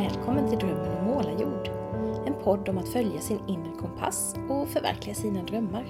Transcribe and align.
Välkommen 0.00 0.48
till 0.48 0.58
Drömmen 0.58 0.98
om 0.98 1.04
målarjord. 1.04 1.68
En 2.26 2.34
podd 2.44 2.68
om 2.68 2.78
att 2.78 2.88
följa 2.88 3.20
sin 3.20 3.48
inre 3.48 3.72
kompass 3.78 4.34
och 4.48 4.68
förverkliga 4.68 5.14
sina 5.14 5.42
drömmar. 5.42 5.86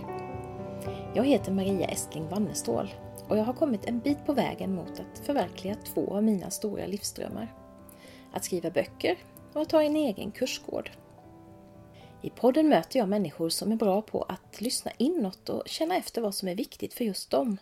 Jag 1.15 1.25
heter 1.25 1.53
Maria 1.53 1.87
Estling 1.87 2.29
Wannestål 2.29 2.95
och 3.29 3.39
jag 3.39 3.45
har 3.45 3.53
kommit 3.53 3.87
en 3.87 3.99
bit 3.99 4.27
på 4.27 4.33
vägen 4.33 4.75
mot 4.75 5.01
att 5.01 5.19
förverkliga 5.27 5.75
två 5.75 6.15
av 6.15 6.25
mina 6.25 6.51
stora 6.51 6.87
livsdrömmar. 6.87 7.55
Att 8.33 8.45
skriva 8.45 8.71
böcker 8.71 9.17
och 9.53 9.63
att 9.63 9.73
ha 9.73 9.83
en 9.83 9.97
egen 9.97 10.31
kursgård. 10.31 10.91
I 12.23 12.31
podden 12.31 12.69
möter 12.69 12.99
jag 12.99 13.09
människor 13.09 13.49
som 13.49 13.73
är 13.73 13.77
bra 13.77 14.03
på 14.03 14.23
att 14.23 14.61
lyssna 14.61 14.91
inåt 14.99 15.49
och 15.49 15.69
känna 15.69 15.97
efter 15.97 16.23
vad 16.23 16.35
som 16.35 16.49
är 16.49 16.55
viktigt 16.55 16.95
för 16.95 17.05
just 17.05 17.31
dem. 17.31 17.57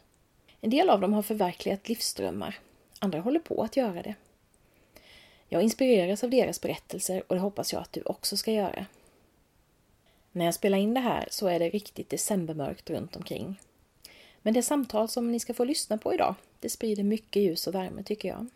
En 0.61 0.71
del 0.71 0.91
av 0.91 1.01
dem 1.01 1.13
har 1.13 1.23
förverkligat 1.23 1.89
livsdrömmar, 1.89 2.59
andra 2.99 3.21
håller 3.21 3.41
på 3.41 3.63
att 3.63 3.77
göra 3.77 4.03
det. 4.03 4.15
Jag 5.49 5.63
inspireras 5.63 6.25
av 6.25 6.31
deras 6.31 6.61
berättelser 6.61 7.23
och 7.27 7.35
det 7.35 7.41
hoppas 7.41 7.73
jag 7.73 7.83
att 7.83 7.93
du 7.93 8.03
också 8.03 8.37
ska 8.37 8.53
göra. 8.53 8.87
När 10.33 10.45
jag 10.45 10.55
spelar 10.55 10.79
in 10.79 10.95
det 10.95 11.01
här 11.01 11.29
så 11.31 11.47
är 11.47 11.59
det 11.59 11.69
riktigt 11.69 12.11
decembermörkt 12.11 12.91
runt 12.91 13.17
omkring. 13.17 13.61
Men 14.43 14.55
det 14.55 14.63
samtal 14.63 15.09
som 15.09 15.33
ni 15.33 15.41
ska 15.41 15.55
få 15.55 15.65
lyssna 15.65 15.99
på 15.99 16.15
idag, 16.15 16.35
det 16.61 16.69
sprider 16.69 17.03
mycket 17.03 17.43
ljus 17.43 17.67
och 17.67 17.75
värme 17.75 18.03
tycker 18.03 18.29
jag. 18.29 18.47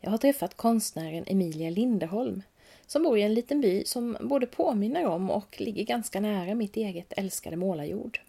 Jag 0.00 0.10
har 0.10 0.18
träffat 0.18 0.56
konstnären 0.56 1.24
Emilia 1.26 1.70
Linderholm 1.70 2.42
som 2.86 3.02
bor 3.02 3.18
i 3.18 3.22
en 3.22 3.34
liten 3.34 3.60
by 3.60 3.84
som 3.84 4.16
både 4.20 4.46
påminner 4.46 5.06
om 5.06 5.30
och 5.30 5.60
ligger 5.60 5.84
ganska 5.84 6.20
nära 6.20 6.54
mitt 6.54 6.76
eget 6.76 7.12
älskade 7.16 7.56
målarjord. 7.56 8.20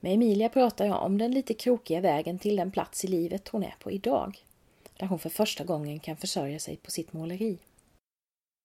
Med 0.00 0.14
Emilia 0.14 0.48
pratar 0.48 0.86
jag 0.86 1.02
om 1.02 1.18
den 1.18 1.32
lite 1.32 1.54
krokiga 1.54 2.00
vägen 2.00 2.38
till 2.38 2.56
den 2.56 2.70
plats 2.70 3.04
i 3.04 3.08
livet 3.08 3.48
hon 3.48 3.62
är 3.62 3.74
på 3.78 3.90
idag 3.90 4.38
där 5.02 5.08
hon 5.08 5.18
för 5.18 5.30
första 5.30 5.64
gången 5.64 6.00
kan 6.00 6.16
försörja 6.16 6.58
sig 6.58 6.76
på 6.76 6.90
sitt 6.90 7.12
måleri. 7.12 7.58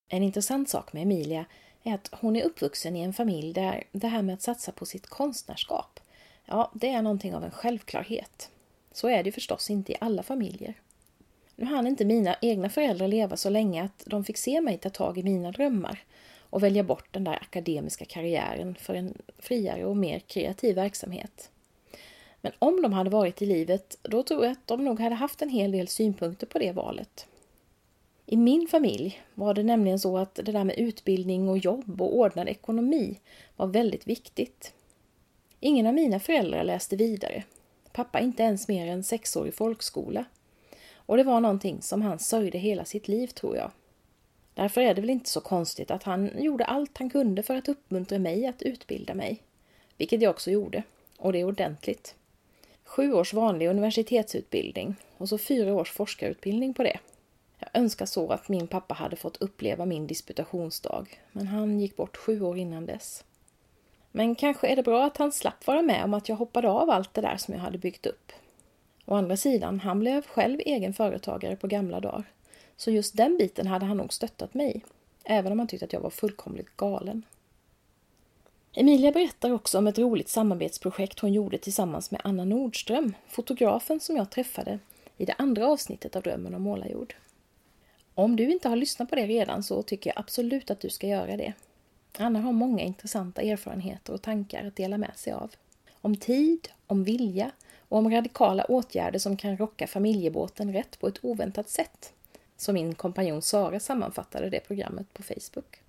En 0.10 0.24
intressant 0.24 0.70
sak 0.70 0.94
med 0.94 1.04
Emilia 1.04 1.46
är 1.84 1.94
att 1.94 2.10
hon 2.12 2.36
är 2.36 2.44
uppvuxen 2.44 2.96
i 2.96 3.02
en 3.02 3.14
familj 3.14 3.54
där 3.54 3.84
det 3.92 4.08
här 4.08 4.22
med 4.22 4.34
att 4.34 4.42
satsa 4.42 4.72
på 4.72 4.86
sitt 4.86 5.08
konstnärskap, 5.08 6.00
ja, 6.46 6.72
det 6.74 6.90
är 6.90 7.02
någonting 7.02 7.36
av 7.36 7.44
en 7.44 7.52
självklarhet. 7.52 8.52
Så 8.92 9.08
är 9.08 9.24
det 9.24 9.32
förstås 9.32 9.70
inte 9.70 9.92
i 9.92 9.96
alla 10.02 10.24
familjer. 10.24 10.74
Nu 11.56 11.66
hann 11.66 11.88
inte 11.88 12.06
mina 12.06 12.36
egna 12.42 12.70
föräldrar 12.70 13.08
leva 13.08 13.38
så 13.38 13.50
länge 13.50 13.84
att 13.84 14.04
de 14.06 14.24
fick 14.24 14.38
se 14.38 14.62
mig 14.62 14.78
ta 14.78 14.90
tag 14.90 15.18
i 15.18 15.24
mina 15.24 15.52
drömmar 15.52 16.04
och 16.40 16.64
välja 16.64 16.84
bort 16.84 17.14
den 17.14 17.24
där 17.24 17.40
akademiska 17.42 18.06
karriären 18.06 18.76
för 18.76 18.94
en 18.94 19.14
friare 19.40 19.86
och 19.86 19.98
mer 19.98 20.20
kreativ 20.20 20.76
verksamhet. 20.76 21.52
Men 22.42 22.52
om 22.60 22.82
de 22.82 22.94
hade 22.94 23.10
varit 23.10 23.42
i 23.42 23.46
livet, 23.46 23.98
då 24.02 24.24
tror 24.24 24.44
jag 24.44 24.52
att 24.52 24.68
de 24.68 24.86
nog 24.86 25.00
hade 25.00 25.16
haft 25.16 25.42
en 25.42 25.50
hel 25.50 25.72
del 25.72 25.88
synpunkter 25.88 26.48
på 26.48 26.60
det 26.60 26.72
valet. 26.72 27.28
I 28.26 28.38
min 28.38 28.68
familj 28.68 29.22
var 29.34 29.54
det 29.54 29.64
nämligen 29.64 30.00
så 30.00 30.18
att 30.18 30.36
det 30.36 30.52
där 30.52 30.64
med 30.64 30.80
utbildning 30.80 31.50
och 31.50 31.58
jobb 31.58 32.02
och 32.02 32.18
ordnad 32.18 32.50
ekonomi 32.50 33.20
var 33.56 33.68
väldigt 33.68 34.08
viktigt. 34.08 34.74
Ingen 35.60 35.86
av 35.86 35.94
mina 35.94 36.20
föräldrar 36.20 36.64
läste 36.64 36.96
vidare. 36.96 37.44
Pappa 37.92 38.20
inte 38.20 38.44
ens 38.44 38.68
mer 38.68 38.88
än 38.88 39.04
sexårig 39.04 39.54
folkskola. 39.54 40.26
Och 40.94 41.18
det 41.18 41.24
var 41.24 41.40
någonting 41.40 41.82
som 41.82 42.02
han 42.02 42.20
sörjde 42.20 42.58
hela 42.58 42.86
sitt 42.86 43.08
liv, 43.08 43.28
tror 43.28 43.58
jag. 43.58 43.72
Därför 44.54 44.82
är 44.82 44.94
det 44.94 45.02
väl 45.02 45.10
inte 45.10 45.30
så 45.30 45.42
konstigt 45.42 45.92
att 45.92 46.04
han 46.04 46.32
gjorde 46.44 46.66
allt 46.66 46.98
han 46.98 47.10
kunde 47.10 47.44
för 47.44 47.56
att 47.56 47.70
uppmuntra 47.70 48.20
mig 48.20 48.46
att 48.46 48.62
utbilda 48.62 49.14
mig. 49.14 49.44
Vilket 49.98 50.22
jag 50.22 50.30
också 50.30 50.52
gjorde. 50.52 50.84
Och 51.18 51.34
det 51.34 51.40
är 51.40 51.46
ordentligt. 51.46 52.16
Sju 52.88 53.14
års 53.14 53.34
vanlig 53.34 53.68
universitetsutbildning 53.68 54.96
och 55.18 55.30
så 55.30 55.38
fyra 55.38 55.74
års 55.74 55.92
forskarutbildning 55.92 56.74
på 56.74 56.84
det. 56.84 57.00
Jag 57.60 57.70
önskar 57.74 58.06
så 58.06 58.32
att 58.32 58.50
min 58.50 58.68
pappa 58.68 58.94
hade 58.94 59.16
fått 59.16 59.38
uppleva 59.38 59.86
min 59.86 60.08
disputationsdag, 60.08 61.06
men 61.32 61.48
han 61.48 61.80
gick 61.80 61.96
bort 61.96 62.18
sju 62.18 62.42
år 62.42 62.58
innan 62.58 62.86
dess. 62.86 63.24
Men 64.12 64.36
kanske 64.36 64.68
är 64.68 64.76
det 64.76 64.84
bra 64.84 65.06
att 65.06 65.18
han 65.18 65.32
slapp 65.32 65.68
vara 65.68 65.82
med 65.82 66.04
om 66.04 66.14
att 66.14 66.30
jag 66.30 66.36
hoppade 66.36 66.70
av 66.70 66.90
allt 66.90 67.14
det 67.14 67.22
där 67.22 67.38
som 67.38 67.54
jag 67.54 67.62
hade 67.62 67.78
byggt 67.78 68.06
upp. 68.06 68.32
Å 69.06 69.16
andra 69.16 69.38
sidan, 69.38 69.80
han 69.80 70.00
blev 70.00 70.28
själv 70.28 70.60
egen 70.66 70.94
företagare 70.94 71.56
på 71.56 71.68
gamla 71.68 72.00
dagar. 72.00 72.24
Så 72.78 72.92
just 72.92 73.18
den 73.18 73.38
biten 73.38 73.68
hade 73.68 73.86
han 73.86 73.98
nog 73.98 74.14
stöttat 74.14 74.54
mig, 74.54 74.86
även 75.24 75.52
om 75.52 75.60
han 75.60 75.68
tyckte 75.68 75.86
att 75.86 75.94
jag 75.94 76.00
var 76.00 76.10
fullkomligt 76.10 76.78
galen. 76.78 77.24
Emilia 78.80 79.12
berättar 79.12 79.52
också 79.52 79.78
om 79.78 79.88
ett 79.88 80.00
roligt 80.00 80.30
samarbetsprojekt 80.30 81.20
hon 81.20 81.34
gjorde 81.34 81.58
tillsammans 81.58 82.12
med 82.12 82.22
Anna 82.24 82.46
Nordström, 82.46 83.14
fotografen 83.28 84.00
som 84.00 84.16
jag 84.16 84.30
träffade 84.30 84.80
i 85.18 85.26
det 85.26 85.36
andra 85.38 85.68
avsnittet 85.68 86.16
av 86.16 86.22
Drömmen 86.22 86.56
om 86.56 86.62
målarjord. 86.62 87.16
Om 88.14 88.36
du 88.36 88.52
inte 88.52 88.70
har 88.70 88.76
lyssnat 88.76 89.10
på 89.10 89.16
det 89.16 89.28
redan 89.28 89.64
så 89.64 89.84
tycker 89.84 90.10
jag 90.10 90.20
absolut 90.20 90.72
att 90.72 90.80
du 90.80 90.90
ska 90.90 91.08
göra 91.08 91.38
det. 91.38 91.54
Anna 92.18 92.40
har 92.40 92.52
många 92.52 92.84
intressanta 92.84 93.42
erfarenheter 93.42 94.14
och 94.14 94.22
tankar 94.22 94.68
att 94.68 94.76
dela 94.76 94.98
med 94.98 95.18
sig 95.18 95.34
av. 95.34 95.52
Om 96.02 96.16
tid, 96.16 96.70
om 96.88 97.04
vilja 97.04 97.52
och 97.90 97.98
om 97.98 98.12
radikala 98.12 98.64
åtgärder 98.64 99.20
som 99.20 99.38
kan 99.38 99.58
rocka 99.58 99.88
familjebåten 99.88 100.74
rätt 100.74 101.00
på 101.00 101.08
ett 101.08 101.20
oväntat 101.22 101.70
sätt. 101.70 102.14
Som 102.58 102.74
min 102.74 102.96
kompanjon 102.96 103.42
Sara 103.42 103.80
sammanfattade 103.80 104.50
det 104.50 104.60
programmet 104.60 105.14
på 105.14 105.24
Facebook. 105.24 105.82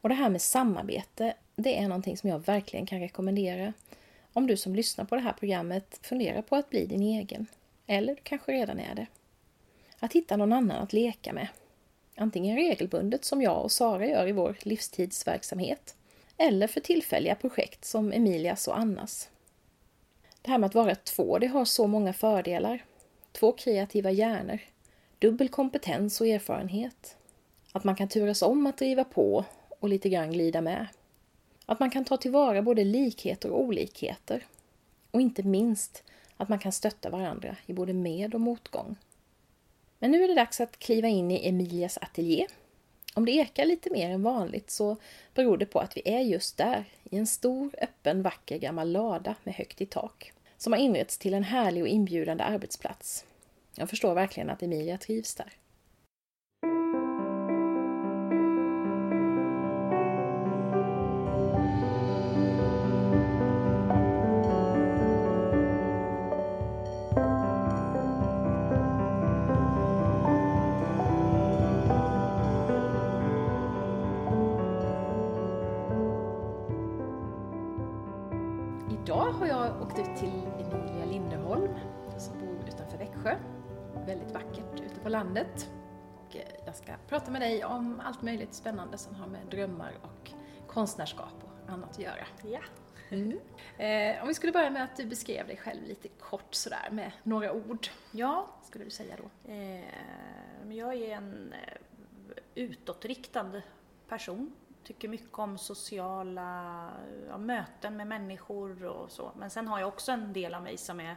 Och 0.00 0.08
det 0.08 0.14
här 0.14 0.28
med 0.28 0.42
samarbete, 0.42 1.34
det 1.56 1.78
är 1.78 1.88
någonting 1.88 2.16
som 2.16 2.30
jag 2.30 2.38
verkligen 2.38 2.86
kan 2.86 3.00
rekommendera. 3.00 3.72
Om 4.32 4.46
du 4.46 4.56
som 4.56 4.74
lyssnar 4.74 5.04
på 5.04 5.14
det 5.14 5.20
här 5.20 5.32
programmet 5.32 5.98
funderar 6.02 6.42
på 6.42 6.56
att 6.56 6.70
bli 6.70 6.86
din 6.86 7.02
egen. 7.02 7.46
Eller 7.86 8.14
du 8.14 8.20
kanske 8.22 8.52
redan 8.52 8.78
är 8.78 8.94
det. 8.94 9.06
Att 9.98 10.12
hitta 10.12 10.36
någon 10.36 10.52
annan 10.52 10.82
att 10.82 10.92
leka 10.92 11.32
med. 11.32 11.48
Antingen 12.16 12.56
regelbundet 12.56 13.24
som 13.24 13.42
jag 13.42 13.62
och 13.62 13.72
Sara 13.72 14.06
gör 14.06 14.28
i 14.28 14.32
vår 14.32 14.56
livstidsverksamhet. 14.62 15.94
Eller 16.36 16.66
för 16.66 16.80
tillfälliga 16.80 17.34
projekt 17.34 17.84
som 17.84 18.12
Emilias 18.12 18.68
och 18.68 18.78
Annas. 18.78 19.28
Det 20.42 20.50
här 20.50 20.58
med 20.58 20.66
att 20.66 20.74
vara 20.74 20.94
två, 20.94 21.38
det 21.38 21.46
har 21.46 21.64
så 21.64 21.86
många 21.86 22.12
fördelar. 22.12 22.84
Två 23.32 23.52
kreativa 23.52 24.10
hjärnor. 24.10 24.58
Dubbel 25.18 25.48
kompetens 25.48 26.20
och 26.20 26.26
erfarenhet. 26.26 27.16
Att 27.72 27.84
man 27.84 27.96
kan 27.96 28.08
turas 28.08 28.42
om 28.42 28.66
att 28.66 28.78
driva 28.78 29.04
på 29.04 29.44
och 29.80 29.88
lite 29.88 30.08
grann 30.08 30.32
glida 30.32 30.60
med. 30.60 30.86
Att 31.66 31.80
man 31.80 31.90
kan 31.90 32.04
ta 32.04 32.16
tillvara 32.16 32.62
både 32.62 32.84
likheter 32.84 33.50
och 33.50 33.60
olikheter. 33.60 34.46
Och 35.10 35.20
inte 35.20 35.42
minst 35.42 36.02
att 36.36 36.48
man 36.48 36.58
kan 36.58 36.72
stötta 36.72 37.10
varandra 37.10 37.56
i 37.66 37.72
både 37.72 37.92
med 37.92 38.34
och 38.34 38.40
motgång. 38.40 38.96
Men 39.98 40.10
nu 40.10 40.24
är 40.24 40.28
det 40.28 40.34
dags 40.34 40.60
att 40.60 40.78
kliva 40.78 41.08
in 41.08 41.30
i 41.30 41.48
Emilias 41.48 41.98
ateljé. 41.98 42.46
Om 43.14 43.24
det 43.24 43.32
ekar 43.32 43.64
lite 43.64 43.90
mer 43.90 44.10
än 44.10 44.22
vanligt 44.22 44.70
så 44.70 44.96
beror 45.34 45.56
det 45.56 45.66
på 45.66 45.80
att 45.80 45.96
vi 45.96 46.02
är 46.04 46.20
just 46.20 46.56
där, 46.56 46.84
i 47.04 47.18
en 47.18 47.26
stor, 47.26 47.70
öppen, 47.80 48.22
vacker 48.22 48.58
gammal 48.58 48.92
lada 48.92 49.34
med 49.44 49.54
högt 49.54 49.80
i 49.80 49.86
tak, 49.86 50.32
som 50.56 50.72
har 50.72 50.80
inretts 50.80 51.18
till 51.18 51.34
en 51.34 51.44
härlig 51.44 51.82
och 51.82 51.88
inbjudande 51.88 52.44
arbetsplats. 52.44 53.24
Jag 53.74 53.90
förstår 53.90 54.14
verkligen 54.14 54.50
att 54.50 54.62
Emilia 54.62 54.98
trivs 54.98 55.34
där. 55.34 55.52
Landet. 85.34 85.70
Och 86.16 86.36
eh, 86.36 86.42
jag 86.66 86.76
ska 86.76 86.92
prata 87.08 87.30
med 87.30 87.40
dig 87.40 87.64
om 87.64 88.00
allt 88.04 88.22
möjligt 88.22 88.54
spännande 88.54 88.98
som 88.98 89.14
har 89.14 89.26
med 89.26 89.46
drömmar 89.50 89.92
och 90.02 90.30
konstnärskap 90.66 91.34
och 91.42 91.72
annat 91.72 91.90
att 91.90 91.98
göra. 91.98 92.26
Ja. 92.44 92.60
Mm. 93.10 93.40
Eh, 93.78 94.22
om 94.22 94.28
vi 94.28 94.34
skulle 94.34 94.52
börja 94.52 94.70
med 94.70 94.84
att 94.84 94.96
du 94.96 95.04
beskrev 95.04 95.46
dig 95.46 95.56
själv 95.56 95.82
lite 95.82 96.08
kort 96.08 96.54
sådär 96.54 96.88
med 96.90 97.12
några 97.22 97.52
ord. 97.52 97.88
Ja. 98.10 98.46
Skulle 98.62 98.84
du 98.84 98.90
säga 98.90 99.16
då? 99.16 99.52
Eh, 99.52 100.74
jag 100.76 100.94
är 100.94 101.16
en 101.16 101.52
eh, 101.52 101.74
utåtriktad 102.54 103.62
person. 104.08 104.52
Tycker 104.84 105.08
mycket 105.08 105.38
om 105.38 105.58
sociala 105.58 106.90
ja, 107.28 107.38
möten 107.38 107.96
med 107.96 108.06
människor 108.06 108.84
och 108.84 109.10
så. 109.10 109.32
Men 109.36 109.50
sen 109.50 109.68
har 109.68 109.80
jag 109.80 109.88
också 109.88 110.12
en 110.12 110.32
del 110.32 110.54
av 110.54 110.62
mig 110.62 110.76
som 110.76 111.00
är 111.00 111.16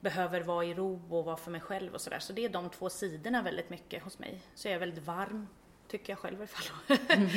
behöver 0.00 0.40
vara 0.40 0.64
i 0.64 0.74
ro 0.74 1.02
och 1.10 1.24
vara 1.24 1.36
för 1.36 1.50
mig 1.50 1.60
själv 1.60 1.94
och 1.94 2.00
sådär. 2.00 2.18
Så 2.18 2.32
det 2.32 2.44
är 2.44 2.48
de 2.48 2.70
två 2.70 2.90
sidorna 2.90 3.42
väldigt 3.42 3.70
mycket 3.70 4.02
hos 4.02 4.18
mig. 4.18 4.42
Så 4.54 4.68
jag 4.68 4.74
är 4.74 4.78
väldigt 4.78 5.04
varm, 5.04 5.48
tycker 5.88 6.12
jag 6.12 6.18
själv 6.18 6.34
i 6.34 6.38
alla 6.38 6.46
fall. 6.46 6.98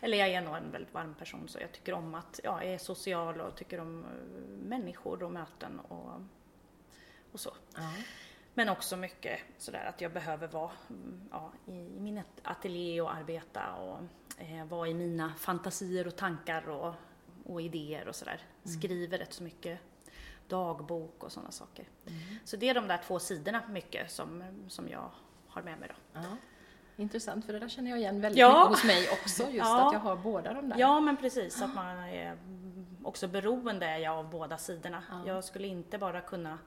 Eller 0.00 0.18
jag 0.18 0.28
är 0.28 0.40
nog 0.40 0.56
en 0.56 0.70
väldigt 0.70 0.94
varm 0.94 1.14
person 1.14 1.48
så 1.48 1.58
jag 1.60 1.72
tycker 1.72 1.92
om 1.92 2.14
att, 2.14 2.40
ja, 2.44 2.64
jag 2.64 2.74
är 2.74 2.78
social 2.78 3.40
och 3.40 3.56
tycker 3.56 3.80
om 3.80 4.06
människor 4.62 5.22
och 5.22 5.32
möten 5.32 5.80
och, 5.80 6.20
och 7.32 7.40
så. 7.40 7.54
Ja. 7.74 7.92
Men 8.54 8.68
också 8.68 8.96
mycket 8.96 9.40
sådär 9.58 9.84
att 9.84 10.00
jag 10.00 10.12
behöver 10.12 10.48
vara 10.48 10.70
mm, 10.90 11.28
ja, 11.30 11.52
i 11.66 12.00
min 12.00 12.22
ateljé 12.42 13.00
och 13.00 13.14
arbeta 13.14 13.74
och 13.74 13.98
eh, 14.38 14.64
vara 14.64 14.88
i 14.88 14.94
mina 14.94 15.34
fantasier 15.38 16.06
och 16.06 16.16
tankar 16.16 16.68
och, 16.68 16.94
och 17.44 17.62
idéer 17.62 18.08
och 18.08 18.16
sådär. 18.16 18.40
Mm. 18.64 18.78
Skriver 18.78 19.18
rätt 19.18 19.32
så 19.32 19.42
mycket 19.42 19.80
dagbok 20.48 21.24
och 21.24 21.32
sådana 21.32 21.50
saker. 21.50 21.88
Mm. 22.06 22.20
Så 22.44 22.56
det 22.56 22.68
är 22.68 22.74
de 22.74 22.88
där 22.88 23.00
två 23.06 23.18
sidorna 23.18 23.62
mycket 23.68 24.10
som, 24.10 24.44
som 24.68 24.88
jag 24.88 25.10
har 25.48 25.62
med 25.62 25.78
mig 25.78 25.88
då. 25.88 26.20
Ja. 26.20 26.36
Intressant, 26.96 27.46
för 27.46 27.52
det 27.52 27.58
där 27.58 27.68
känner 27.68 27.90
jag 27.90 27.98
igen 27.98 28.20
väldigt 28.20 28.38
ja. 28.38 28.48
mycket 28.48 28.68
hos 28.68 28.84
mig 28.84 29.08
också, 29.22 29.42
just 29.50 29.56
ja. 29.56 29.86
att 29.86 29.92
jag 29.92 30.00
har 30.00 30.16
båda 30.16 30.52
de 30.52 30.68
där. 30.68 30.78
Ja, 30.78 31.00
men 31.00 31.16
precis, 31.16 31.62
att 31.62 31.74
man 31.74 31.98
är 31.98 32.36
också 33.02 33.28
beroende 33.28 33.86
är 33.86 33.98
jag 33.98 34.18
av 34.18 34.30
båda 34.30 34.58
sidorna. 34.58 35.02
Ja. 35.10 35.22
Jag 35.26 35.44
skulle 35.44 35.66
inte 35.66 35.98
bara 35.98 36.20
kunna 36.20 36.58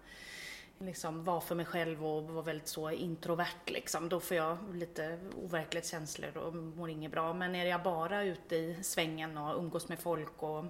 liksom 0.79 1.23
vara 1.23 1.41
för 1.41 1.55
mig 1.55 1.65
själv 1.65 2.05
och 2.05 2.23
vara 2.23 2.43
väldigt 2.43 2.67
så 2.67 2.91
introvert 2.91 3.65
liksom. 3.65 4.09
Då 4.09 4.19
får 4.19 4.37
jag 4.37 4.57
lite 4.73 5.19
overklighetskänslor 5.43 6.37
och 6.37 6.55
mår 6.55 6.89
inget 6.89 7.11
bra. 7.11 7.33
Men 7.33 7.55
är 7.55 7.65
jag 7.65 7.83
bara 7.83 8.23
ute 8.23 8.55
i 8.55 8.83
svängen 8.83 9.37
och 9.37 9.59
umgås 9.59 9.89
med 9.89 9.99
folk 9.99 10.43
och 10.43 10.65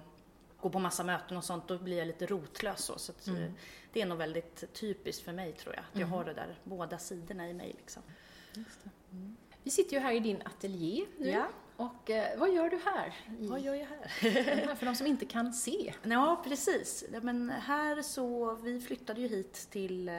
går 0.60 0.70
på 0.70 0.78
massa 0.78 1.04
möten 1.04 1.36
och 1.36 1.44
sånt, 1.44 1.68
då 1.68 1.78
blir 1.78 1.98
jag 1.98 2.06
lite 2.06 2.26
rotlös 2.26 2.84
så. 2.84 2.98
så 2.98 3.30
mm. 3.30 3.42
Eh, 3.42 3.50
det 3.92 4.00
är 4.00 4.06
nog 4.06 4.18
väldigt 4.18 4.72
typiskt 4.72 5.24
för 5.24 5.32
mig 5.32 5.52
tror 5.52 5.74
jag, 5.74 5.82
att 5.82 5.90
jag 5.92 6.02
mm. 6.02 6.12
har 6.12 6.24
det 6.24 6.34
där 6.34 6.58
båda 6.64 6.98
sidorna 6.98 7.48
i 7.48 7.54
mig 7.54 7.74
liksom. 7.78 8.02
Mm. 9.12 9.36
Vi 9.62 9.70
sitter 9.70 9.96
ju 9.96 9.98
här 9.98 10.12
i 10.12 10.20
din 10.20 10.42
ateljé 10.44 11.06
nu. 11.18 11.28
Ja. 11.28 11.46
Och 11.76 12.10
eh, 12.10 12.38
vad 12.38 12.54
gör 12.54 12.70
du 12.70 12.80
här? 12.84 13.14
I, 13.40 13.46
vad 13.46 13.60
gör 13.60 13.74
jag 13.74 13.86
här? 13.86 14.74
För 14.74 14.86
de 14.86 14.94
som 14.94 15.06
inte 15.06 15.26
kan 15.26 15.52
se. 15.52 15.94
Ja, 16.02 16.42
precis. 16.44 17.04
Men 17.22 17.50
här 17.50 18.02
så, 18.02 18.54
vi 18.54 18.80
flyttade 18.80 19.20
ju 19.20 19.28
hit 19.28 19.68
till 19.70 20.08
eh, 20.08 20.14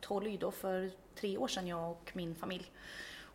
Tolly 0.00 0.36
då 0.36 0.50
för 0.50 0.90
tre 1.14 1.38
år 1.38 1.48
sedan, 1.48 1.66
jag 1.66 1.90
och 1.90 2.10
min 2.14 2.34
familj. 2.34 2.70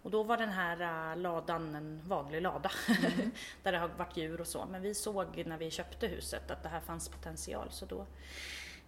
Och 0.04 0.12
då 0.12 0.24
var 0.24 0.38
den 0.38 0.50
här 0.50 1.12
uh, 1.12 1.22
ladan 1.22 1.76
en 1.76 2.02
vanlig 2.06 2.42
lada 2.42 2.72
mm. 2.88 3.32
där 3.64 3.72
det 3.72 3.78
har 3.78 3.88
varit 3.88 4.18
djur 4.18 4.42
och 4.42 4.48
så. 4.48 4.66
Men 4.72 4.82
vi 4.82 4.96
såg 4.96 5.44
när 5.46 5.58
vi 5.58 5.72
köpte 5.72 6.08
huset 6.08 6.52
att 6.52 6.64
det 6.64 6.70
här 6.70 6.80
fanns 6.80 7.10
potential 7.10 7.68
så 7.72 7.86
då 7.86 8.06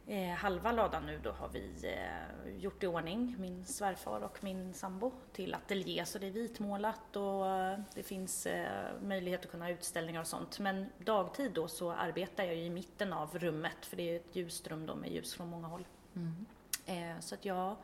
eh, 0.07 0.29
halva 0.29 0.71
ladan 0.71 1.05
nu 1.05 1.19
då 1.23 1.31
har 1.31 1.49
vi 1.49 1.71
eh, 1.83 2.57
gjort 2.57 2.83
i 2.83 2.87
ordning, 2.87 3.35
min 3.39 3.65
svärfar 3.65 4.21
och 4.21 4.43
min 4.43 4.73
sambo, 4.73 5.11
till 5.33 5.53
ateljé. 5.53 6.05
Så 6.05 6.19
det 6.19 6.27
är 6.27 6.31
vitmålat 6.31 7.15
och 7.15 7.49
eh, 7.49 7.79
det 7.95 8.03
finns 8.03 8.45
eh, 8.45 9.01
möjlighet 9.01 9.45
att 9.45 9.51
kunna 9.51 9.65
ha 9.65 9.71
utställningar 9.71 10.21
och 10.21 10.27
sånt. 10.27 10.59
Men 10.59 10.89
dagtid 10.97 11.51
då 11.51 11.67
så 11.67 11.91
arbetar 11.91 12.43
jag 12.43 12.55
i 12.55 12.69
mitten 12.69 13.13
av 13.13 13.39
rummet 13.39 13.85
för 13.85 13.97
det 13.97 14.11
är 14.11 14.15
ett 14.15 14.35
ljust 14.35 14.67
rum 14.67 14.85
då 14.85 14.95
med 14.95 15.11
ljus 15.11 15.33
från 15.33 15.49
många 15.49 15.67
håll. 15.67 15.87
Mm. 16.15 16.45
Eh, 16.85 17.19
så 17.19 17.35
att 17.35 17.45
jag 17.45 17.75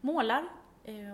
målar 0.00 0.48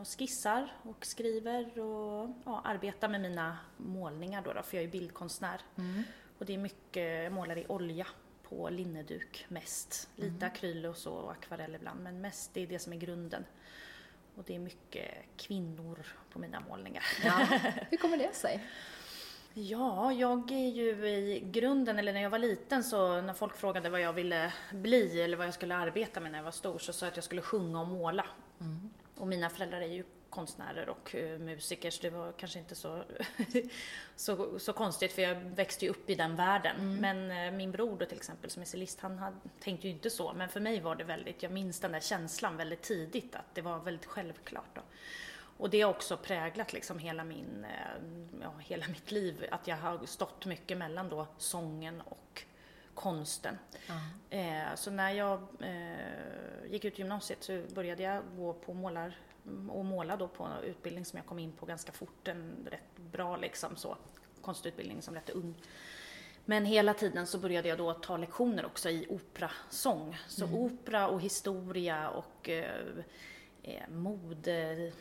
och 0.01 0.19
skissar 0.19 0.73
och 0.83 1.07
skriver 1.07 1.79
och 1.79 2.31
ja, 2.45 2.61
arbetar 2.65 3.09
med 3.09 3.21
mina 3.21 3.59
målningar 3.77 4.43
då, 4.43 4.53
då 4.53 4.63
för 4.63 4.77
jag 4.77 4.85
är 4.85 4.91
bildkonstnär. 4.91 5.61
Mm. 5.77 6.03
Och 6.39 6.47
det 6.47 6.55
är 6.55 6.59
mycket, 6.59 7.25
jag 7.25 7.33
målar 7.33 7.59
i 7.59 7.67
olja 7.69 8.07
på 8.43 8.69
linneduk 8.69 9.47
mest. 9.49 10.09
Lite 10.17 10.47
mm. 10.47 10.49
akryl 10.49 10.87
och 10.87 10.97
så 10.97 11.13
och 11.13 11.33
akvarell 11.33 11.75
ibland 11.75 12.01
men 12.01 12.21
mest 12.21 12.55
det 12.55 12.63
är 12.63 12.67
det 12.67 12.79
som 12.79 12.93
är 12.93 12.97
grunden. 12.97 13.45
Och 14.35 14.45
det 14.47 14.55
är 14.55 14.59
mycket 14.59 15.11
kvinnor 15.37 16.07
på 16.33 16.39
mina 16.39 16.61
målningar. 16.61 17.05
Ja. 17.25 17.49
Hur 17.91 17.97
kommer 17.97 18.17
det 18.17 18.35
sig? 18.35 18.65
Ja, 19.55 20.13
jag 20.13 20.51
är 20.51 20.69
ju 20.69 21.09
i 21.09 21.41
grunden, 21.41 21.99
eller 21.99 22.13
när 22.13 22.23
jag 22.23 22.31
var 22.31 22.39
liten 22.39 22.85
så 22.85 23.21
när 23.21 23.35
folk 23.35 23.57
frågade 23.57 23.91
vad 23.91 24.01
jag 24.01 24.13
ville 24.13 24.53
bli 24.73 25.21
eller 25.21 25.37
vad 25.37 25.47
jag 25.47 25.55
skulle 25.55 25.77
arbeta 25.77 26.21
med 26.21 26.33
när 26.33 26.39
jag 26.39 26.45
var 26.45 26.51
stor 26.51 26.79
så 26.79 26.93
sa 26.93 27.07
jag 27.07 27.11
att 27.11 27.17
jag 27.17 27.25
skulle 27.25 27.43
sjunga 27.43 27.81
och 27.81 27.89
måla. 27.89 28.27
Mm. 28.61 28.91
Och 29.19 29.27
mina 29.27 29.51
föräldrar 29.51 29.81
är 29.81 29.87
ju 29.87 30.05
konstnärer 30.31 30.89
och 30.89 31.15
uh, 31.15 31.39
musiker 31.39 31.91
så 31.91 32.03
det 32.03 32.11
var 32.11 32.33
kanske 32.33 32.59
inte 32.59 32.75
så, 32.75 33.03
så, 34.17 34.59
så 34.59 34.73
konstigt 34.73 35.13
för 35.13 35.23
jag 35.23 35.35
växte 35.35 35.85
ju 35.85 35.91
upp 35.91 36.11
i 36.11 36.15
den 36.15 36.37
världen. 36.37 36.77
Mm. 36.77 36.97
Men 36.97 37.47
uh, 37.47 37.57
min 37.57 37.73
bror 37.73 37.97
då 37.99 38.07
till 38.07 38.17
exempel 38.17 38.51
som 38.51 38.63
är 38.63 38.67
cellist, 38.67 39.01
han 39.01 39.19
hade, 39.19 39.37
tänkte 39.61 39.89
ju 39.89 39.93
inte 39.95 40.11
så 40.11 40.33
men 40.33 40.49
för 40.49 40.61
mig 40.61 40.81
var 40.81 40.95
det 40.97 41.05
väldigt, 41.05 41.43
jag 41.43 41.53
minns 41.53 41.81
den 41.81 41.93
där 41.93 42.01
känslan 42.01 42.57
väldigt 42.57 42.83
tidigt 42.83 43.35
att 43.35 43.55
det 43.55 43.63
var 43.63 43.79
väldigt 43.79 44.07
självklart. 44.07 44.75
Då. 44.75 44.83
Och 45.59 45.71
det 45.71 45.81
har 45.81 45.91
också 45.91 46.17
präglat 46.17 46.73
liksom 46.73 46.99
hela, 46.99 47.25
min, 47.25 47.65
uh, 47.65 48.41
ja, 48.43 48.53
hela 48.59 48.89
mitt 48.89 49.11
liv, 49.11 49.47
att 49.51 49.67
jag 49.67 49.77
har 49.77 50.07
stått 50.07 50.47
mycket 50.47 50.79
mellan 50.79 51.09
då 51.09 51.27
sången 51.39 52.01
och 52.01 52.43
konsten. 52.99 53.59
Mm. 54.31 54.77
så 54.77 54.91
när 54.91 55.11
jag 55.11 55.47
gick 56.67 56.85
ut 56.85 56.99
gymnasiet 56.99 57.43
så 57.43 57.63
började 57.75 58.03
jag 58.03 58.23
gå 58.37 58.53
på 58.53 58.75
målar 58.75 59.17
och 59.69 59.85
måla 59.85 60.17
då 60.17 60.29
på 60.29 60.45
en 60.45 60.63
utbildning 60.63 61.05
som 61.05 61.17
jag 61.17 61.27
kom 61.27 61.39
in 61.39 61.53
på 61.53 61.67
ganska 61.67 61.93
fort, 61.93 62.29
en 62.29 62.69
rätt 62.71 62.97
bra 62.97 63.37
liksom 63.37 63.77
så, 63.77 63.97
konstutbildning 64.43 65.03
som 65.03 65.15
rätt 65.15 65.31
ung. 65.31 65.55
Men 66.45 66.65
hela 66.65 66.95
tiden 66.95 67.27
så 67.27 67.39
började 67.39 67.69
jag 67.69 67.79
då 67.79 67.93
ta 67.93 68.17
lektioner 68.17 68.67
också 68.67 68.91
i 68.91 69.07
operasång. 69.09 70.19
Så 70.29 70.45
mm. 70.45 70.57
opera 70.57 71.09
och 71.09 71.21
historia 71.21 72.09
och 72.09 72.49
eh, 72.49 72.87
eh, 73.63 73.89
modeteckning 73.89 74.93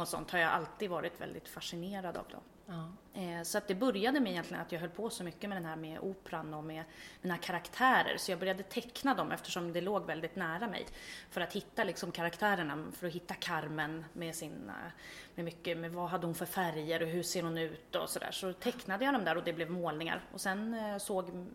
och 0.00 0.08
sånt 0.08 0.30
har 0.30 0.38
jag 0.38 0.52
alltid 0.52 0.90
varit 0.90 1.20
väldigt 1.20 1.48
fascinerad 1.48 2.16
av. 2.16 2.24
Då. 2.30 2.38
Ja. 2.66 2.88
Eh, 3.14 3.42
så 3.42 3.58
att 3.58 3.68
det 3.68 3.74
började 3.74 4.20
med 4.20 4.32
egentligen 4.32 4.62
att 4.62 4.72
jag 4.72 4.80
höll 4.80 4.90
på 4.90 5.10
så 5.10 5.24
mycket 5.24 5.48
med 5.48 5.56
den 5.56 5.64
här 5.64 5.76
med 5.76 5.98
operan 5.98 6.54
och 6.54 6.64
med 6.64 6.84
mina 7.22 7.38
karaktärer. 7.38 8.16
Så 8.16 8.32
jag 8.32 8.38
började 8.38 8.62
teckna 8.62 9.14
dem 9.14 9.32
eftersom 9.32 9.72
det 9.72 9.80
låg 9.80 10.06
väldigt 10.06 10.36
nära 10.36 10.68
mig. 10.68 10.86
För 11.30 11.40
att 11.40 11.52
hitta 11.52 11.84
liksom 11.84 12.12
karaktärerna, 12.12 12.86
för 12.92 13.06
att 13.06 13.12
hitta 13.12 13.34
Carmen 13.34 14.04
med 14.12 14.34
sin, 14.34 14.68
eh, 14.68 14.92
med 15.34 15.44
mycket, 15.44 15.78
med 15.78 15.92
vad 15.92 16.08
hade 16.08 16.26
hon 16.26 16.34
för 16.34 16.46
färger 16.46 17.02
och 17.02 17.08
hur 17.08 17.22
ser 17.22 17.42
hon 17.42 17.58
ut 17.58 17.96
och 17.96 18.10
sådär. 18.10 18.30
Så 18.30 18.52
tecknade 18.52 19.04
jag 19.04 19.14
dem 19.14 19.24
där 19.24 19.36
och 19.36 19.44
det 19.44 19.52
blev 19.52 19.70
målningar. 19.70 20.20
Och 20.32 20.40
sen 20.40 20.74
eh, 20.74 20.98
såg 20.98 21.46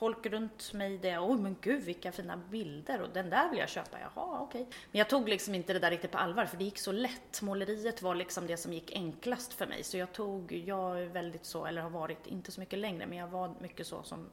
folk 0.00 0.26
runt 0.26 0.72
mig 0.72 0.98
det, 0.98 1.18
oj 1.18 1.38
men 1.38 1.56
gud 1.60 1.82
vilka 1.82 2.12
fina 2.12 2.36
bilder 2.36 3.02
och 3.02 3.08
den 3.08 3.30
där 3.30 3.50
vill 3.50 3.58
jag 3.58 3.68
köpa, 3.68 3.98
jaha 4.00 4.40
okej. 4.40 4.62
Okay. 4.62 4.78
Men 4.90 4.98
jag 4.98 5.08
tog 5.08 5.28
liksom 5.28 5.54
inte 5.54 5.72
det 5.72 5.78
där 5.78 5.90
riktigt 5.90 6.10
på 6.10 6.18
allvar 6.18 6.46
för 6.46 6.56
det 6.56 6.64
gick 6.64 6.78
så 6.78 6.92
lätt. 6.92 7.42
Måleriet 7.42 8.02
var 8.02 8.14
liksom 8.14 8.46
det 8.46 8.56
som 8.56 8.72
gick 8.72 8.92
enklast 8.92 9.52
för 9.52 9.66
mig. 9.66 9.84
Så 9.84 9.96
jag 9.96 10.12
tog, 10.12 10.52
jag 10.52 11.02
är 11.02 11.06
väldigt 11.06 11.44
så, 11.44 11.66
eller 11.66 11.82
har 11.82 11.90
varit, 11.90 12.26
inte 12.26 12.52
så 12.52 12.60
mycket 12.60 12.78
längre, 12.78 13.06
men 13.06 13.18
jag 13.18 13.28
var 13.28 13.54
mycket 13.60 13.86
så 13.86 14.02
som 14.02 14.26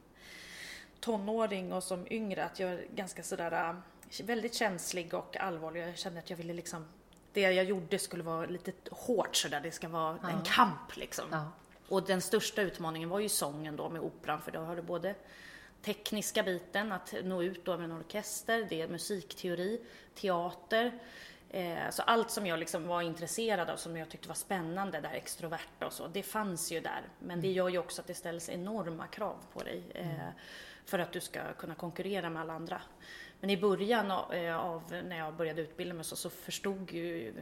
tonåring 0.99 1.73
och 1.73 1.83
som 1.83 2.07
yngre 2.09 2.45
att 2.45 2.59
jag 2.59 2.69
är 2.69 2.85
ganska 2.95 3.23
sådär 3.23 3.51
äh, 3.51 4.25
väldigt 4.25 4.53
känslig 4.53 5.13
och 5.13 5.37
allvarlig. 5.37 5.81
Jag 5.81 5.97
kände 5.97 6.19
att 6.19 6.29
jag 6.29 6.37
ville 6.37 6.53
liksom 6.53 6.85
det 7.33 7.41
jag 7.41 7.65
gjorde 7.65 7.99
skulle 7.99 8.23
vara 8.23 8.45
lite 8.45 8.71
hårt 8.91 9.35
sådär, 9.35 9.59
det 9.63 9.71
ska 9.71 9.87
vara 9.87 10.17
ja. 10.21 10.29
en 10.29 10.41
kamp 10.43 10.97
liksom. 10.97 11.25
Ja. 11.31 11.51
Och 11.89 12.03
den 12.03 12.21
största 12.21 12.61
utmaningen 12.61 13.09
var 13.09 13.19
ju 13.19 13.29
sången 13.29 13.75
då 13.75 13.89
med 13.89 14.01
operan 14.01 14.41
för 14.41 14.51
då 14.51 14.59
har 14.59 14.75
du 14.75 14.81
både 14.81 15.15
tekniska 15.81 16.43
biten, 16.43 16.91
att 16.91 17.13
nå 17.23 17.43
ut 17.43 17.65
då 17.65 17.77
med 17.77 17.85
en 17.85 17.97
orkester, 17.97 18.67
det 18.69 18.81
är 18.81 18.87
musikteori, 18.87 19.81
teater. 20.15 20.99
Eh, 21.49 21.89
så 21.89 22.01
allt 22.01 22.31
som 22.31 22.47
jag 22.47 22.59
liksom 22.59 22.87
var 22.87 23.01
intresserad 23.01 23.69
av, 23.69 23.77
som 23.77 23.97
jag 23.97 24.09
tyckte 24.09 24.27
var 24.27 24.35
spännande, 24.35 25.01
det 25.01 25.07
här 25.07 25.15
extroverta 25.15 25.85
och 25.85 25.93
så, 25.93 26.07
det 26.07 26.23
fanns 26.23 26.71
ju 26.71 26.79
där. 26.79 27.01
Men 27.19 27.41
det 27.41 27.47
mm. 27.47 27.57
gör 27.57 27.69
ju 27.69 27.77
också 27.77 28.01
att 28.01 28.07
det 28.07 28.13
ställs 28.13 28.49
enorma 28.49 29.07
krav 29.07 29.37
på 29.53 29.63
dig 29.63 29.83
eh, 29.93 30.21
mm. 30.21 30.33
för 30.85 30.99
att 30.99 31.11
du 31.11 31.21
ska 31.21 31.53
kunna 31.53 31.75
konkurrera 31.75 32.29
med 32.29 32.41
alla 32.41 32.53
andra. 32.53 32.81
Men 33.39 33.49
i 33.49 33.57
början 33.57 34.11
av, 34.11 34.33
eh, 34.33 35.03
när 35.03 35.17
jag 35.17 35.33
började 35.33 35.61
utbilda 35.61 35.93
mig 35.93 36.03
så, 36.03 36.15
så 36.15 36.29
förstod 36.29 36.91
ju 36.91 37.33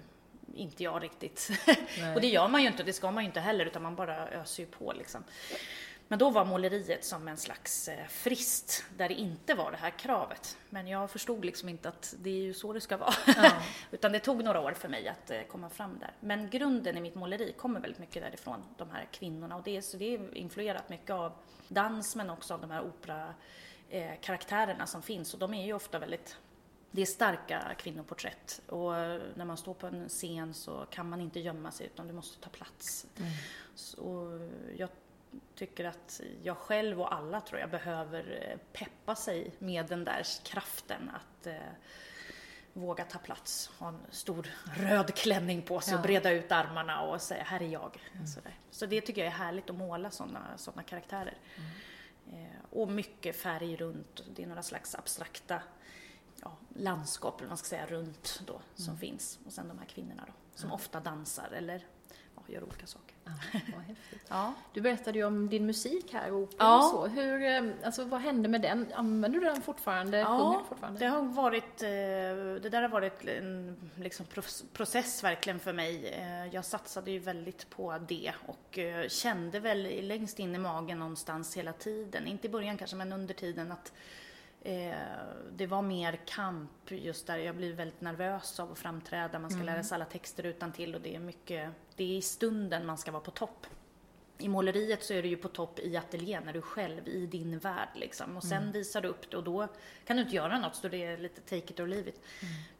inte 0.53 0.83
jag 0.83 1.03
riktigt. 1.03 1.49
och 2.15 2.21
det 2.21 2.27
gör 2.27 2.47
man 2.47 2.61
ju 2.61 2.67
inte, 2.67 2.83
det 2.83 2.93
ska 2.93 3.11
man 3.11 3.23
ju 3.23 3.27
inte 3.27 3.39
heller, 3.39 3.65
utan 3.65 3.81
man 3.81 3.95
bara 3.95 4.29
öser 4.29 4.63
ju 4.63 4.69
på 4.69 4.93
liksom. 4.93 5.23
Men 6.07 6.19
då 6.19 6.29
var 6.29 6.45
måleriet 6.45 7.05
som 7.05 7.27
en 7.27 7.37
slags 7.37 7.87
eh, 7.87 8.07
frist 8.07 8.85
där 8.97 9.09
det 9.09 9.15
inte 9.15 9.53
var 9.53 9.71
det 9.71 9.77
här 9.77 9.89
kravet. 9.89 10.57
Men 10.69 10.87
jag 10.87 11.11
förstod 11.11 11.45
liksom 11.45 11.69
inte 11.69 11.89
att 11.89 12.15
det 12.19 12.29
är 12.29 12.43
ju 12.43 12.53
så 12.53 12.73
det 12.73 12.81
ska 12.81 12.97
vara. 12.97 13.13
Ja. 13.27 13.51
Utan 13.91 14.11
det 14.11 14.19
tog 14.19 14.43
några 14.43 14.61
år 14.61 14.71
för 14.71 14.89
mig 14.89 15.07
att 15.07 15.31
eh, 15.31 15.41
komma 15.41 15.69
fram 15.69 15.99
där. 15.99 16.11
Men 16.19 16.49
grunden 16.49 16.97
i 16.97 17.01
mitt 17.01 17.15
måleri 17.15 17.51
kommer 17.51 17.79
väldigt 17.79 17.99
mycket 17.99 18.23
därifrån, 18.23 18.63
de 18.77 18.89
här 18.89 19.07
kvinnorna. 19.11 19.55
Och 19.55 19.63
det 19.63 19.81
så 19.81 19.97
det 19.97 20.15
är 20.15 20.37
influerat 20.37 20.89
mycket 20.89 21.09
av 21.09 21.31
dans 21.67 22.15
men 22.15 22.29
också 22.29 22.53
av 22.53 22.61
de 22.61 22.71
här 22.71 22.83
operakaraktärerna 22.83 24.83
eh, 24.83 24.85
som 24.85 25.01
finns. 25.01 25.33
Och 25.33 25.39
de 25.39 25.53
är 25.53 25.65
ju 25.65 25.73
ofta 25.73 25.99
väldigt 25.99 26.37
det 26.91 27.01
är 27.01 27.05
starka 27.05 27.75
kvinnoporträtt 27.77 28.61
och 28.67 28.91
när 29.35 29.45
man 29.45 29.57
står 29.57 29.73
på 29.73 29.87
en 29.87 30.09
scen 30.09 30.53
så 30.53 30.85
kan 30.89 31.09
man 31.09 31.21
inte 31.21 31.39
gömma 31.39 31.71
sig 31.71 31.85
utan 31.85 32.07
du 32.07 32.13
måste 32.13 32.41
ta 32.41 32.49
plats. 32.49 33.05
Mm. 33.17 33.31
Så 33.75 34.39
jag 34.77 34.89
tycker 35.55 35.85
att 35.85 36.21
jag 36.43 36.57
själv 36.57 37.01
och 37.01 37.13
alla 37.13 37.41
tror 37.41 37.59
jag 37.59 37.69
behöver 37.69 38.49
eh, 38.51 38.57
peppa 38.73 39.15
sig 39.15 39.51
med 39.59 39.85
den 39.85 40.03
där 40.03 40.23
kraften 40.43 41.11
att 41.13 41.47
eh, 41.47 41.55
våga 42.73 43.05
ta 43.05 43.19
plats, 43.19 43.71
ha 43.79 43.87
en 43.87 43.99
stor 44.09 44.47
röd 44.77 45.15
klänning 45.15 45.61
på 45.61 45.81
sig 45.81 45.93
ja. 45.93 45.97
och 45.97 46.03
breda 46.03 46.31
ut 46.31 46.51
armarna 46.51 47.01
och 47.01 47.21
säga 47.21 47.43
här 47.43 47.61
är 47.61 47.67
jag. 47.67 48.01
Mm. 48.13 48.27
Så 48.71 48.85
det 48.85 49.01
tycker 49.01 49.21
jag 49.23 49.33
är 49.33 49.37
härligt 49.37 49.69
att 49.69 49.75
måla 49.75 50.11
sådana 50.11 50.57
såna 50.57 50.83
karaktärer. 50.83 51.37
Mm. 51.55 52.45
Eh, 52.45 52.57
och 52.69 52.89
mycket 52.89 53.35
färg 53.35 53.75
runt, 53.75 54.21
det 54.35 54.43
är 54.43 54.47
några 54.47 54.63
slags 54.63 54.95
abstrakta 54.95 55.61
ja, 56.41 56.57
landskap, 56.75 57.39
eller 57.39 57.49
man 57.49 57.57
ska 57.57 57.67
säga, 57.67 57.85
runt 57.85 58.41
då, 58.45 58.61
som 58.75 58.85
Mm. 58.85 58.97
finns. 58.97 59.39
Och 59.45 59.53
sen 59.53 59.67
de 59.67 59.79
här 59.79 59.85
kvinnorna 59.85 60.23
då, 60.27 60.33
som 60.55 60.71
ofta 60.71 60.99
dansar 60.99 61.49
eller 61.51 61.85
ja, 62.35 62.41
gör 62.47 62.63
olika 62.63 62.87
saker. 62.87 63.14
Vad 63.53 63.83
häftigt. 63.83 64.25
Ja. 64.29 64.53
Du 64.73 64.81
berättade 64.81 65.17
ju 65.19 65.25
om 65.25 65.49
din 65.49 65.65
musik 65.65 66.13
här, 66.13 66.31
opera 66.31 66.55
Ja. 66.59 66.77
och 66.77 66.91
så. 66.91 67.07
Hur, 67.07 67.43
eh, 67.43 67.63
alltså, 67.85 68.03
vad 68.03 68.21
hände 68.21 68.49
med 68.49 68.61
den? 68.61 68.87
Använder 68.93 69.39
du 69.39 69.45
den 69.45 69.61
fortfarande? 69.61 70.17
Ja, 70.17 70.63
fortfarande? 70.69 70.99
Det 70.99 71.05
har 71.05 71.21
varit, 71.21 71.81
eh, 71.83 71.89
det 72.61 72.69
där 72.71 72.81
har 72.81 72.89
varit 72.89 73.25
en 73.27 73.77
liksom, 73.95 74.25
process 74.73 75.23
verkligen 75.23 75.59
för 75.59 75.73
mig. 75.73 76.07
Eh, 76.07 76.45
Jag 76.55 76.65
satsade 76.65 77.11
ju 77.11 77.19
väldigt 77.19 77.69
på 77.69 77.97
det 78.07 78.31
och 78.45 78.79
kände 79.07 79.59
väl 79.59 80.07
längst 80.07 80.39
in 80.39 80.55
i 80.55 80.57
magen 80.57 80.99
någonstans 80.99 81.57
hela 81.57 81.73
tiden, 81.73 82.27
inte 82.27 82.47
i 82.47 82.49
början 82.49 82.77
kanske 82.77 82.95
men 82.95 83.13
under 83.13 83.33
tiden 83.33 83.71
att 83.71 83.93
det 85.51 85.67
var 85.67 85.81
mer 85.81 86.19
kamp 86.25 86.91
just 86.91 87.27
där. 87.27 87.37
Jag 87.37 87.55
blir 87.55 87.73
väldigt 87.73 88.01
nervös 88.01 88.59
av 88.59 88.71
att 88.71 88.79
framträda. 88.79 89.39
Man 89.39 89.51
ska 89.51 89.63
lära 89.63 89.83
sig 89.83 89.95
alla 89.95 90.05
texter 90.05 90.45
utan 90.45 90.71
till 90.71 90.95
och 90.95 91.01
det 91.01 91.15
är 91.15 91.19
mycket, 91.19 91.71
det 91.95 92.03
är 92.03 92.17
i 92.17 92.21
stunden 92.21 92.85
man 92.85 92.97
ska 92.97 93.11
vara 93.11 93.23
på 93.23 93.31
topp. 93.31 93.67
I 94.37 94.47
måleriet 94.47 95.03
så 95.03 95.13
är 95.13 95.21
du 95.21 95.29
ju 95.29 95.37
på 95.37 95.47
topp 95.47 95.79
i 95.79 95.97
ateljén 95.97 96.43
när 96.43 96.53
du 96.53 96.59
är 96.59 96.63
själv 96.63 97.07
i 97.07 97.25
din 97.25 97.59
värld 97.59 97.89
liksom. 97.95 98.37
Och 98.37 98.43
sen 98.43 98.71
visar 98.71 99.01
du 99.01 99.07
upp 99.07 99.31
det 99.31 99.37
och 99.37 99.43
då 99.43 99.67
kan 100.05 100.15
du 100.15 100.23
inte 100.23 100.35
göra 100.35 100.59
något 100.59 100.75
så 100.75 100.87
det 100.87 101.05
är 101.05 101.17
lite 101.17 101.41
take 101.41 101.73
it 101.73 101.79
or 101.79 101.87
leave 101.87 102.09
it. 102.09 102.21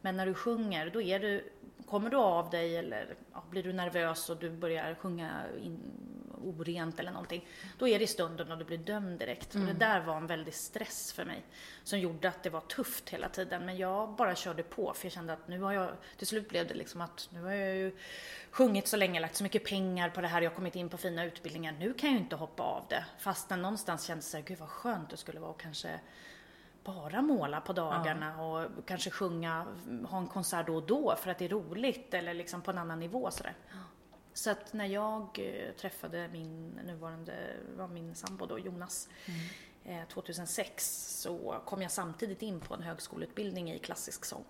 Men 0.02 0.18
när 0.18 0.26
du 0.26 0.34
sjunger, 0.34 0.90
då 0.90 1.02
är 1.02 1.20
du, 1.20 1.52
kommer 1.86 2.10
du 2.10 2.18
av 2.18 2.50
dig 2.50 2.78
eller 2.78 3.16
ja, 3.34 3.44
blir 3.50 3.64
du 3.64 3.74
nervös 3.74 4.30
och 4.30 4.38
du 4.38 4.50
börjar 4.50 4.96
sjunga 4.96 5.44
in, 5.62 5.80
orent 6.46 7.00
eller 7.00 7.12
någonting. 7.12 7.48
Då 7.78 7.88
är 7.88 8.00
det 8.00 8.04
i 8.04 8.08
stunden 8.08 8.52
och 8.52 8.58
du 8.58 8.66
blir 8.66 8.78
dömd 8.78 9.20
direkt. 9.20 9.56
Och 9.56 9.62
det 9.62 9.74
där 9.74 10.02
var 10.02 10.18
en 10.18 10.28
väldig 10.28 10.54
stress 10.54 11.14
för 11.14 11.26
mig. 11.26 11.44
Som 11.84 12.00
gjorde 12.00 12.30
att 12.30 12.44
det 12.44 12.50
var 12.50 12.62
tufft 12.62 13.10
hela 13.10 13.30
tiden. 13.30 13.66
Men 13.66 13.78
jag 13.78 14.16
bara 14.16 14.36
körde 14.36 14.64
på 14.64 14.94
för 14.94 15.06
jag 15.06 15.14
kände 15.14 15.34
att 15.34 15.48
nu 15.48 15.62
har 15.62 15.72
jag, 15.72 15.90
till 16.18 16.28
slut 16.28 16.50
blev 16.50 16.68
det 16.68 16.74
liksom 16.74 17.02
att 17.02 17.30
nu 17.32 17.42
har 17.44 17.52
jag 17.52 17.76
ju 17.76 17.98
sjungit 18.52 18.88
så 18.88 18.98
länge, 18.98 19.20
lagt 19.20 19.36
så 19.36 19.44
mycket 19.44 19.66
pengar 19.66 20.10
på 20.10 20.22
det 20.22 20.28
här, 20.28 20.42
jag 20.42 20.52
har 20.52 20.56
kommit 20.56 20.76
in 20.76 20.90
på 20.90 20.98
fina 20.98 21.24
utbildningar. 21.26 21.72
Nu 21.80 21.94
kan 21.94 22.10
jag 22.10 22.18
ju 22.18 22.24
inte 22.24 22.36
hoppa 22.36 22.64
av 22.64 22.86
det. 22.90 23.06
Fastän 23.20 23.62
någonstans 23.62 24.04
kändes 24.04 24.26
det 24.26 24.32
så 24.32 24.38
här, 24.38 24.44
gud 24.44 24.58
vad 24.58 24.70
skönt 24.70 25.10
det 25.10 25.18
skulle 25.18 25.40
vara 25.40 25.52
att 25.52 25.58
kanske 25.58 26.00
bara 26.84 27.22
måla 27.22 27.62
på 27.62 27.74
dagarna 27.74 28.44
och 28.44 28.70
kanske 28.86 29.10
sjunga, 29.10 29.66
ha 30.10 30.18
en 30.18 30.28
konsert 30.28 30.68
då 30.68 30.76
och 30.76 30.84
då 30.84 31.16
för 31.16 31.32
att 31.32 31.38
det 31.38 31.46
är 31.46 31.50
roligt 31.50 32.14
eller 32.14 32.34
liksom 32.34 32.62
på 32.62 32.72
en 32.72 32.78
annan 32.78 33.00
nivå 33.00 33.32
sådär. 33.32 33.54
Så 34.36 34.50
att 34.52 34.74
när 34.74 34.86
jag 34.86 35.40
eh, 35.40 35.72
träffade 35.76 36.28
min 36.28 36.70
nuvarande, 36.70 37.34
var 37.78 37.88
min 37.88 38.16
sambo 38.16 38.46
då, 38.46 38.60
Jonas, 38.60 39.10
eh, 39.86 40.06
2006 40.08 41.08
så 41.22 41.62
kom 41.66 41.82
jag 41.82 41.92
samtidigt 41.92 42.42
in 42.42 42.60
på 42.60 42.74
en 42.74 42.82
högskoleutbildning 42.84 43.72
i 43.72 43.80
klassisk 43.80 44.26
sång. 44.26 44.44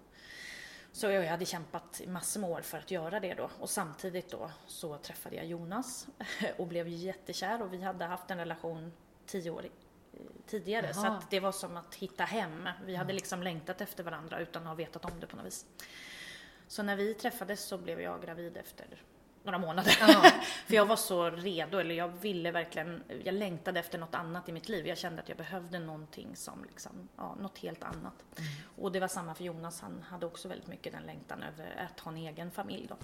Så 0.91 1.07
jag 1.09 1.25
hade 1.27 1.45
kämpat 1.45 2.01
i 2.01 2.07
massor 2.07 2.39
med 2.41 2.49
år 2.49 2.61
för 2.61 2.77
att 2.77 2.91
göra 2.91 3.19
det 3.19 3.33
då 3.33 3.49
och 3.59 3.69
samtidigt 3.69 4.31
då 4.31 4.51
så 4.67 4.97
träffade 4.97 5.35
jag 5.35 5.45
Jonas 5.45 6.07
och 6.57 6.67
blev 6.67 6.87
jättekär 6.87 7.61
och 7.61 7.73
vi 7.73 7.81
hade 7.81 8.05
haft 8.05 8.31
en 8.31 8.37
relation 8.37 8.93
tio 9.25 9.49
år 9.51 9.65
i- 9.65 9.71
tidigare 10.47 10.93
så 10.93 10.99
Jaha. 11.05 11.17
att 11.17 11.31
det 11.31 11.39
var 11.39 11.51
som 11.51 11.77
att 11.77 11.95
hitta 11.95 12.23
hem. 12.23 12.69
Vi 12.85 12.95
hade 12.95 13.13
liksom 13.13 13.43
längtat 13.43 13.81
efter 13.81 14.03
varandra 14.03 14.39
utan 14.39 14.61
att 14.61 14.67
ha 14.67 14.75
vetat 14.75 15.05
om 15.05 15.19
det 15.19 15.27
på 15.27 15.35
något 15.35 15.45
vis. 15.45 15.65
Så 16.67 16.83
när 16.83 16.95
vi 16.95 17.13
träffades 17.13 17.63
så 17.63 17.77
blev 17.77 18.01
jag 18.01 18.21
gravid 18.21 18.57
efter 18.57 19.03
några 19.45 19.57
månader. 19.57 19.97
Ja. 19.99 20.31
För 20.67 20.75
jag 20.75 20.85
var 20.85 20.95
så 20.95 21.29
redo, 21.29 21.77
eller 21.77 21.95
jag 21.95 22.07
ville 22.07 22.51
verkligen, 22.51 23.03
jag 23.23 23.33
längtade 23.33 23.79
efter 23.79 23.97
något 23.97 24.15
annat 24.15 24.49
i 24.49 24.51
mitt 24.51 24.69
liv. 24.69 24.87
Jag 24.87 24.97
kände 24.97 25.21
att 25.21 25.29
jag 25.29 25.37
behövde 25.37 25.79
någonting 25.79 26.35
som 26.35 26.63
liksom, 26.63 27.09
ja, 27.15 27.35
något 27.41 27.57
helt 27.57 27.83
annat. 27.83 28.25
Och 28.77 28.91
det 28.91 28.99
var 28.99 29.07
samma 29.07 29.35
för 29.35 29.43
Jonas, 29.43 29.81
han 29.81 30.05
hade 30.09 30.25
också 30.25 30.47
väldigt 30.47 30.67
mycket 30.67 30.93
den 30.93 31.03
längtan 31.03 31.43
över 31.43 31.87
att 31.91 31.99
ha 31.99 32.11
en 32.11 32.17
egen 32.17 32.51
familj 32.51 32.85
då. 32.89 32.95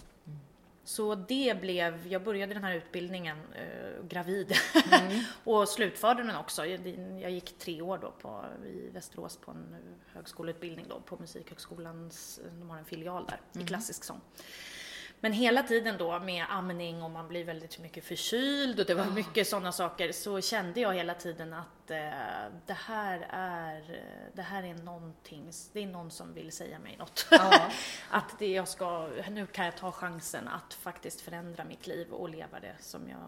Så 0.83 1.15
det 1.15 1.61
blev, 1.61 2.07
jag 2.07 2.23
började 2.23 2.53
den 2.53 2.63
här 2.63 2.75
utbildningen 2.75 3.37
eh, 3.53 4.05
gravid 4.07 4.53
och 5.43 5.69
slutförde 5.69 6.23
den 6.23 6.35
också. 6.35 6.65
Jag, 6.65 6.87
jag 7.21 7.31
gick 7.31 7.57
tre 7.57 7.81
år 7.81 7.97
då 7.97 8.11
på, 8.11 8.45
i 8.65 8.89
Västerås 8.89 9.37
på 9.37 9.51
en 9.51 9.75
högskoleutbildning 10.05 10.85
då 10.89 10.99
på 10.99 11.17
Musikhögskolans, 11.19 12.39
de 12.59 12.69
har 12.69 12.77
en 12.77 12.85
filial 12.85 13.25
där 13.25 13.61
i 13.61 13.65
klassisk 13.65 14.03
sång. 14.03 14.21
Men 15.23 15.33
hela 15.33 15.63
tiden 15.63 15.97
då 15.97 16.19
med 16.19 16.45
amning 16.49 17.03
och 17.03 17.11
man 17.11 17.27
blir 17.27 17.45
väldigt 17.45 17.79
mycket 17.79 18.03
förkyld 18.03 18.79
och 18.79 18.85
det 18.85 18.93
var 18.93 19.05
mycket 19.05 19.47
sådana 19.47 19.71
saker 19.71 20.11
så 20.11 20.41
kände 20.41 20.79
jag 20.79 20.93
hela 20.93 21.13
tiden 21.13 21.53
att 21.53 21.91
eh, 21.91 21.97
det 22.65 22.73
här 22.73 23.27
är, 23.29 24.03
det 24.33 24.41
här 24.41 24.63
är 24.63 24.73
någonting, 24.73 25.51
det 25.73 25.83
är 25.83 25.87
någon 25.87 26.11
som 26.11 26.33
vill 26.33 26.51
säga 26.51 26.79
mig 26.79 26.97
något. 26.97 27.27
Ja. 27.31 27.61
att 28.09 28.39
det 28.39 28.51
jag 28.51 28.67
ska, 28.67 29.09
nu 29.29 29.45
kan 29.45 29.65
jag 29.65 29.77
ta 29.77 29.91
chansen 29.91 30.47
att 30.47 30.73
faktiskt 30.73 31.21
förändra 31.21 31.63
mitt 31.63 31.87
liv 31.87 32.11
och 32.11 32.29
leva 32.29 32.59
det 32.59 32.75
som 32.79 33.09
jag 33.09 33.19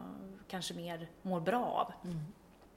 kanske 0.48 0.74
mer 0.74 1.08
mår 1.22 1.40
bra 1.40 1.66
av. 1.66 1.94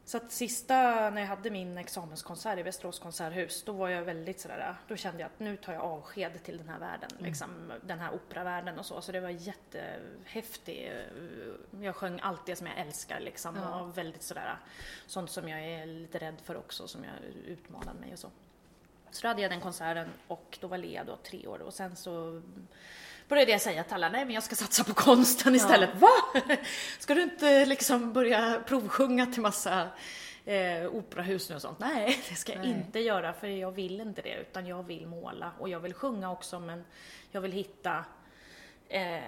Så 0.07 0.17
att 0.17 0.33
sista, 0.33 0.75
när 1.11 1.21
jag 1.21 1.29
hade 1.29 1.51
min 1.51 1.79
examenskonsert 1.79 2.59
i 2.59 2.63
Västerås 2.63 2.99
konserthus, 2.99 3.63
då 3.63 3.73
var 3.73 3.89
jag 3.89 4.03
väldigt 4.03 4.41
sådär, 4.41 4.75
då 4.89 4.97
kände 4.97 5.21
jag 5.21 5.27
att 5.27 5.41
nu 5.41 5.57
tar 5.57 5.73
jag 5.73 5.83
avsked 5.83 6.43
till 6.45 6.59
den 6.59 6.69
här 6.69 6.79
världen, 6.79 7.11
liksom 7.19 7.73
den 7.83 7.99
här 7.99 8.15
operavärlden 8.15 8.79
och 8.79 8.87
så. 8.87 9.01
Så 9.01 9.13
det 9.13 9.21
var 9.21 9.29
jättehäftigt. 9.29 10.93
Jag 11.81 11.97
sjöng 11.97 12.21
allt 12.23 12.47
det 12.47 12.57
som 12.57 12.67
jag 12.67 12.79
älskar 12.79 13.21
liksom 13.21 13.57
Ja. 13.57 13.81
och 13.81 13.99
väldigt 13.99 14.23
sådär, 14.23 14.57
sånt 15.07 15.31
som 15.31 15.49
jag 15.49 15.61
är 15.65 15.87
lite 15.87 16.19
rädd 16.19 16.37
för 16.45 16.57
också, 16.57 16.89
som 16.89 17.05
jag 17.05 17.15
utmanade 17.47 18.01
mig 18.01 18.13
och 18.13 18.19
så. 18.19 18.31
Så 19.11 19.23
då 19.23 19.29
hade 19.29 19.43
jag 19.43 19.51
den 19.51 19.61
konserten 19.61 20.09
och 20.27 20.59
då 20.61 20.67
var 20.67 20.79
Lea 20.79 21.05
då 21.05 21.17
tre 21.17 21.47
år 21.47 21.59
och 21.59 21.75
sen 21.75 21.97
så 21.97 22.43
började 23.29 23.51
jag 23.51 23.61
säga 23.61 23.85
till 23.85 23.95
alla, 23.95 24.09
nej 24.09 24.25
men 24.25 24.35
jag 24.35 24.43
ska 24.43 24.57
satsa 24.57 24.85
på 24.85 24.95
konsten 24.95 25.55
istället. 25.55 25.91
Va? 25.95 26.09
Ska 26.99 27.15
du 27.15 27.23
inte 27.23 27.65
liksom 27.65 28.13
börja 28.13 28.63
provsjunga 28.67 29.27
till 29.27 29.43
massa 29.43 29.89
eh, 30.45 30.87
operahus 30.95 31.49
nu 31.49 31.57
och 31.57 31.63
sånt? 31.63 31.79
Nej, 31.79 32.21
det 32.29 32.35
ska 32.35 32.53
jag 32.53 32.63
Nej. 32.63 32.71
inte 32.71 33.01
göra 33.01 33.33
för 33.33 33.47
jag 33.47 33.73
vill 33.73 34.01
inte 34.01 34.23
det 34.23 34.35
utan 34.35 34.67
jag 34.67 34.83
vill 34.83 35.07
måla 35.07 35.53
och 35.59 35.69
jag 35.69 35.81
vill 35.81 35.95
sjunga 35.95 36.33
också 36.33 36.61
men 36.61 36.85
jag 37.31 37.41
vill 37.41 37.53
hitta 37.53 38.05
eh, 38.89 39.21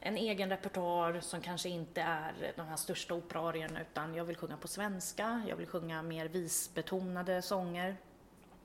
en 0.00 0.16
egen 0.16 0.50
repertoar 0.50 1.20
som 1.20 1.40
kanske 1.40 1.68
inte 1.68 2.00
är 2.00 2.52
de 2.56 2.66
här 2.66 2.76
största 2.76 3.14
operaarierna 3.14 3.80
utan 3.80 4.14
jag 4.14 4.24
vill 4.24 4.36
sjunga 4.36 4.56
på 4.56 4.68
svenska, 4.68 5.42
jag 5.48 5.56
vill 5.56 5.66
sjunga 5.66 6.02
mer 6.02 6.28
visbetonade 6.28 7.42
sånger. 7.42 7.96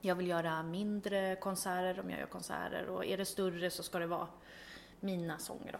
Jag 0.01 0.15
vill 0.15 0.27
göra 0.27 0.63
mindre 0.63 1.35
konserter 1.35 1.99
om 1.99 2.09
jag 2.09 2.19
gör 2.19 2.27
konserter 2.27 2.85
och 2.85 3.05
är 3.05 3.17
det 3.17 3.25
större 3.25 3.69
så 3.69 3.83
ska 3.83 3.99
det 3.99 4.07
vara 4.07 4.27
mina 5.03 5.37
sånger 5.37 5.71
då. 5.71 5.79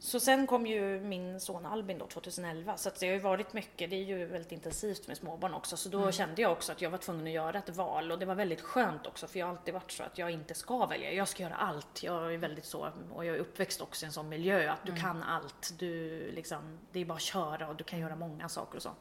Så 0.00 0.20
sen 0.20 0.46
kom 0.46 0.66
ju 0.66 1.00
min 1.00 1.40
son 1.40 1.66
Albin 1.66 1.98
då 1.98 2.06
2011 2.06 2.76
så 2.76 2.88
att 2.88 3.00
det 3.00 3.06
har 3.06 3.14
ju 3.14 3.20
varit 3.20 3.52
mycket, 3.52 3.90
det 3.90 3.96
är 3.96 4.04
ju 4.04 4.26
väldigt 4.26 4.52
intensivt 4.52 5.08
med 5.08 5.16
småbarn 5.16 5.54
också. 5.54 5.76
Så 5.76 5.88
då 5.88 6.12
kände 6.12 6.42
jag 6.42 6.52
också 6.52 6.72
att 6.72 6.82
jag 6.82 6.90
var 6.90 6.98
tvungen 6.98 7.26
att 7.26 7.32
göra 7.32 7.58
ett 7.58 7.76
val. 7.76 8.12
Och 8.12 8.18
det 8.18 8.26
var 8.26 8.34
väldigt 8.34 8.60
skönt 8.60 9.06
också 9.06 9.26
för 9.26 9.38
jag 9.38 9.46
har 9.46 9.50
alltid 9.52 9.74
varit 9.74 9.90
så 9.90 10.02
att 10.02 10.18
jag 10.18 10.30
inte 10.30 10.54
ska 10.54 10.86
välja, 10.86 11.12
jag 11.12 11.28
ska 11.28 11.42
göra 11.42 11.54
allt. 11.54 12.02
Jag 12.02 12.34
är 12.34 12.38
väldigt 12.38 12.64
så 12.64 12.88
och 13.14 13.24
jag 13.24 13.36
är 13.36 13.40
uppväxt 13.40 13.80
också 13.80 14.04
i 14.04 14.06
en 14.06 14.12
sån 14.12 14.28
miljö 14.28 14.70
att 14.72 14.86
du 14.86 14.96
kan 14.96 15.22
allt, 15.22 15.74
du 15.78 16.18
liksom, 16.32 16.78
det 16.92 17.00
är 17.00 17.04
bara 17.04 17.14
att 17.14 17.20
köra 17.22 17.68
och 17.68 17.76
du 17.76 17.84
kan 17.84 17.98
göra 17.98 18.16
många 18.16 18.48
saker 18.48 18.76
och 18.76 18.82
så. 18.82 18.92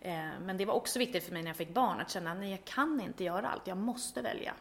Eh, 0.00 0.28
Men 0.40 0.56
det 0.56 0.64
var 0.64 0.74
också 0.74 0.98
viktigt 0.98 1.24
för 1.24 1.32
mig 1.32 1.42
när 1.42 1.50
jag 1.50 1.56
fick 1.56 1.74
barn 1.74 2.00
att 2.00 2.10
känna, 2.10 2.34
nej 2.34 2.50
jag 2.50 2.64
kan 2.64 3.00
inte 3.00 3.24
göra 3.24 3.48
allt, 3.48 3.66
jag 3.66 3.76
måste 3.76 4.22
välja. 4.22 4.54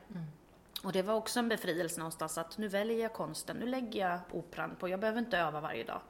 Och 0.84 0.92
det 0.92 1.02
var 1.02 1.14
också 1.14 1.40
en 1.40 1.50
befrielse 1.50 2.00
någonstans 2.00 2.38
att 2.38 2.58
nu 2.58 2.68
väljer 2.68 3.02
jag 3.02 3.14
konsten, 3.14 3.58
nu 3.58 3.66
lägger 3.66 4.10
jag 4.10 4.20
operan 4.32 4.76
på, 4.76 4.90
jag 4.90 5.00
behöver 5.00 5.20
inte 5.20 5.38
öva 5.38 5.62
varje 5.62 5.84
dag. 5.84 6.02